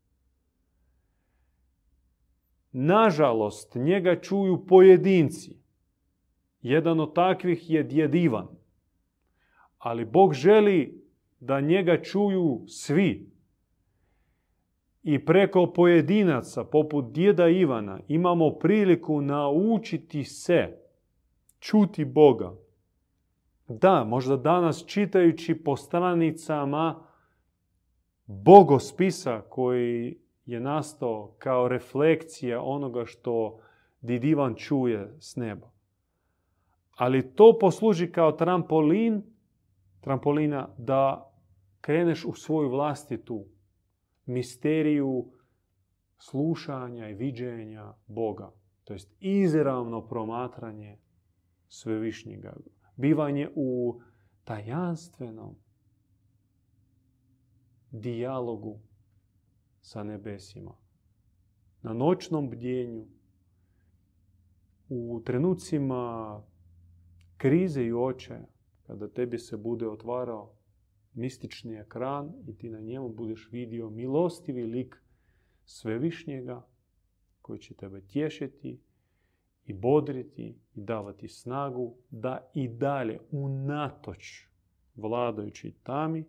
Nažalost, 2.72 3.74
njega 3.74 4.20
čuju 4.20 4.66
pojedinci 4.66 5.67
jedan 6.62 7.00
od 7.00 7.14
takvih 7.14 7.70
je 7.70 7.82
djed 7.82 8.14
Ivan. 8.14 8.48
Ali 9.78 10.04
Bog 10.04 10.34
želi 10.34 11.04
da 11.40 11.60
njega 11.60 12.02
čuju 12.02 12.64
svi. 12.66 13.30
I 15.02 15.24
preko 15.24 15.72
pojedinaca, 15.72 16.64
poput 16.64 17.12
djeda 17.12 17.48
Ivana, 17.48 18.00
imamo 18.08 18.50
priliku 18.50 19.20
naučiti 19.20 20.24
se 20.24 20.78
čuti 21.58 22.04
Boga. 22.04 22.54
Da, 23.68 24.04
možda 24.04 24.36
danas 24.36 24.84
čitajući 24.86 25.54
po 25.54 25.76
stranicama 25.76 27.06
bogospisa 28.26 29.40
koji 29.48 30.18
je 30.46 30.60
nastao 30.60 31.34
kao 31.38 31.68
reflekcija 31.68 32.62
onoga 32.62 33.04
što 33.04 33.58
didivan 34.00 34.54
čuje 34.54 35.14
s 35.20 35.36
neba. 35.36 35.77
Ali 36.98 37.34
to 37.34 37.58
posluži 37.60 38.12
kao 38.12 38.32
trampolin, 38.32 39.22
trampolina 40.00 40.68
da 40.78 41.32
kreneš 41.80 42.24
u 42.24 42.32
svoju 42.32 42.70
vlastitu 42.70 43.44
misteriju 44.26 45.30
slušanja 46.18 47.08
i 47.08 47.14
viđenja 47.14 47.94
Boga. 48.06 48.50
To 48.84 48.92
jest 48.92 49.16
izravno 49.20 50.08
promatranje 50.08 50.98
svevišnjega. 51.68 52.56
Bivanje 52.96 53.48
u 53.54 54.00
tajanstvenom 54.44 55.56
dijalogu 57.90 58.80
sa 59.80 60.02
nebesima. 60.02 60.74
Na 61.82 61.92
noćnom 61.92 62.50
bdjenju, 62.50 63.06
u 64.88 65.22
trenucima 65.24 66.42
krize 67.38 67.84
i 67.84 67.92
očaja, 67.92 68.46
kada 68.82 69.08
tebi 69.08 69.38
se 69.38 69.56
bude 69.56 69.88
otvarao 69.88 70.54
mistični 71.14 71.74
ekran 71.74 72.32
i 72.46 72.56
ti 72.56 72.70
na 72.70 72.80
njemu 72.80 73.08
budeš 73.08 73.48
vidio 73.52 73.90
milostivi 73.90 74.62
lik 74.62 75.02
svevišnjega 75.64 76.66
koji 77.42 77.58
će 77.58 77.74
tebe 77.74 78.00
tješiti 78.00 78.80
i 79.64 79.72
bodriti 79.72 80.58
i 80.74 80.80
davati 80.80 81.28
snagu 81.28 81.96
da 82.10 82.50
i 82.54 82.68
dalje 82.68 83.20
unatoč 83.30 84.46
vladajući 84.94 85.74
tami 85.82 86.24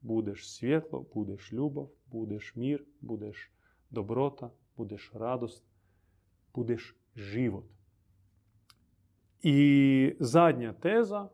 budeš 0.00 0.50
svjetlo, 0.56 1.04
budeš 1.14 1.52
ljubav, 1.52 1.86
budeš 2.06 2.52
mir, 2.56 2.84
budeš 3.00 3.52
dobrota, 3.90 4.50
budeš 4.76 5.10
radost, 5.14 5.64
budeš 6.54 6.96
život. 7.14 7.64
I 9.42 10.16
zadnja 10.20 10.72
teza, 10.72 11.28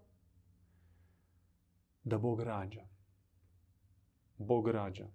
da 2.04 2.18
Bog 2.18 2.40
rađa. 2.40 2.82
Bog 4.38 4.68
rađa. 4.68 5.06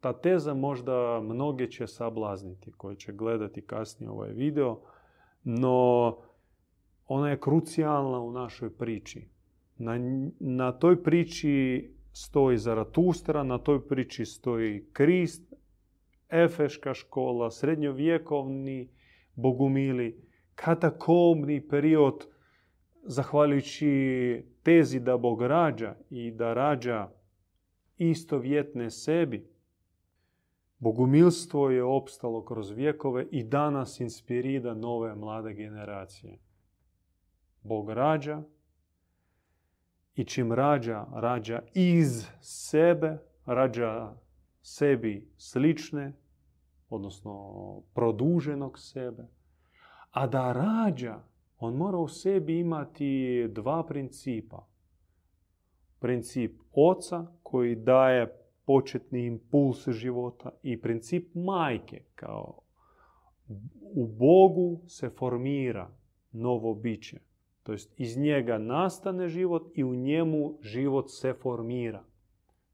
Ta 0.00 0.12
teza 0.12 0.54
možda 0.54 1.20
mnoge 1.20 1.70
će 1.70 1.86
sablazniti 1.86 2.72
koji 2.72 2.96
će 2.96 3.12
gledati 3.12 3.66
kasnije 3.66 4.10
ovaj 4.10 4.32
video, 4.32 4.80
no 5.44 6.16
ona 7.06 7.30
je 7.30 7.40
krucijalna 7.40 8.18
u 8.18 8.32
našoj 8.32 8.76
priči. 8.76 9.28
Na, 9.76 9.92
na 10.40 10.72
toj 10.72 11.02
priči 11.02 11.90
stoji 12.12 12.58
Zaratustra, 12.58 13.42
na 13.42 13.58
toj 13.58 13.88
priči 13.88 14.24
stoji 14.24 14.86
Krist, 14.92 15.52
Efeška 16.28 16.94
škola, 16.94 17.50
srednjovjekovni 17.50 18.88
bogumili, 19.34 20.22
katakomni 20.54 21.68
period, 21.68 22.26
zahvaljujući 23.02 24.44
tezi 24.62 25.00
da 25.00 25.16
Bog 25.16 25.42
rađa 25.42 25.94
i 26.10 26.30
da 26.30 26.54
rađa 26.54 27.08
istovjetne 27.96 28.90
sebi, 28.90 29.52
Bogumilstvo 30.78 31.70
je 31.70 31.84
opstalo 31.84 32.44
kroz 32.44 32.70
vjekove 32.70 33.26
i 33.30 33.44
danas 33.44 34.00
inspirira 34.00 34.74
nove 34.74 35.14
mlade 35.14 35.54
generacije. 35.54 36.38
Bog 37.62 37.90
rađa 37.90 38.42
i 40.14 40.24
čim 40.24 40.52
rađa, 40.52 41.06
rađa 41.12 41.62
iz 41.74 42.26
sebe, 42.40 43.18
rađa 43.46 44.14
sebi 44.62 45.30
slične, 45.36 46.12
odnosno 46.88 47.82
produženog 47.94 48.78
sebe. 48.78 49.26
A 50.10 50.26
da 50.26 50.52
rađa, 50.52 51.22
on 51.62 51.74
mora 51.74 51.98
u 51.98 52.08
sebi 52.08 52.58
imati 52.58 53.48
dva 53.48 53.86
principa. 53.86 54.66
Princip 55.98 56.60
oca 56.72 57.26
koji 57.42 57.76
daje 57.76 58.38
početni 58.66 59.26
impuls 59.26 59.88
života 59.88 60.50
i 60.62 60.80
princip 60.80 61.34
majke 61.34 62.04
kao 62.14 62.58
u 63.80 64.06
Bogu 64.06 64.80
se 64.86 65.10
formira 65.10 65.90
novo 66.32 66.74
biće. 66.74 67.20
To 67.62 67.72
jest 67.72 68.00
iz 68.00 68.18
njega 68.18 68.58
nastane 68.58 69.28
život 69.28 69.70
i 69.74 69.84
u 69.84 69.94
njemu 69.94 70.58
život 70.60 71.10
se 71.10 71.34
formira. 71.34 72.04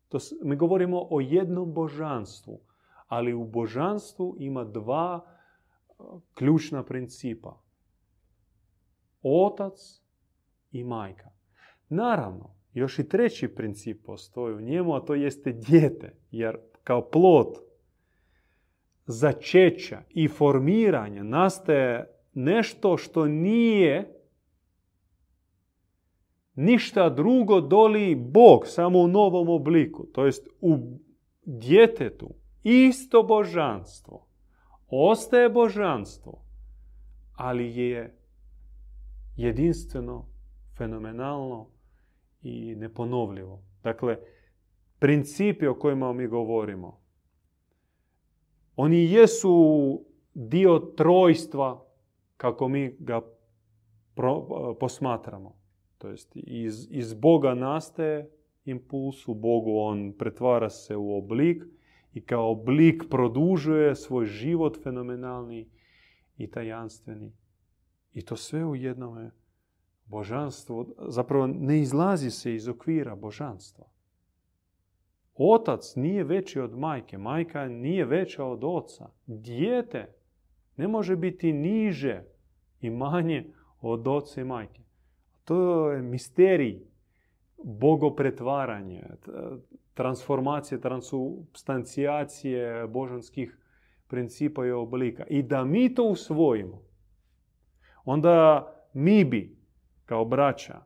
To, 0.09 0.19
mi 0.43 0.57
govorimo 0.57 1.07
o 1.11 1.21
jednom 1.21 1.75
božanstvu, 1.75 2.61
ali 3.07 3.35
u 3.35 3.45
božanstvu 3.45 4.37
ima 4.39 4.65
dva 4.65 5.27
ključna 6.35 6.85
principa. 6.85 7.68
Otac 9.29 10.03
i 10.73 10.85
majka. 10.85 11.31
Naravno, 11.89 12.55
još 12.75 12.99
i 12.99 13.09
treći 13.09 13.49
princip 13.49 14.05
postoji 14.07 14.55
u 14.55 14.61
njemu, 14.61 14.95
a 14.95 15.01
to 15.01 15.15
jeste 15.15 15.53
dijete. 15.53 16.15
Jer 16.31 16.57
kao 16.85 17.11
plod 17.11 17.47
začeća 19.07 20.03
i 20.11 20.29
formiranja 20.29 21.23
nastaje 21.23 22.15
nešto 22.35 22.97
što 22.97 23.27
nije 23.27 24.19
ništa 26.55 27.09
drugo 27.09 27.61
doli 27.61 28.15
Bog, 28.15 28.67
samo 28.67 28.99
u 28.99 29.09
novom 29.09 29.49
obliku. 29.49 30.07
To 30.07 30.27
jest 30.27 30.49
u 30.61 30.77
djetetu 31.45 32.35
isto 32.63 33.23
božanstvo. 33.23 34.27
Ostaje 34.89 35.49
božanstvo, 35.49 36.45
ali 37.37 37.77
je 37.77 38.18
jedinstveno, 39.39 40.27
fenomenalno, 40.77 41.71
i 42.43 42.75
neponovljivo. 42.77 43.63
Dakle, 43.83 44.19
principi 44.99 45.67
o 45.67 45.75
kojima 45.75 46.13
mi 46.13 46.27
govorimo, 46.27 47.01
oni 48.77 49.13
jesu 49.13 50.05
dio 50.35 50.79
trojstva 50.79 51.87
kako 52.37 52.69
mi 52.69 52.97
ga 52.99 53.21
posmatramo. 54.81 55.59
To 55.99 56.09
jest 56.09 56.33
iz, 56.35 56.89
iz 56.91 57.15
Boga 57.15 57.55
nastaje 57.55 58.31
impuls, 58.65 59.29
u 59.29 59.35
Bogu 59.35 59.79
on 59.79 60.13
pretvara 60.19 60.71
se 60.71 60.97
u 60.97 61.17
oblik 61.17 61.65
i 62.13 62.21
kao 62.21 62.51
oblik 62.51 63.05
produžuje 63.11 63.95
svoj 63.95 64.27
život 64.27 64.83
fenomenalni 64.83 65.69
i 66.37 66.51
tajanstveni. 66.51 67.33
I 68.19 68.23
to 68.23 68.37
sve 68.37 68.65
u 68.65 68.77
jednome 68.77 69.31
božanstvo 70.07 70.87
zapravo 71.09 71.47
ne 71.47 71.81
izlazi 71.81 72.31
se 72.31 72.55
iz 72.55 72.69
okvira 72.69 73.17
božanstva. 73.17 73.85
Otac 75.35 75.97
nije 75.97 76.25
veći 76.25 76.61
od 76.61 76.79
majke, 76.79 77.19
majka 77.19 77.69
nije 77.69 78.05
veća 78.05 78.45
od 78.45 78.65
oca. 78.65 79.11
Dijete 79.27 80.15
ne 80.77 80.89
može 80.89 81.17
biti 81.17 81.53
niže 81.53 82.25
i 82.81 82.91
manje 82.91 83.53
od 83.81 84.09
oca 84.09 84.41
i 84.41 84.45
majke. 84.45 84.83
To 85.45 85.91
je 85.91 86.03
misterij 86.03 86.87
bogopretvaranje, 87.65 89.05
transformacije, 89.95 90.81
transubstancijacije 90.81 92.87
božanskih 92.87 93.59
principa 94.07 94.67
i 94.67 94.71
oblika. 94.71 95.27
I 95.27 95.43
da 95.43 95.65
mi 95.65 95.95
to 95.95 96.05
usvojimo, 96.05 96.88
onda 98.05 98.67
mi 98.93 99.25
bi 99.25 99.59
kao 100.05 100.25
braća 100.25 100.81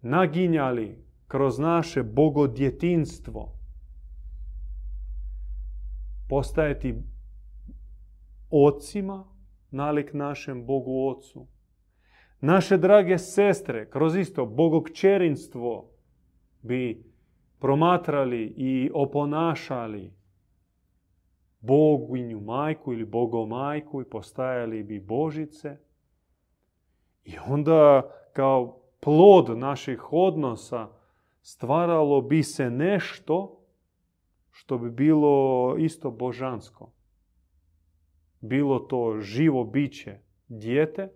naginjali 0.00 1.04
kroz 1.28 1.58
naše 1.58 2.02
bogodjetinstvo 2.02 3.52
postajati 6.28 6.94
ocima 8.50 9.24
nalik 9.70 10.12
našem 10.12 10.66
Bogu 10.66 11.08
Ocu. 11.08 11.46
Naše 12.40 12.76
drage 12.76 13.18
sestre 13.18 13.90
kroz 13.90 14.16
isto 14.16 14.46
bogokčerinstvo 14.46 15.90
bi 16.62 17.04
promatrali 17.58 18.54
i 18.56 18.90
oponašali 18.94 20.12
boginju 21.60 22.40
majku 22.40 22.92
ili 22.92 23.04
bogomajku 23.04 24.02
i 24.02 24.04
postajali 24.04 24.82
bi 24.82 25.00
božice 25.00 25.76
i 27.26 27.36
onda 27.48 28.10
kao 28.32 28.80
plod 29.00 29.58
naših 29.58 30.12
odnosa 30.12 30.88
stvaralo 31.42 32.20
bi 32.20 32.42
se 32.42 32.70
nešto 32.70 33.62
što 34.50 34.78
bi 34.78 34.90
bilo 34.90 35.74
isto 35.78 36.10
božansko. 36.10 36.92
Bilo 38.40 38.78
to 38.78 39.20
živo 39.20 39.64
biće 39.64 40.18
dijete 40.48 41.08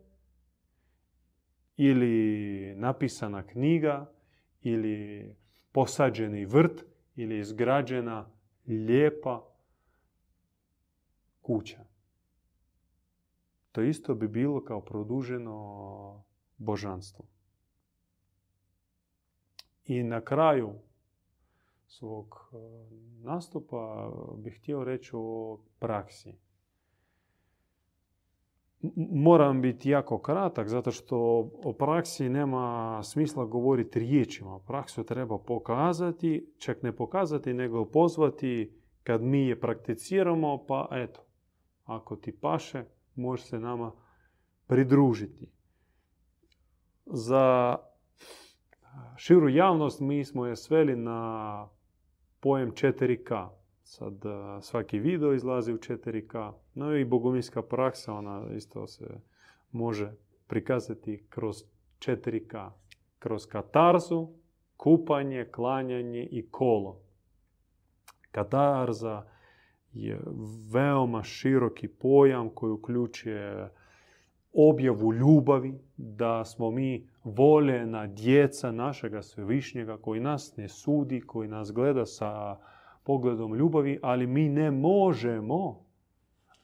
ili 1.77 2.75
napisana 2.77 3.47
knjiga 3.47 4.13
ili 4.61 5.37
posađeni 5.73 6.45
vrt 6.45 6.85
ili 7.17 7.39
izgrađena 7.39 8.31
lijepa 8.67 9.45
kuća. 11.41 11.90
To 13.73 13.83
isto 13.83 14.15
bi 14.15 14.29
bilo 14.29 14.65
kao 14.65 14.81
produženo 14.81 16.25
božanstvo. 16.57 17.25
I 19.85 20.03
na 20.03 20.21
kraju 20.21 20.71
svog 21.87 22.51
e, 22.53 22.57
nastupa 23.23 24.11
bih 24.37 24.59
htio 24.59 24.85
reći 24.85 25.11
o 25.15 25.59
praksi. 25.79 26.35
Moram 29.13 29.63
biti 29.63 29.91
jako 29.91 30.19
kratak, 30.19 30.69
zato 30.69 30.91
što 30.91 31.19
o 31.65 31.73
praksi 31.73 32.29
nema 32.29 33.01
smisla 33.03 33.45
govoriti 33.45 33.99
riječima. 33.99 34.59
Praksu 34.59 35.05
treba 35.05 35.39
pokazati, 35.39 36.55
čak 36.59 36.83
ne 36.83 36.97
pokazati, 36.97 37.55
nego 37.55 37.85
pozvati 37.85 38.81
kad 39.03 39.23
mi 39.23 39.47
je 39.47 39.61
prakticiramo, 39.61 40.67
pa 40.67 40.89
eto, 40.91 41.21
ako 41.85 42.17
ti 42.17 42.33
paše, 42.41 42.85
može 43.15 43.43
se 43.43 43.59
nama 43.59 43.93
pridružiti. 44.67 45.49
Za 47.07 47.77
širu 49.17 49.49
javnost 49.49 50.01
mi 50.01 50.25
smo 50.25 50.47
je 50.47 50.57
sveli 50.57 50.97
na 50.97 51.69
pojem 52.41 52.73
4K. 52.73 53.49
Sad 53.83 54.15
svaki 54.63 54.99
video 54.99 55.33
izlazi 55.33 55.73
u 55.73 55.79
4K. 55.79 56.53
No 56.75 56.97
i 56.97 57.05
bogumilska 57.05 57.63
praksa, 57.63 58.13
ona 58.13 58.47
isto 58.55 58.87
se 58.87 59.21
može 59.71 60.13
prikazati 60.47 61.27
kroz 61.29 61.57
4K. 61.99 62.71
Kroz 63.19 63.47
katarzu, 63.47 64.29
kupanje, 64.77 65.49
klanjanje 65.53 66.29
i 66.31 66.51
kolo. 66.51 67.01
Katarza 68.31 69.27
je 69.93 70.21
veoma 70.73 71.23
široki 71.23 71.89
pojam 71.89 72.49
koji 72.49 72.73
uključuje 72.73 73.71
objavu 74.53 75.13
ljubavi, 75.13 75.79
da 75.97 76.45
smo 76.45 76.71
mi 76.71 77.09
voljena 77.25 78.07
djeca 78.07 78.73
našega 78.73 79.23
svevišnjega 79.23 79.97
koji 79.97 80.21
nas 80.21 80.57
ne 80.57 80.69
sudi, 80.69 81.21
koji 81.21 81.49
nas 81.49 81.73
gleda 81.73 82.07
sa 82.07 82.57
pogledom 83.05 83.55
ljubavi, 83.55 83.99
ali 84.03 84.27
mi 84.27 84.49
ne 84.49 84.71
možemo, 84.71 85.85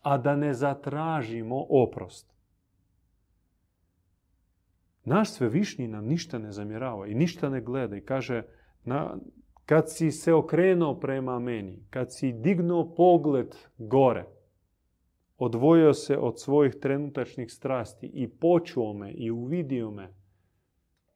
a 0.03 0.18
da 0.18 0.37
ne 0.37 0.55
zatražimo 0.55 1.66
oprost. 1.68 2.37
Naš 5.05 5.31
svevišnji 5.31 5.89
nam 5.89 6.05
ništa 6.05 6.39
ne 6.39 6.53
zamjerava 6.53 7.07
i 7.07 7.14
ništa 7.14 7.49
ne 7.49 7.61
gleda 7.61 7.97
i 7.97 8.01
kaže 8.01 8.43
na, 8.85 9.16
kad 9.67 9.93
si 9.93 10.11
se 10.11 10.35
okrenuo 10.35 10.95
prema 11.01 11.39
meni, 11.39 11.87
kad 11.91 12.14
si 12.14 12.33
dignuo 12.33 12.95
pogled 12.95 13.57
gore, 13.79 14.27
odvojio 15.39 15.95
se 15.95 16.19
od 16.19 16.41
svojih 16.41 16.75
trenutačnih 16.75 17.53
strasti 17.53 18.07
i 18.07 18.29
počuo 18.29 18.93
me 18.93 19.12
i 19.12 19.31
uvidio 19.31 19.91
me 19.91 20.14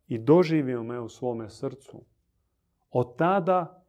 i 0.09 0.19
doživio 0.19 0.83
me 0.83 1.01
u 1.01 1.09
svome 1.09 1.51
srcu, 1.51 2.05
od 2.91 3.17
tada 3.17 3.85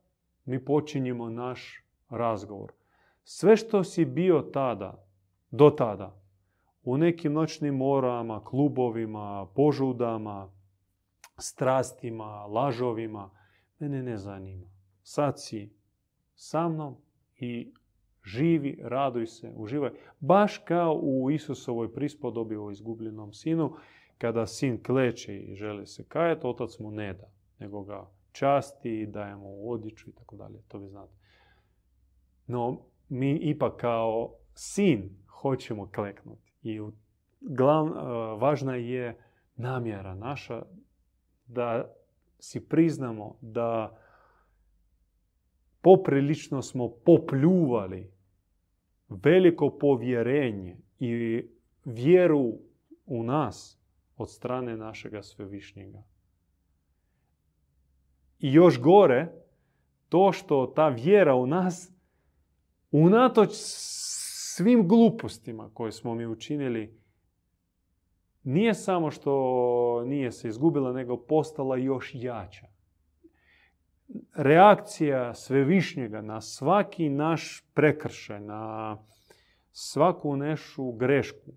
mi 0.46 0.66
počinjemo 0.66 1.30
naš 1.30 1.86
razgovor. 2.10 2.72
Sve 3.24 3.58
što 3.58 3.84
si 3.84 4.06
bio 4.06 4.42
tada, 4.42 5.06
do 5.52 5.70
tada, 5.70 6.22
u 6.84 6.98
nekim 6.98 7.34
noćnim 7.34 7.76
morama, 7.76 8.44
klubovima, 8.44 9.48
požudama, 9.56 10.52
strastima, 11.38 12.46
lažovima, 12.46 13.41
mene 13.82 14.04
ne 14.04 14.18
zanima. 14.18 14.68
Sad 15.04 15.42
si 15.42 15.70
sa 16.36 16.70
mnom 16.70 16.96
i 17.38 17.74
živi, 18.24 18.80
raduj 18.84 19.28
se, 19.28 19.54
uživaj. 19.56 19.92
Baš 20.20 20.58
kao 20.58 21.00
u 21.04 21.32
Isusovoj 21.32 21.94
prispodobi 21.94 22.56
o 22.56 22.72
izgubljenom 22.72 23.34
sinu, 23.34 23.76
kada 24.18 24.48
sin 24.48 24.84
kleče 24.84 25.38
i 25.38 25.56
želi 25.56 25.88
se 25.88 26.04
kajati, 26.04 26.48
otac 26.48 26.80
mu 26.80 26.92
ne 26.92 27.14
da, 27.14 27.32
nego 27.60 27.84
ga 27.84 28.10
časti, 28.32 29.06
daje 29.06 29.36
mu 29.36 29.70
odjeću 29.72 30.10
i 30.10 30.14
tako 30.14 30.36
dalje, 30.36 30.62
to 30.68 30.78
vi 30.78 30.90
znate. 30.90 31.14
No, 32.48 32.82
mi 33.10 33.36
ipak 33.36 33.76
kao 33.82 34.34
sin 34.54 35.10
hoćemo 35.28 35.90
kleknuti. 35.96 36.54
I 36.64 36.80
glav, 37.40 37.86
važna 38.38 38.76
je 38.76 39.18
namjera 39.56 40.16
naša 40.16 40.64
da 41.46 41.96
si 42.42 42.68
priznamo 42.68 43.38
da 43.42 43.98
poprilično 45.82 46.62
smo 46.62 46.90
popljuvali 47.06 48.12
veliko 49.10 49.78
povjerenje 49.78 50.78
i 51.00 51.44
vjeru 51.86 52.54
u 53.06 53.24
nas 53.24 53.80
od 54.18 54.32
strane 54.32 54.78
našega 54.78 55.24
svevišnjega. 55.24 56.04
I 58.40 58.54
još 58.54 58.82
gore, 58.82 59.32
to 60.10 60.32
što 60.32 60.68
ta 60.76 60.88
vjera 60.88 61.36
u 61.36 61.48
nas, 61.48 61.92
unatoč 62.92 63.50
svim 63.54 64.88
glupostima 64.88 65.70
koje 65.74 65.92
smo 65.92 66.16
mi 66.16 66.26
učinili, 66.26 67.02
nije 68.44 68.74
samo 68.74 69.12
što 69.12 70.04
nije 70.06 70.32
se 70.32 70.48
izgubila, 70.48 70.94
nego 70.94 71.18
postala 71.18 71.78
još 71.78 72.12
jača. 72.14 72.68
Reakcija 74.36 75.34
svevišnjega 75.34 76.22
na 76.22 76.42
svaki 76.42 77.10
naš 77.10 77.66
prekršaj, 77.74 78.40
na 78.40 78.98
svaku 79.72 80.36
nešu 80.36 80.92
grešku, 80.92 81.52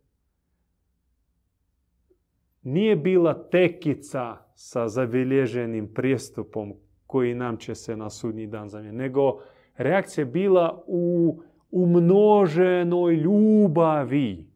nije 2.63 2.97
bila 2.97 3.49
tekica 3.49 4.37
sa 4.55 4.89
zabilježenim 4.89 5.95
prijestupom 5.95 6.75
koji 7.07 7.35
nam 7.35 7.57
će 7.57 7.75
se 7.75 7.97
na 7.97 8.11
sudnji 8.11 8.47
dan 8.47 8.69
zamijeniti, 8.69 9.03
nego 9.03 9.41
reakcija 9.77 10.25
bila 10.25 10.85
u 10.87 11.37
umnoženoj 11.71 13.15
ljubavi, 13.15 14.54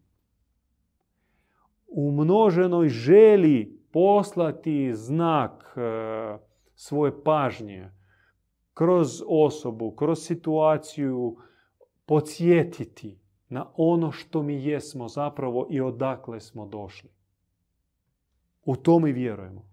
u 2.01 2.13
množenoj 2.13 2.89
želi 2.89 3.81
poslati 3.93 4.95
znak 4.95 5.77
e, 5.77 5.81
svoje 6.75 7.25
pažnje 7.25 7.91
kroz 8.75 9.23
osobu, 9.29 9.91
kroz 9.91 10.19
situaciju, 10.19 11.37
podsjetiti 12.07 13.19
na 13.49 13.67
ono 13.77 14.13
što 14.13 14.43
mi 14.43 14.65
jesmo 14.65 15.09
zapravo 15.09 15.67
i 15.71 15.81
odakle 15.81 16.41
smo 16.41 16.67
došli. 16.67 17.11
U 18.65 18.77
to 18.77 18.99
mi 18.99 19.13
vjerujemo. 19.13 19.69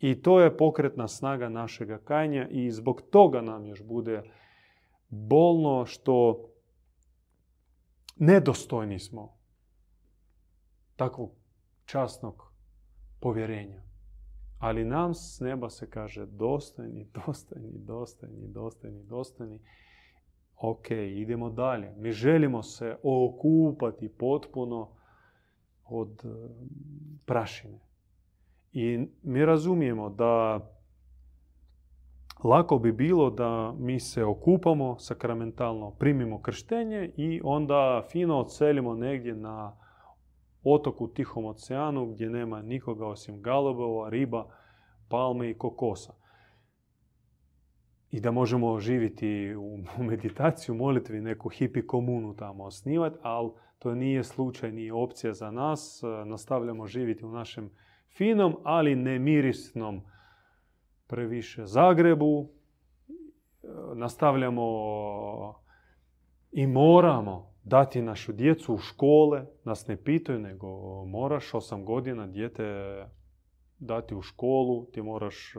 I 0.00 0.22
to 0.22 0.40
je 0.40 0.56
pokretna 0.56 1.08
snaga 1.08 1.48
našega 1.48 1.98
kajanja 1.98 2.48
i 2.48 2.70
zbog 2.70 3.02
toga 3.10 3.40
nam 3.40 3.66
još 3.66 3.82
bude 3.82 4.22
bolno 5.08 5.86
što 5.86 6.44
nedostojni 8.16 8.98
smo 8.98 9.37
takvog 10.98 11.30
časnog 11.84 12.52
povjerenja. 13.20 13.82
Ali 14.58 14.84
nam 14.84 15.14
s 15.14 15.40
neba 15.40 15.70
se 15.70 15.90
kaže 15.90 16.26
dostojni, 16.26 17.06
dostojni, 17.26 17.78
dostojni, 17.78 18.48
dostojni, 18.48 19.02
dostojni. 19.02 19.60
Ok, 20.56 20.90
idemo 20.90 21.50
dalje. 21.50 21.94
Mi 21.96 22.12
želimo 22.12 22.62
se 22.62 22.96
okupati 23.02 24.08
potpuno 24.08 24.88
od 25.84 26.24
eh, 26.24 26.48
prašine. 27.26 27.78
I 28.72 29.08
mi 29.22 29.44
razumijemo 29.44 30.10
da 30.10 30.60
lako 32.44 32.78
bi 32.78 32.92
bilo 32.92 33.30
da 33.30 33.74
mi 33.78 34.00
se 34.00 34.24
okupamo 34.24 34.98
sakramentalno, 34.98 35.90
primimo 35.90 36.42
krštenje 36.42 37.12
i 37.16 37.40
onda 37.44 38.02
fino 38.10 38.38
odselimo 38.38 38.94
negdje 38.94 39.34
na 39.34 39.76
otoku 40.74 41.08
Tihom 41.08 41.44
oceanu 41.44 42.06
gdje 42.06 42.30
nema 42.30 42.62
nikoga 42.62 43.06
osim 43.06 43.42
galobova, 43.42 44.08
riba, 44.08 44.46
palme 45.08 45.50
i 45.50 45.54
kokosa. 45.54 46.12
I 48.10 48.20
da 48.20 48.30
možemo 48.30 48.80
živjeti 48.80 49.54
u 49.54 49.78
meditaciju, 50.02 50.74
molitvi, 50.74 51.20
neku 51.20 51.48
hipi 51.48 51.86
komunu 51.86 52.36
tamo 52.36 52.64
osnivati, 52.64 53.18
ali 53.22 53.50
to 53.78 53.94
nije 53.94 54.24
slučaj, 54.24 54.72
nije 54.72 54.92
opcija 54.92 55.32
za 55.32 55.50
nas. 55.50 56.02
Nastavljamo 56.26 56.86
živjeti 56.86 57.24
u 57.24 57.30
našem 57.30 57.70
finom, 58.08 58.56
ali 58.64 58.96
nemirisnom 58.96 60.00
previše 61.06 61.66
Zagrebu. 61.66 62.48
Nastavljamo 63.94 64.64
i 66.52 66.66
moramo 66.66 67.47
dati 67.68 68.02
našu 68.02 68.32
djecu 68.32 68.74
u 68.74 68.78
škole. 68.78 69.46
Nas 69.64 69.86
ne 69.86 69.96
pitaju, 69.96 70.38
nego 70.38 70.68
moraš 71.04 71.54
osam 71.54 71.84
godina 71.84 72.26
dijete 72.26 72.64
dati 73.78 74.14
u 74.14 74.22
školu, 74.22 74.84
ti 74.84 75.02
moraš 75.02 75.54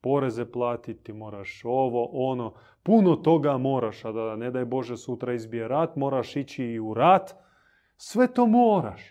poreze 0.00 0.52
platiti, 0.52 1.12
moraš 1.12 1.60
ovo, 1.64 2.10
ono. 2.12 2.54
Puno 2.82 3.16
toga 3.16 3.58
moraš, 3.58 4.04
a 4.04 4.12
da 4.12 4.36
ne 4.36 4.50
daj 4.50 4.64
Bože 4.64 4.96
sutra 4.96 5.32
izbije 5.32 5.68
rat, 5.68 5.96
moraš 5.96 6.36
ići 6.36 6.64
i 6.64 6.80
u 6.80 6.94
rat. 6.94 7.34
Sve 7.96 8.34
to 8.34 8.46
moraš. 8.46 9.02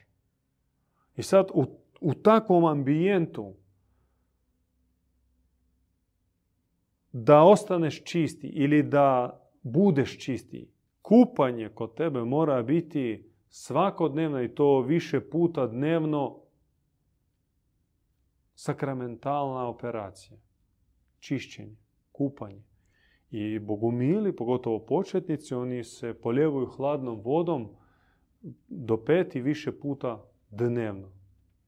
I 1.15 1.23
sad 1.23 1.49
u, 1.53 1.65
u 2.01 2.13
takvom 2.13 2.65
ambijentu 2.65 3.53
da 7.11 7.43
ostaneš 7.43 8.03
čisti 8.03 8.47
ili 8.47 8.83
da 8.83 9.39
budeš 9.63 10.19
čisti, 10.19 10.72
kupanje 11.03 11.69
kod 11.69 11.95
tebe 11.95 12.23
mora 12.23 12.61
biti 12.61 13.29
svakodnevno 13.49 14.43
i 14.43 14.55
to 14.55 14.81
više 14.81 15.29
puta 15.29 15.67
dnevno 15.67 16.39
sakramentalna 18.55 19.67
operacija. 19.67 20.37
Čišćenje, 21.19 21.75
kupanje. 22.11 22.63
I 23.31 23.59
bogumili, 23.59 24.35
pogotovo 24.35 24.79
početnici, 24.79 25.53
oni 25.53 25.83
se 25.83 26.13
poljevuju 26.13 26.65
hladnom 26.65 27.21
vodom 27.21 27.69
do 28.67 29.03
pet 29.03 29.35
i 29.35 29.41
više 29.41 29.79
puta 29.79 30.23
dnevno. 30.49 31.11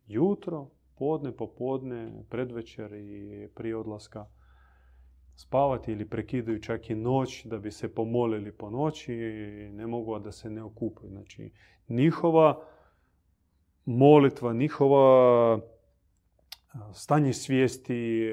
Jutro, 0.07 0.69
podne, 0.95 1.31
popodne, 1.31 2.23
predvečer 2.29 2.93
i 2.93 3.47
prije 3.55 3.77
odlaska 3.77 4.25
spavati 5.35 5.91
ili 5.91 6.09
prekidaju 6.09 6.61
čak 6.61 6.89
i 6.89 6.95
noć 6.95 7.45
da 7.45 7.57
bi 7.57 7.71
se 7.71 7.95
pomolili 7.95 8.51
po 8.51 8.69
noći 8.69 9.13
i 9.13 9.69
ne 9.71 9.87
mogu 9.87 10.19
da 10.19 10.31
se 10.31 10.49
ne 10.49 10.63
okupaju. 10.63 11.09
Znači, 11.09 11.51
njihova 11.89 12.63
molitva, 13.85 14.53
njihova 14.53 15.59
stanje 16.93 17.33
svijesti, 17.33 18.29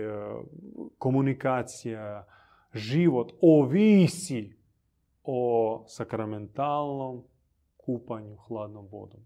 komunikacija, 0.98 2.26
život 2.74 3.32
ovisi 3.40 4.56
o 5.22 5.84
sakramentalnom 5.88 7.24
kupanju 7.76 8.36
hladnom 8.36 8.86
vodom. 8.86 9.20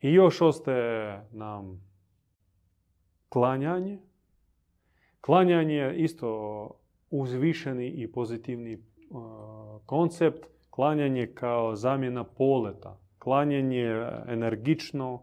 I 0.00 0.12
još 0.12 0.40
ostaje 0.40 1.28
nam 1.32 1.90
klanjanje. 3.28 3.98
Klanjanje 5.24 5.74
je 5.74 5.96
isto 5.96 6.70
uzvišeni 7.10 7.88
i 7.88 8.12
pozitivni 8.12 8.82
koncept. 9.86 10.46
Klanjanje 10.70 11.26
kao 11.34 11.76
zamjena 11.76 12.24
poleta. 12.24 13.00
Klanjanje 13.18 14.08
energično, 14.28 15.22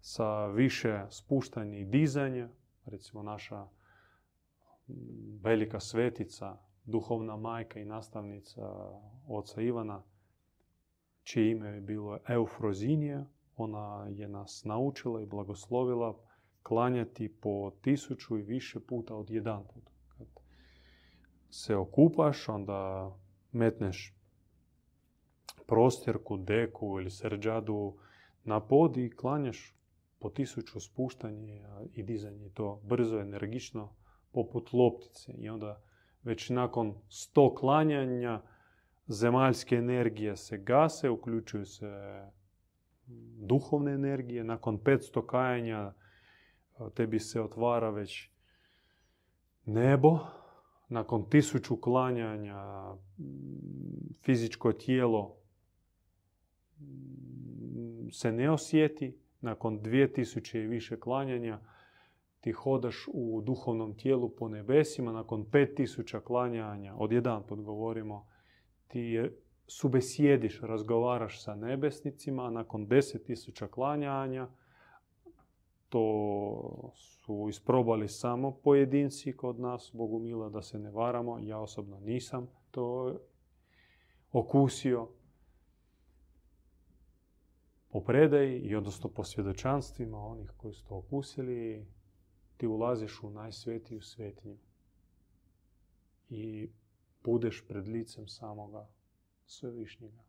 sa 0.00 0.46
više 0.46 1.00
spuštanja 1.10 1.78
i 1.78 1.84
dizanja. 1.84 2.48
Recimo 2.84 3.22
naša 3.22 3.66
velika 5.42 5.80
svetica, 5.80 6.56
duhovna 6.84 7.36
majka 7.36 7.80
i 7.80 7.84
nastavnica 7.84 8.62
oca 9.28 9.60
Ivana, 9.60 10.02
čije 11.22 11.50
ime 11.50 11.68
je 11.68 11.80
bilo 11.80 12.18
Eufrozinija, 12.28 13.24
ona 13.56 14.06
je 14.10 14.28
nas 14.28 14.64
naučila 14.64 15.22
i 15.22 15.26
blagoslovila 15.26 16.25
klanjati 16.66 17.28
po 17.40 17.72
tisuću 17.82 18.38
i 18.38 18.42
više 18.42 18.80
puta 18.80 19.14
od 19.14 19.30
jedan 19.30 19.64
put. 19.74 19.84
Kad 20.18 20.26
se 21.50 21.76
okupaš, 21.76 22.48
onda 22.48 23.10
metneš 23.52 24.16
prostjerku, 25.66 26.36
deku 26.36 27.00
ili 27.00 27.10
srđadu 27.10 27.96
na 28.44 28.60
pod 28.60 28.96
i 28.96 29.10
klanjaš 29.10 29.74
po 30.18 30.30
tisuću 30.30 30.80
spuštanje 30.80 31.62
i 31.92 32.02
dizanje. 32.02 32.48
To 32.54 32.80
brzo, 32.84 33.20
energično, 33.20 33.96
poput 34.32 34.72
loptice. 34.72 35.32
I 35.32 35.48
onda 35.48 35.82
već 36.22 36.50
nakon 36.50 36.94
sto 37.08 37.54
klanjanja 37.54 38.42
zemaljske 39.06 39.76
energije 39.76 40.36
se 40.36 40.58
gase, 40.58 41.10
uključuju 41.10 41.66
se 41.66 42.22
duhovne 43.38 43.92
energije. 43.92 44.44
Nakon 44.44 44.78
500 44.78 45.26
kajanja 45.26 45.92
tebi 46.94 47.18
se 47.18 47.40
otvara 47.40 47.90
već 47.90 48.30
nebo. 49.64 50.18
Nakon 50.88 51.30
tisuću 51.30 51.80
klanjanja 51.80 52.94
fizičko 54.24 54.72
tijelo 54.72 55.36
se 58.12 58.32
ne 58.32 58.50
osjeti. 58.50 59.18
Nakon 59.40 59.80
2000 59.80 60.58
i 60.58 60.66
više 60.66 61.00
klanjanja 61.00 61.60
ti 62.40 62.52
hodaš 62.52 63.08
u 63.12 63.42
duhovnom 63.44 63.96
tijelu 63.96 64.28
po 64.28 64.48
nebesima. 64.48 65.12
Nakon 65.12 65.44
5000 65.44 66.20
klanjanja, 66.20 66.94
od 66.96 67.12
jedan 67.12 67.42
put 67.46 67.60
govorimo, 67.60 68.26
ti 68.88 69.20
subesjediš, 69.66 70.60
razgovaraš 70.60 71.44
sa 71.44 71.54
nebesnicima, 71.54 72.50
nakon 72.50 72.86
deset 72.86 73.24
tisuća 73.24 73.68
klanjanja, 73.68 74.48
to 75.88 76.92
su 76.94 77.46
isprobali 77.48 78.08
samo 78.08 78.50
pojedinci 78.50 79.36
kod 79.36 79.60
nas, 79.60 79.90
Bogu 79.94 80.18
mila 80.18 80.48
da 80.48 80.62
se 80.62 80.78
ne 80.78 80.90
varamo, 80.90 81.38
ja 81.38 81.58
osobno 81.58 82.00
nisam 82.00 82.48
to 82.70 83.16
okusio. 84.32 85.08
Po 87.88 88.00
predaji 88.00 88.58
i 88.58 88.76
odnosno 88.76 89.10
po 89.10 89.24
svjedočanstvima 89.24 90.18
onih 90.18 90.52
koji 90.56 90.74
su 90.74 90.86
to 90.86 90.96
okusili, 90.96 91.86
ti 92.56 92.66
ulaziš 92.66 93.22
u 93.22 93.30
najsvetiju 93.30 94.00
svetinju 94.02 94.58
i 96.28 96.70
budeš 97.24 97.64
pred 97.68 97.88
licem 97.88 98.28
samoga 98.28 98.88
Svevišnjega. 99.46 100.22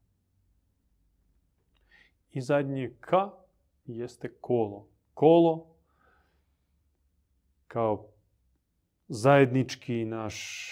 I 2.31 2.41
zadnje 2.41 2.97
K 2.99 3.11
jeste 3.85 4.33
kolo. 4.41 4.87
Kolo 5.17 5.65
kao 7.67 8.09
zajednički 9.07 10.05
naš 10.05 10.69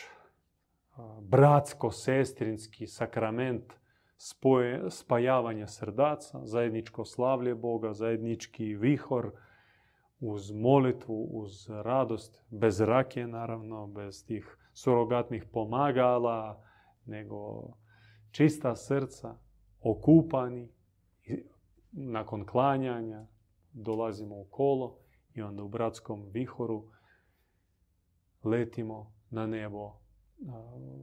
bratsko-sestrinski 1.22 2.88
sakrament 2.88 3.74
spoje, 4.18 4.92
spajavanja 4.92 5.68
srdaca, 5.68 6.46
zajedničko 6.46 7.06
slavlje 7.06 7.56
Boga, 7.56 7.94
zajednički 7.94 8.76
vihor 8.76 9.32
uz 10.20 10.52
molitvu, 10.52 11.24
uz 11.24 11.70
radost, 11.70 12.46
bez 12.50 12.82
rakije 12.82 13.28
naravno, 13.28 13.88
bez 13.88 14.26
tih 14.26 14.58
surogatnih 14.74 15.46
pomagala, 15.54 16.64
nego 17.06 17.70
čista 18.32 18.76
srca, 18.76 19.38
okupani, 19.82 20.70
nakon 21.92 22.46
klanjanja 22.46 23.26
dolazimo 23.76 24.36
u 24.36 24.46
kolo 24.46 24.98
i 25.34 25.42
onda 25.42 25.64
u 25.64 25.68
bratskom 25.68 26.30
vihoru 26.32 26.84
letimo 28.44 29.14
na 29.30 29.48
nebo. 29.48 29.92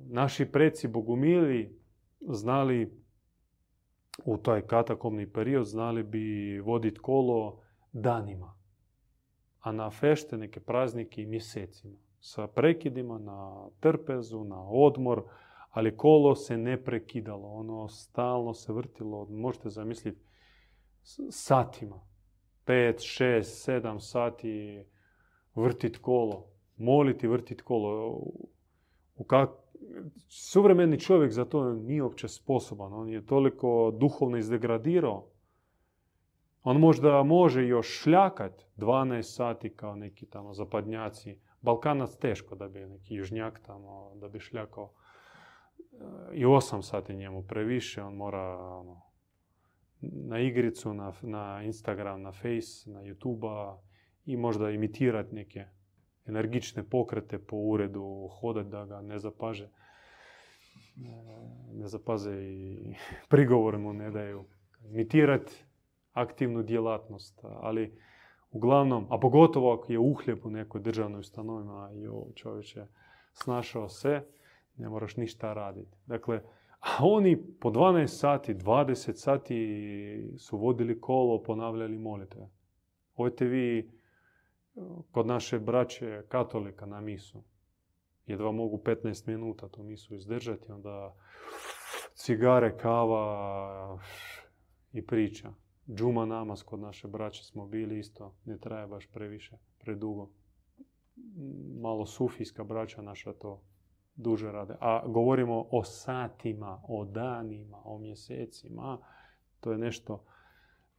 Naši 0.08 0.52
preci 0.52 0.88
bogumili 0.88 1.80
znali 2.20 3.02
u 4.24 4.36
taj 4.36 4.62
katakomni 4.62 5.32
period 5.32 5.66
znali 5.66 6.02
bi 6.02 6.58
voditi 6.60 7.00
kolo 7.00 7.62
danima, 7.92 8.56
a 9.60 9.72
na 9.72 9.90
fešte 9.90 10.36
neke 10.36 10.60
praznike 10.60 11.22
i 11.22 11.26
mjesecima. 11.26 11.98
Sa 12.20 12.46
prekidima 12.46 13.18
na 13.18 13.68
trpezu, 13.80 14.44
na 14.44 14.68
odmor, 14.68 15.22
ali 15.70 15.96
kolo 15.96 16.34
se 16.34 16.56
ne 16.56 16.84
prekidalo, 16.84 17.48
ono 17.48 17.88
stalno 17.88 18.54
se 18.54 18.72
vrtilo, 18.72 19.26
možete 19.30 19.70
zamisliti, 19.70 20.20
satima. 21.30 22.11
Pet, 22.64 23.00
šest, 23.00 23.64
sedam 23.64 24.00
sati 24.00 24.84
vrtit 25.54 25.98
kolo, 25.98 26.46
moliti 26.76 27.28
vrtit 27.28 27.62
kolo. 27.62 28.08
U 29.16 29.24
kak... 29.26 29.50
Suvremeni 30.28 31.00
čovjek 31.00 31.32
za 31.32 31.44
to 31.44 31.72
nije 31.72 32.02
uopće 32.02 32.28
sposoban, 32.28 32.92
on 32.92 33.08
je 33.08 33.26
toliko 33.26 33.92
duhovno 34.00 34.36
izdegradirao. 34.36 35.26
On 36.62 36.80
možda 36.80 37.22
može 37.22 37.66
još 37.66 38.00
šljakat 38.02 38.66
12 38.76 39.22
sati 39.22 39.76
kao 39.76 39.96
neki 39.96 40.26
tamo 40.26 40.54
zapadnjaci. 40.54 41.38
Balkanac 41.60 42.16
teško 42.16 42.54
da 42.54 42.68
bi 42.68 42.86
neki 42.86 43.14
južnjak 43.14 43.60
tamo, 43.66 44.12
da 44.14 44.28
bi 44.28 44.40
šljakao 44.40 44.92
i 46.32 46.44
8 46.44 46.82
sati 46.82 47.14
njemu 47.14 47.42
previše, 47.42 48.02
on 48.02 48.14
mora 48.14 48.58
ono, 48.58 49.02
na 50.02 50.38
igricu, 50.38 50.94
na, 50.94 51.12
na 51.22 51.62
Instagram, 51.62 52.22
na 52.22 52.32
Face, 52.32 52.90
na 52.90 53.00
YouTube 53.00 53.78
i 54.24 54.36
možda 54.36 54.70
imitirati 54.70 55.34
neke 55.34 55.64
energične 56.26 56.82
pokrete 56.82 57.38
po 57.38 57.56
uredu, 57.56 58.28
hodati 58.40 58.68
da 58.68 58.84
ga 58.84 59.00
ne 59.00 59.18
zapaže. 59.18 59.70
Ne 61.72 61.86
zapaze 61.86 62.32
i 62.32 62.94
prigovor 63.30 63.78
mu 63.78 63.92
ne 63.92 64.10
daju. 64.10 64.44
Imitirati 64.84 65.64
aktivnu 66.12 66.62
djelatnost, 66.62 67.40
ali 67.44 67.98
Uglavnom, 68.52 69.06
a 69.10 69.18
pogotovo 69.18 69.72
ako 69.72 69.92
je 69.92 69.98
uhljeb 69.98 70.46
u 70.46 70.50
nekoj 70.50 70.80
državnoj 70.80 71.20
ustanovima 71.20 71.90
i 71.94 72.34
čovječe 72.34 72.86
snašao 73.32 73.88
se, 73.88 74.22
ne 74.76 74.88
moraš 74.88 75.16
ništa 75.16 75.52
raditi. 75.52 75.96
Dakle, 76.06 76.42
a 76.82 77.04
oni 77.04 77.42
po 77.60 77.70
12 77.70 78.06
sati, 78.06 78.54
20 78.54 79.14
sati 79.14 80.34
su 80.38 80.58
vodili 80.58 81.00
kolo, 81.00 81.42
ponavljali 81.42 81.98
molitve. 81.98 82.50
Ojte 83.16 83.44
vi 83.44 83.90
kod 85.10 85.26
naše 85.26 85.58
braće 85.58 86.22
katolika 86.28 86.86
na 86.86 87.00
misu. 87.00 87.42
Jedva 88.26 88.52
mogu 88.52 88.76
15 88.76 89.28
minuta 89.28 89.68
to 89.68 89.82
misu 89.82 90.14
izdržati, 90.14 90.72
onda 90.72 91.14
cigare, 92.14 92.76
kava 92.76 93.98
i 94.92 95.06
priča. 95.06 95.52
Džuma 95.88 96.26
namaz 96.26 96.62
kod 96.62 96.80
naše 96.80 97.08
braće 97.08 97.44
smo 97.44 97.66
bili 97.66 97.98
isto, 97.98 98.34
ne 98.44 98.58
traje 98.58 98.86
baš 98.86 99.06
previše, 99.06 99.56
predugo. 99.78 100.30
Malo 101.80 102.06
sufijska 102.06 102.64
braća 102.64 103.02
naša 103.02 103.32
to 103.32 103.62
duže 104.14 104.52
rade. 104.52 104.76
A 104.80 105.02
govorimo 105.06 105.66
o 105.70 105.84
satima, 105.84 106.82
o 106.88 107.04
danima, 107.04 107.82
o 107.84 107.98
mjesecima. 107.98 108.98
To 109.60 109.72
je 109.72 109.78
nešto 109.78 110.24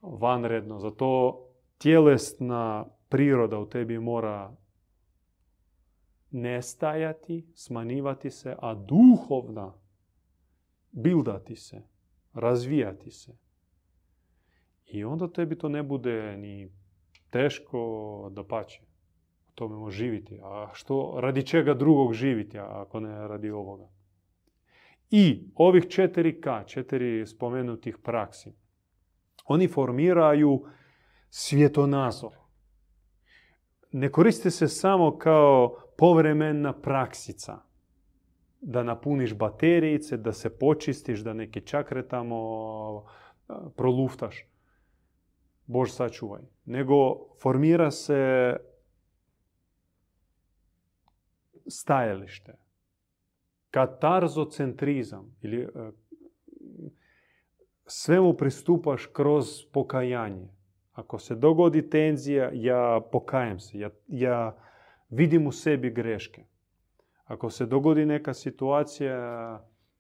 vanredno. 0.01 0.79
Zato 0.79 1.39
tjelesna 1.77 2.85
priroda 3.09 3.59
u 3.59 3.69
tebi 3.69 3.99
mora 3.99 4.55
nestajati, 6.31 7.51
smanjivati 7.55 8.31
se, 8.31 8.55
a 8.59 8.73
duhovna 8.73 9.73
bildati 10.91 11.55
se, 11.55 11.81
razvijati 12.33 13.11
se. 13.11 13.37
I 14.85 15.03
onda 15.03 15.31
tebi 15.31 15.57
to 15.57 15.69
ne 15.69 15.83
bude 15.83 16.37
ni 16.37 16.71
teško 17.29 18.29
da 18.31 18.43
pače. 18.43 18.92
Tome 19.55 19.91
živiti. 19.91 20.39
A 20.43 20.69
što, 20.73 21.17
radi 21.21 21.43
čega 21.45 21.73
drugog 21.73 22.13
živiti, 22.13 22.59
ako 22.59 22.99
ne 22.99 23.27
radi 23.27 23.49
ovoga? 23.49 23.89
I 25.11 25.51
ovih 25.55 25.87
četiri 25.89 26.41
K, 26.41 26.63
četiri 26.65 27.27
spomenutih 27.27 27.97
praksi, 27.97 28.53
oni 29.45 29.67
formiraju 29.67 30.65
svjetonazor. 31.29 32.31
Ne 33.91 34.11
koriste 34.11 34.51
se 34.51 34.67
samo 34.67 35.17
kao 35.17 35.75
povremena 35.97 36.73
praksica. 36.73 37.57
Da 38.61 38.83
napuniš 38.83 39.35
baterijice, 39.37 40.17
da 40.17 40.33
se 40.33 40.57
počistiš, 40.57 41.19
da 41.19 41.33
neke 41.33 41.61
čakre 41.61 42.07
tamo 42.07 43.05
proluftaš. 43.75 44.45
Bož 45.65 45.91
sačuvaj. 45.91 46.41
Nego 46.65 46.95
formira 47.41 47.91
se 47.91 48.55
stajalište. 51.67 52.53
Katarzocentrizam. 53.71 55.35
Ili, 55.41 55.61
e, 55.61 55.91
svemu 57.85 58.33
pristupaš 58.33 59.05
kroz 59.05 59.45
pokajanje. 59.71 60.47
Ako 60.93 61.19
se 61.19 61.35
dogodi 61.35 61.89
tenzija, 61.89 62.49
ja 62.53 63.01
pokajem 63.11 63.59
se. 63.59 63.79
Ja, 63.79 63.89
ja 64.07 64.57
vidim 65.09 65.47
u 65.47 65.51
sebi 65.51 65.89
greške. 65.89 66.43
Ako 67.25 67.49
se 67.49 67.65
dogodi 67.65 68.05
neka 68.05 68.33
situacija 68.33 69.17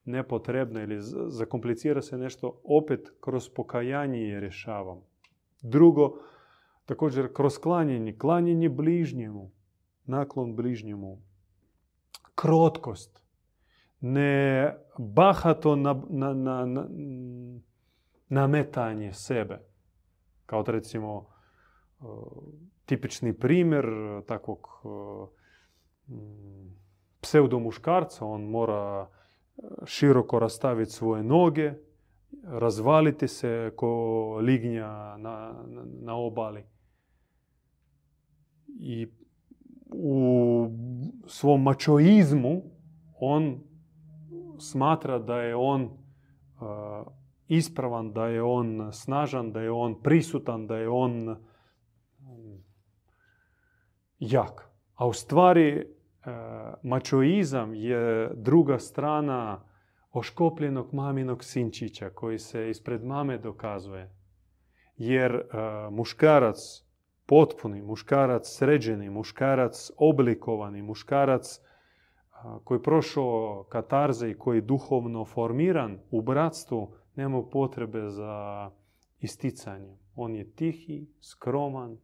nepotrebna 0.05 0.83
ili 0.83 0.97
zakomplicira 1.27 2.01
se 2.01 2.17
nešto, 2.17 2.61
opet 2.63 3.11
kroz 3.19 3.49
pokajanje 3.49 4.19
je 4.19 4.39
rješavam. 4.39 5.01
Drugo, 5.61 6.19
također 6.85 7.33
kroz 7.33 7.57
klanjenje, 7.57 8.17
klanjenje 8.17 8.69
bližnjemu, 8.69 9.51
naklon 10.05 10.55
bližnjemu, 10.55 11.21
krotkost, 12.35 13.21
ne 14.01 14.73
bahato 14.97 15.75
na, 15.75 16.01
na, 16.09 16.33
na, 16.33 16.87
nametanje 18.29 19.13
sebe. 19.13 19.59
Kao 20.45 20.63
recimo 20.67 21.25
tipični 22.85 23.33
primjer 23.33 23.85
takvog 24.27 24.67
pseudomuškarca, 27.21 28.25
on 28.25 28.43
mora 28.43 29.09
široko 29.85 30.39
rastaviti 30.39 30.91
svoje 30.91 31.23
noge, 31.23 31.73
razvaliti 32.43 33.27
se 33.27 33.71
ko 33.75 33.89
lignja 34.41 35.17
na, 35.17 35.63
na, 36.01 36.15
obali. 36.15 36.65
I 38.67 39.07
u 39.95 40.67
svom 41.27 41.63
mačoizmu 41.63 42.61
on 43.19 43.59
smatra 44.59 45.19
da 45.19 45.41
je 45.41 45.55
on 45.55 45.89
ispravan, 47.47 48.13
da 48.13 48.27
je 48.27 48.43
on 48.43 48.89
snažan, 48.91 49.51
da 49.51 49.61
je 49.61 49.71
on 49.71 50.01
prisutan, 50.01 50.67
da 50.67 50.77
je 50.77 50.89
on 50.89 51.35
jak. 54.19 54.71
A 54.95 55.07
u 55.07 55.13
stvari 55.13 55.87
mačoizam 56.83 57.73
je 57.73 58.31
druga 58.35 58.79
strana 58.79 59.63
oškopljenog 60.11 60.93
maminog 60.93 61.43
sinčića 61.43 62.09
koji 62.09 62.39
se 62.39 62.69
ispred 62.69 63.03
mame 63.03 63.37
dokazuje. 63.37 64.15
Jer 64.97 65.41
muškarac 65.91 66.57
potpuni, 67.25 67.81
muškarac 67.81 68.47
sređeni, 68.47 69.09
muškarac 69.09 69.91
oblikovani, 69.97 70.81
muškarac 70.81 71.59
koji 72.63 72.77
je 72.77 72.83
prošao 72.83 73.65
katarze 73.69 74.29
i 74.29 74.37
koji 74.37 74.57
je 74.57 74.61
duhovno 74.61 75.25
formiran 75.25 75.99
u 76.11 76.21
bratstvu, 76.21 76.95
nema 77.15 77.43
potrebe 77.43 78.09
za 78.09 78.71
isticanje. 79.19 79.97
On 80.15 80.35
je 80.35 80.51
tihi, 80.51 81.07
skroman, 81.21 81.97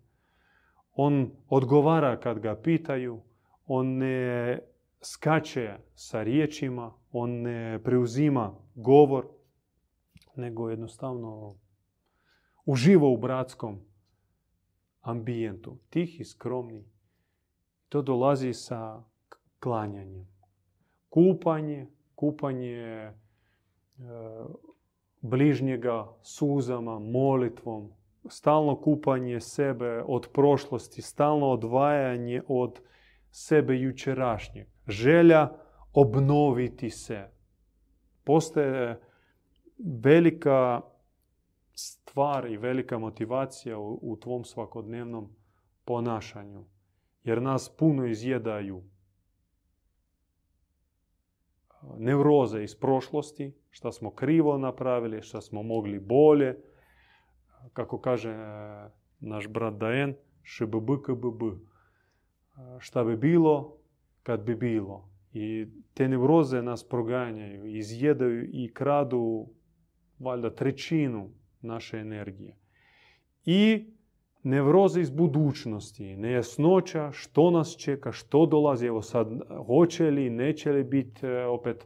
on 0.94 1.32
odgovara 1.50 2.20
kad 2.20 2.40
ga 2.40 2.56
pitaju, 2.56 3.22
on 3.66 3.88
ne 3.88 4.60
skače 5.02 5.78
sa 5.94 6.24
riječima, 6.24 6.94
on 7.12 7.30
ne 7.30 7.80
preuzima 7.84 8.56
govor, 8.76 9.28
nego 10.36 10.70
jednostavno 10.70 11.56
uživa 12.66 13.08
u 13.08 13.18
bratskom 13.18 13.89
ambijentu. 15.02 15.78
Tihi, 15.90 16.24
skromni. 16.24 16.86
To 17.90 18.02
dolazi 18.02 18.54
sa 18.54 19.04
klanjanjem. 19.60 20.28
Kupanje, 21.10 21.88
kupanje 22.16 22.78
e, 22.78 23.14
bližnjega 25.22 26.08
suzama, 26.22 27.00
molitvom, 27.00 27.92
stalno 28.30 28.76
kupanje 28.76 29.40
sebe 29.40 30.04
od 30.08 30.30
prošlosti, 30.34 31.02
stalno 31.02 31.48
odvajanje 31.48 32.42
od 32.48 32.82
sebe 33.32 33.80
jučerašnjeg. 33.80 34.68
Želja 34.88 35.50
obnoviti 35.94 36.90
se. 36.90 37.30
Postaje 38.24 39.02
velika 40.04 40.82
stvar 42.10 42.52
i 42.52 42.58
velika 42.58 42.98
motivacija 42.98 43.78
u, 43.78 44.00
u 44.02 44.18
tvom 44.18 44.44
svakodnevnom 44.44 45.30
ponašanju. 45.86 46.66
Jer 47.24 47.42
nas 47.42 47.76
puno 47.78 48.06
izjedaju 48.06 48.84
nevroze 51.98 52.64
iz 52.64 52.76
prošlosti, 52.76 53.54
šta 53.70 53.92
smo 53.92 54.12
krivo 54.12 54.58
napravili, 54.58 55.22
šta 55.22 55.42
smo 55.42 55.64
mogli 55.64 56.00
bolje. 56.00 56.58
Kako 57.74 58.02
kaže 58.02 58.36
naš 59.20 59.48
brat 59.48 59.74
Daen, 59.74 60.16
šbb. 60.44 60.90
Šta 62.80 63.04
bi 63.04 63.18
bilo 63.18 63.78
kad 64.24 64.44
bi 64.44 64.56
bilo. 64.56 65.10
I 65.34 65.68
te 65.94 66.08
nevroze 66.08 66.62
nas 66.62 66.90
proganjaju, 66.90 67.66
izjedaju 67.66 68.50
i 68.52 68.74
kradu 68.74 69.48
valjda 70.20 70.56
trećinu 70.56 71.39
naše 71.62 71.98
energije. 71.98 72.56
I 73.46 73.86
nevroze 74.44 75.02
iz 75.02 75.10
budućnosti, 75.10 76.18
nejasnoća 76.18 77.12
što 77.12 77.52
nas 77.52 77.76
čeka, 77.78 78.12
što 78.12 78.46
dolazi, 78.46 78.86
evo 78.86 79.02
sad 79.02 79.28
hoće 79.66 80.12
li, 80.12 80.30
neće 80.30 80.72
li 80.72 80.84
biti 80.84 81.26
e, 81.26 81.46
opet 81.46 81.86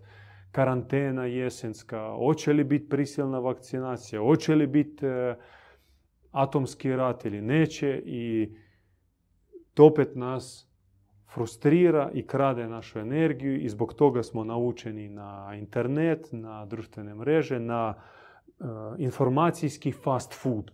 karantena 0.52 1.26
jesenska, 1.26 2.16
hoće 2.18 2.54
li 2.54 2.64
biti 2.64 2.90
prisilna 2.90 3.40
vakcinacija, 3.40 4.22
hoće 4.22 4.56
li 4.56 4.68
biti 4.68 5.06
e, 5.06 5.36
atomski 6.32 6.95
rat 6.95 7.26
ili 7.26 7.41
neće 7.41 8.02
i 8.06 8.56
to 9.74 9.86
opet 9.86 10.16
nas 10.16 10.70
frustrira 11.34 12.12
i 12.14 12.28
krade 12.28 12.68
našu 12.68 13.00
energiju 13.00 13.62
i 13.62 13.70
zbog 13.70 13.94
toga 13.94 14.24
smo 14.24 14.44
naučeni 14.44 15.10
na 15.10 15.56
internet, 15.56 16.28
na 16.32 16.66
društvene 16.66 17.16
mreže, 17.16 17.60
na 17.60 17.94
informacijski 18.98 19.92
fast 19.92 20.34
food. 20.42 20.72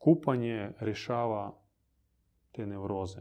kupanje 0.00 0.72
rješava 0.80 1.58
te 2.52 2.66
neuroze. 2.66 3.20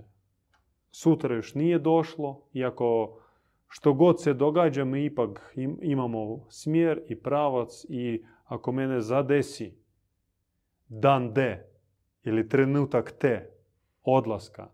Sutra 0.91 1.35
još 1.35 1.55
nije 1.55 1.79
došlo, 1.79 2.47
iako 2.53 3.19
što 3.67 3.93
god 3.93 4.21
se 4.21 4.33
događa, 4.33 4.85
mi 4.85 5.05
ipak 5.05 5.53
imamo 5.81 6.45
smjer 6.49 7.01
i 7.09 7.21
pravac 7.21 7.85
i 7.89 8.25
ako 8.43 8.71
mene 8.71 9.01
zadesi 9.01 9.77
dan 10.87 11.33
D 11.33 11.67
ili 12.23 12.49
trenutak 12.49 13.11
T 13.19 13.51
odlaska, 14.03 14.71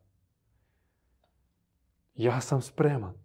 ja 2.14 2.42
sam 2.42 2.62
spreman. 2.62 3.25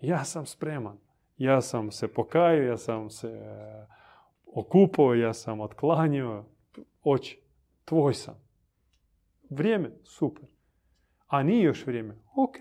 Ja 0.00 0.24
sam 0.24 0.46
spreman. 0.46 0.98
Ja 1.36 1.60
sam 1.60 1.90
se 1.90 2.08
pokajao, 2.08 2.62
ja 2.62 2.76
sam 2.76 3.10
se 3.10 3.28
e, 3.28 3.86
okupao, 4.46 5.14
ja 5.14 5.34
sam 5.34 5.60
otklanio. 5.60 6.44
Oči, 7.02 7.40
tvoj 7.84 8.14
sam. 8.14 8.34
Vrijeme, 9.50 9.90
super. 10.04 10.44
A 11.26 11.42
nije 11.42 11.62
još 11.62 11.86
vrijeme, 11.86 12.18
ok. 12.34 12.56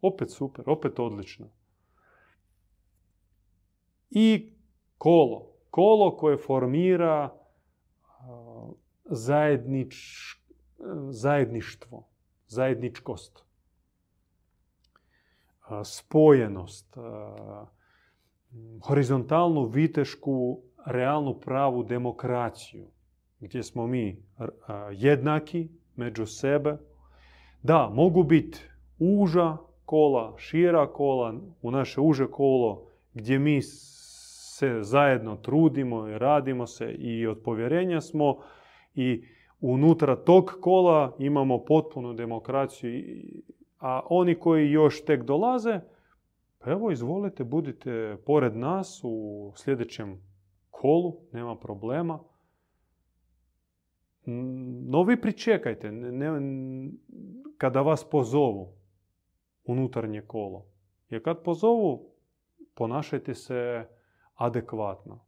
Opet 0.00 0.30
super, 0.30 0.70
opet 0.70 0.98
odlično. 0.98 1.46
I 4.10 4.52
kolo. 4.98 5.52
Kolo 5.70 6.16
koje 6.16 6.36
formira 6.36 7.34
zajednič, 9.04 9.94
zajedništvo, 11.10 12.08
zajedničkost, 12.46 13.44
spojenost, 15.84 16.96
horizontalnu 18.86 19.66
vitešku 19.66 20.60
realnu 20.86 21.34
pravu 21.40 21.82
demokraciju 21.82 22.86
gdje 23.40 23.62
smo 23.62 23.86
mi 23.86 24.22
jednaki 24.92 25.68
među 25.96 26.26
sebe. 26.26 26.76
Da, 27.62 27.90
mogu 27.94 28.22
biti 28.22 28.60
uža 28.98 29.56
kola, 29.84 30.34
šira 30.36 30.92
kola, 30.92 31.34
u 31.62 31.70
naše 31.70 32.00
uže 32.00 32.26
kolo 32.30 32.86
gdje 33.14 33.38
mi 33.38 33.62
se 33.62 34.78
zajedno 34.82 35.36
trudimo 35.36 36.08
i 36.08 36.18
radimo 36.18 36.66
se 36.66 36.92
i 36.92 37.26
od 37.26 37.42
povjerenja 37.44 38.00
smo 38.00 38.36
i 38.94 39.24
unutra 39.60 40.16
tog 40.16 40.52
kola 40.60 41.16
imamo 41.18 41.64
potpunu 41.64 42.12
demokraciju, 42.12 42.90
a 43.82 44.00
oni 44.10 44.34
koji 44.34 44.70
još 44.70 45.04
tek 45.04 45.22
dolaze, 45.22 45.80
pa 46.58 46.70
evo 46.70 46.90
izvolite, 46.90 47.44
budite 47.44 48.16
pored 48.26 48.56
nas 48.56 49.00
u 49.04 49.52
sljedećem 49.56 50.22
kolu, 50.70 51.20
nema 51.32 51.56
problema. 51.56 52.18
No 54.86 55.02
vi 55.02 55.20
pričekajte, 55.20 55.92
ne, 55.92 56.30
kada 57.58 57.80
vas 57.82 58.10
pozovu 58.10 58.72
unutarnje 59.64 60.22
kolo. 60.22 60.66
Jer 61.10 61.24
kad 61.24 61.42
pozovu, 61.42 62.10
ponašajte 62.74 63.34
se 63.34 63.88
adekvatno. 64.34 65.24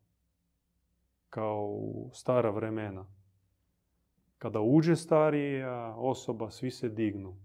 Kao 1.30 1.66
u 1.70 2.10
stara 2.12 2.50
vremena. 2.50 3.06
Kada 4.38 4.60
uđe 4.60 4.96
starija 4.96 5.94
osoba, 5.96 6.50
svi 6.50 6.70
se 6.70 6.88
dignu. 6.88 7.36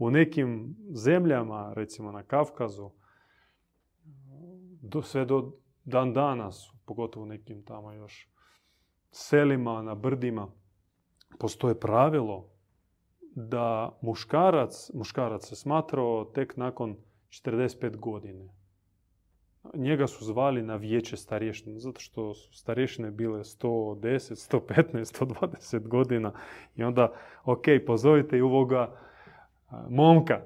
U 0.00 0.10
nekim 0.10 0.76
zemljama, 0.92 1.72
recimo 1.76 2.12
na 2.12 2.22
Kavkazu, 2.22 2.90
do, 4.82 5.02
sve 5.02 5.24
do 5.24 5.52
dan 5.84 6.12
danas, 6.12 6.72
pogotovo 6.84 7.24
u 7.24 7.28
nekim 7.28 7.62
tamo 7.62 7.92
još 7.92 8.28
selima, 9.10 9.82
na 9.82 9.94
brdima, 9.94 10.48
postoje 11.38 11.80
pravilo 11.80 12.48
da 13.34 13.98
muškarac, 14.02 14.90
muškarac 14.94 15.48
se 15.48 15.56
smatrao 15.56 16.24
tek 16.24 16.56
nakon 16.56 16.96
45 17.28 17.96
godine. 17.96 18.48
Njega 19.74 20.06
su 20.06 20.24
zvali 20.24 20.62
na 20.62 20.76
vijeće 20.76 21.16
starješine, 21.16 21.78
zato 21.78 22.00
što 22.00 22.34
su 22.34 22.54
starješine 22.54 23.10
bile 23.10 23.38
110, 23.38 24.58
115, 24.58 25.24
120 25.24 25.88
godina. 25.88 26.32
I 26.76 26.84
onda, 26.84 27.12
ok, 27.44 27.64
pozovite 27.86 28.38
i 28.38 28.42
ovoga 28.42 29.09
momka 29.88 30.40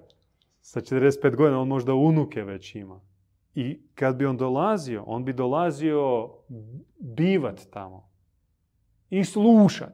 sa 0.61 0.81
45 0.81 1.37
godina, 1.37 1.61
on 1.61 1.69
možda 1.69 1.95
unuke 1.95 2.43
već 2.43 2.75
ima. 2.75 3.01
I 3.55 3.81
kad 3.95 4.17
bi 4.17 4.27
on 4.27 4.37
dolazio, 4.37 5.05
on 5.07 5.25
bi 5.25 5.33
dolazio 5.33 6.31
bivat 6.99 7.61
tamo 7.71 8.09
i 9.11 9.25
slušat. 9.25 9.93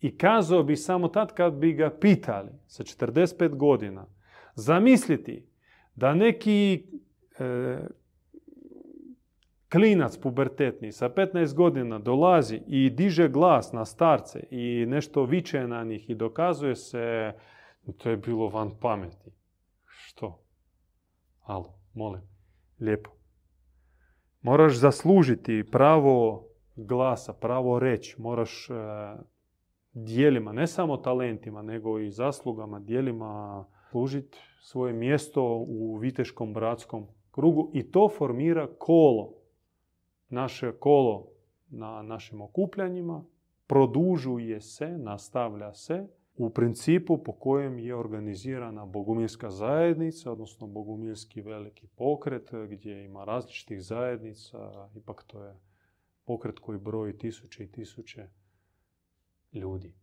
I 0.00 0.18
kazao 0.18 0.62
bi 0.62 0.76
samo 0.76 1.08
tad 1.08 1.34
kad 1.34 1.52
bi 1.54 1.72
ga 1.72 1.90
pitali 2.00 2.50
sa 2.66 2.82
45 2.82 3.56
godina, 3.56 4.06
zamisliti 4.54 5.46
da 5.94 6.14
neki 6.14 6.86
e, 7.38 7.78
klinac 9.72 10.16
pubertetni 10.16 10.92
sa 10.92 11.08
15 11.08 11.54
godina 11.54 11.98
dolazi 11.98 12.60
i 12.66 12.90
diže 12.90 13.28
glas 13.28 13.72
na 13.72 13.84
starce 13.84 14.40
i 14.50 14.86
nešto 14.88 15.24
viče 15.24 15.66
na 15.66 15.84
njih 15.84 16.10
i 16.10 16.14
dokazuje 16.14 16.76
se, 16.76 17.32
to 17.92 18.10
je 18.10 18.16
bilo 18.16 18.48
van 18.48 18.70
pameti. 18.80 19.30
Što? 19.84 20.42
Alo, 21.42 21.78
molim, 21.94 22.22
lijepo. 22.80 23.10
Moraš 24.42 24.78
zaslužiti 24.78 25.64
pravo 25.72 26.46
glasa, 26.76 27.32
pravo 27.32 27.78
reći. 27.78 28.16
Moraš 28.18 28.70
e, 28.70 28.74
dijelima, 29.92 30.52
ne 30.52 30.66
samo 30.66 30.96
talentima, 30.96 31.62
nego 31.62 31.98
i 31.98 32.10
zaslugama, 32.10 32.80
dijelima 32.80 33.64
služiti 33.90 34.38
svoje 34.60 34.92
mjesto 34.92 35.64
u 35.68 35.96
viteškom 35.96 36.54
bratskom 36.54 37.06
krugu 37.30 37.70
i 37.74 37.90
to 37.90 38.08
formira 38.08 38.68
kolo. 38.78 39.32
Naše 40.28 40.72
kolo 40.72 41.28
na 41.68 42.02
našim 42.02 42.40
okupljanjima 42.40 43.24
produžuje 43.66 44.60
se, 44.60 44.98
nastavlja 44.98 45.74
se 45.74 46.06
u 46.38 46.50
principu 46.50 47.18
po 47.22 47.32
kojem 47.32 47.78
je 47.78 47.94
organizirana 47.94 48.86
bogumilska 48.86 49.50
zajednica, 49.50 50.32
odnosno 50.32 50.66
bogumilski 50.66 51.40
veliki 51.40 51.86
pokret 51.86 52.50
gdje 52.70 53.04
ima 53.04 53.24
različitih 53.24 53.82
zajednica, 53.82 54.88
ipak 54.94 55.24
to 55.26 55.44
je 55.44 55.60
pokret 56.24 56.58
koji 56.58 56.78
broji 56.78 57.18
tisuće 57.18 57.64
i 57.64 57.72
tisuće 57.72 58.28
ljudi. 59.52 59.94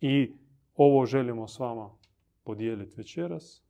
I 0.00 0.32
ovo 0.74 1.06
želimo 1.06 1.48
s 1.48 1.58
vama 1.58 1.90
podijeliti 2.44 2.94
večeras. 2.96 3.62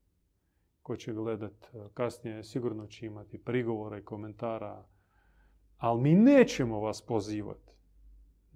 Ko 0.82 0.96
će 0.96 1.12
gledat 1.12 1.64
e, 1.64 1.78
kasnije 1.94 2.44
sigurno 2.44 2.86
će 2.86 3.06
imati 3.06 3.38
prigovora 3.38 3.98
i 3.98 4.04
komentara. 4.04 4.86
Ali 5.76 6.02
mi 6.02 6.14
nećemo 6.14 6.80
vas 6.80 7.02
pozivati 7.02 7.65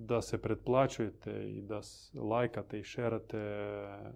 da 0.00 0.22
se 0.22 0.42
pretplaćujete 0.42 1.50
i 1.50 1.62
da 1.62 1.80
lajkate 2.14 2.78
i 2.78 2.84
šerate 2.84 3.38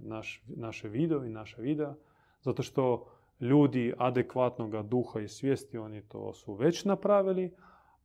naš, 0.01 0.43
naše 0.47 0.89
video 0.89 1.25
i 1.25 1.29
naše 1.29 1.63
videa. 1.63 1.95
Zato 2.41 2.63
što 2.63 3.07
ljudi 3.41 3.95
adekvatnog 3.99 4.89
duha 4.89 5.21
i 5.21 5.29
svijesti, 5.29 5.79
oni 5.79 6.03
to 6.03 6.35
su 6.35 6.55
već 6.55 6.85
napravili, 6.85 7.55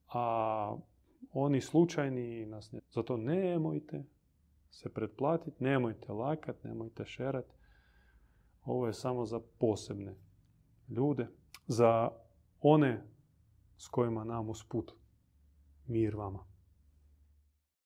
a 0.08 0.76
oni 1.34 1.62
slučajni 1.62 2.46
nas 2.46 2.72
ne... 2.72 2.80
Zato 2.90 3.18
nemojte 3.18 4.04
se 4.70 4.94
pretplatiti, 4.94 5.64
nemojte 5.64 6.12
lakat, 6.12 6.64
nemojte 6.64 7.06
šerat. 7.06 7.46
Ovo 8.66 8.88
je 8.88 8.94
samo 8.94 9.26
za 9.26 9.40
posebne 9.60 10.16
ljude, 10.90 11.28
za 11.68 12.10
one 12.62 13.04
s 13.78 13.88
kojima 13.88 14.24
nam 14.24 14.50
usput 14.50 14.92
mir 15.88 16.16
vama. 16.16 16.49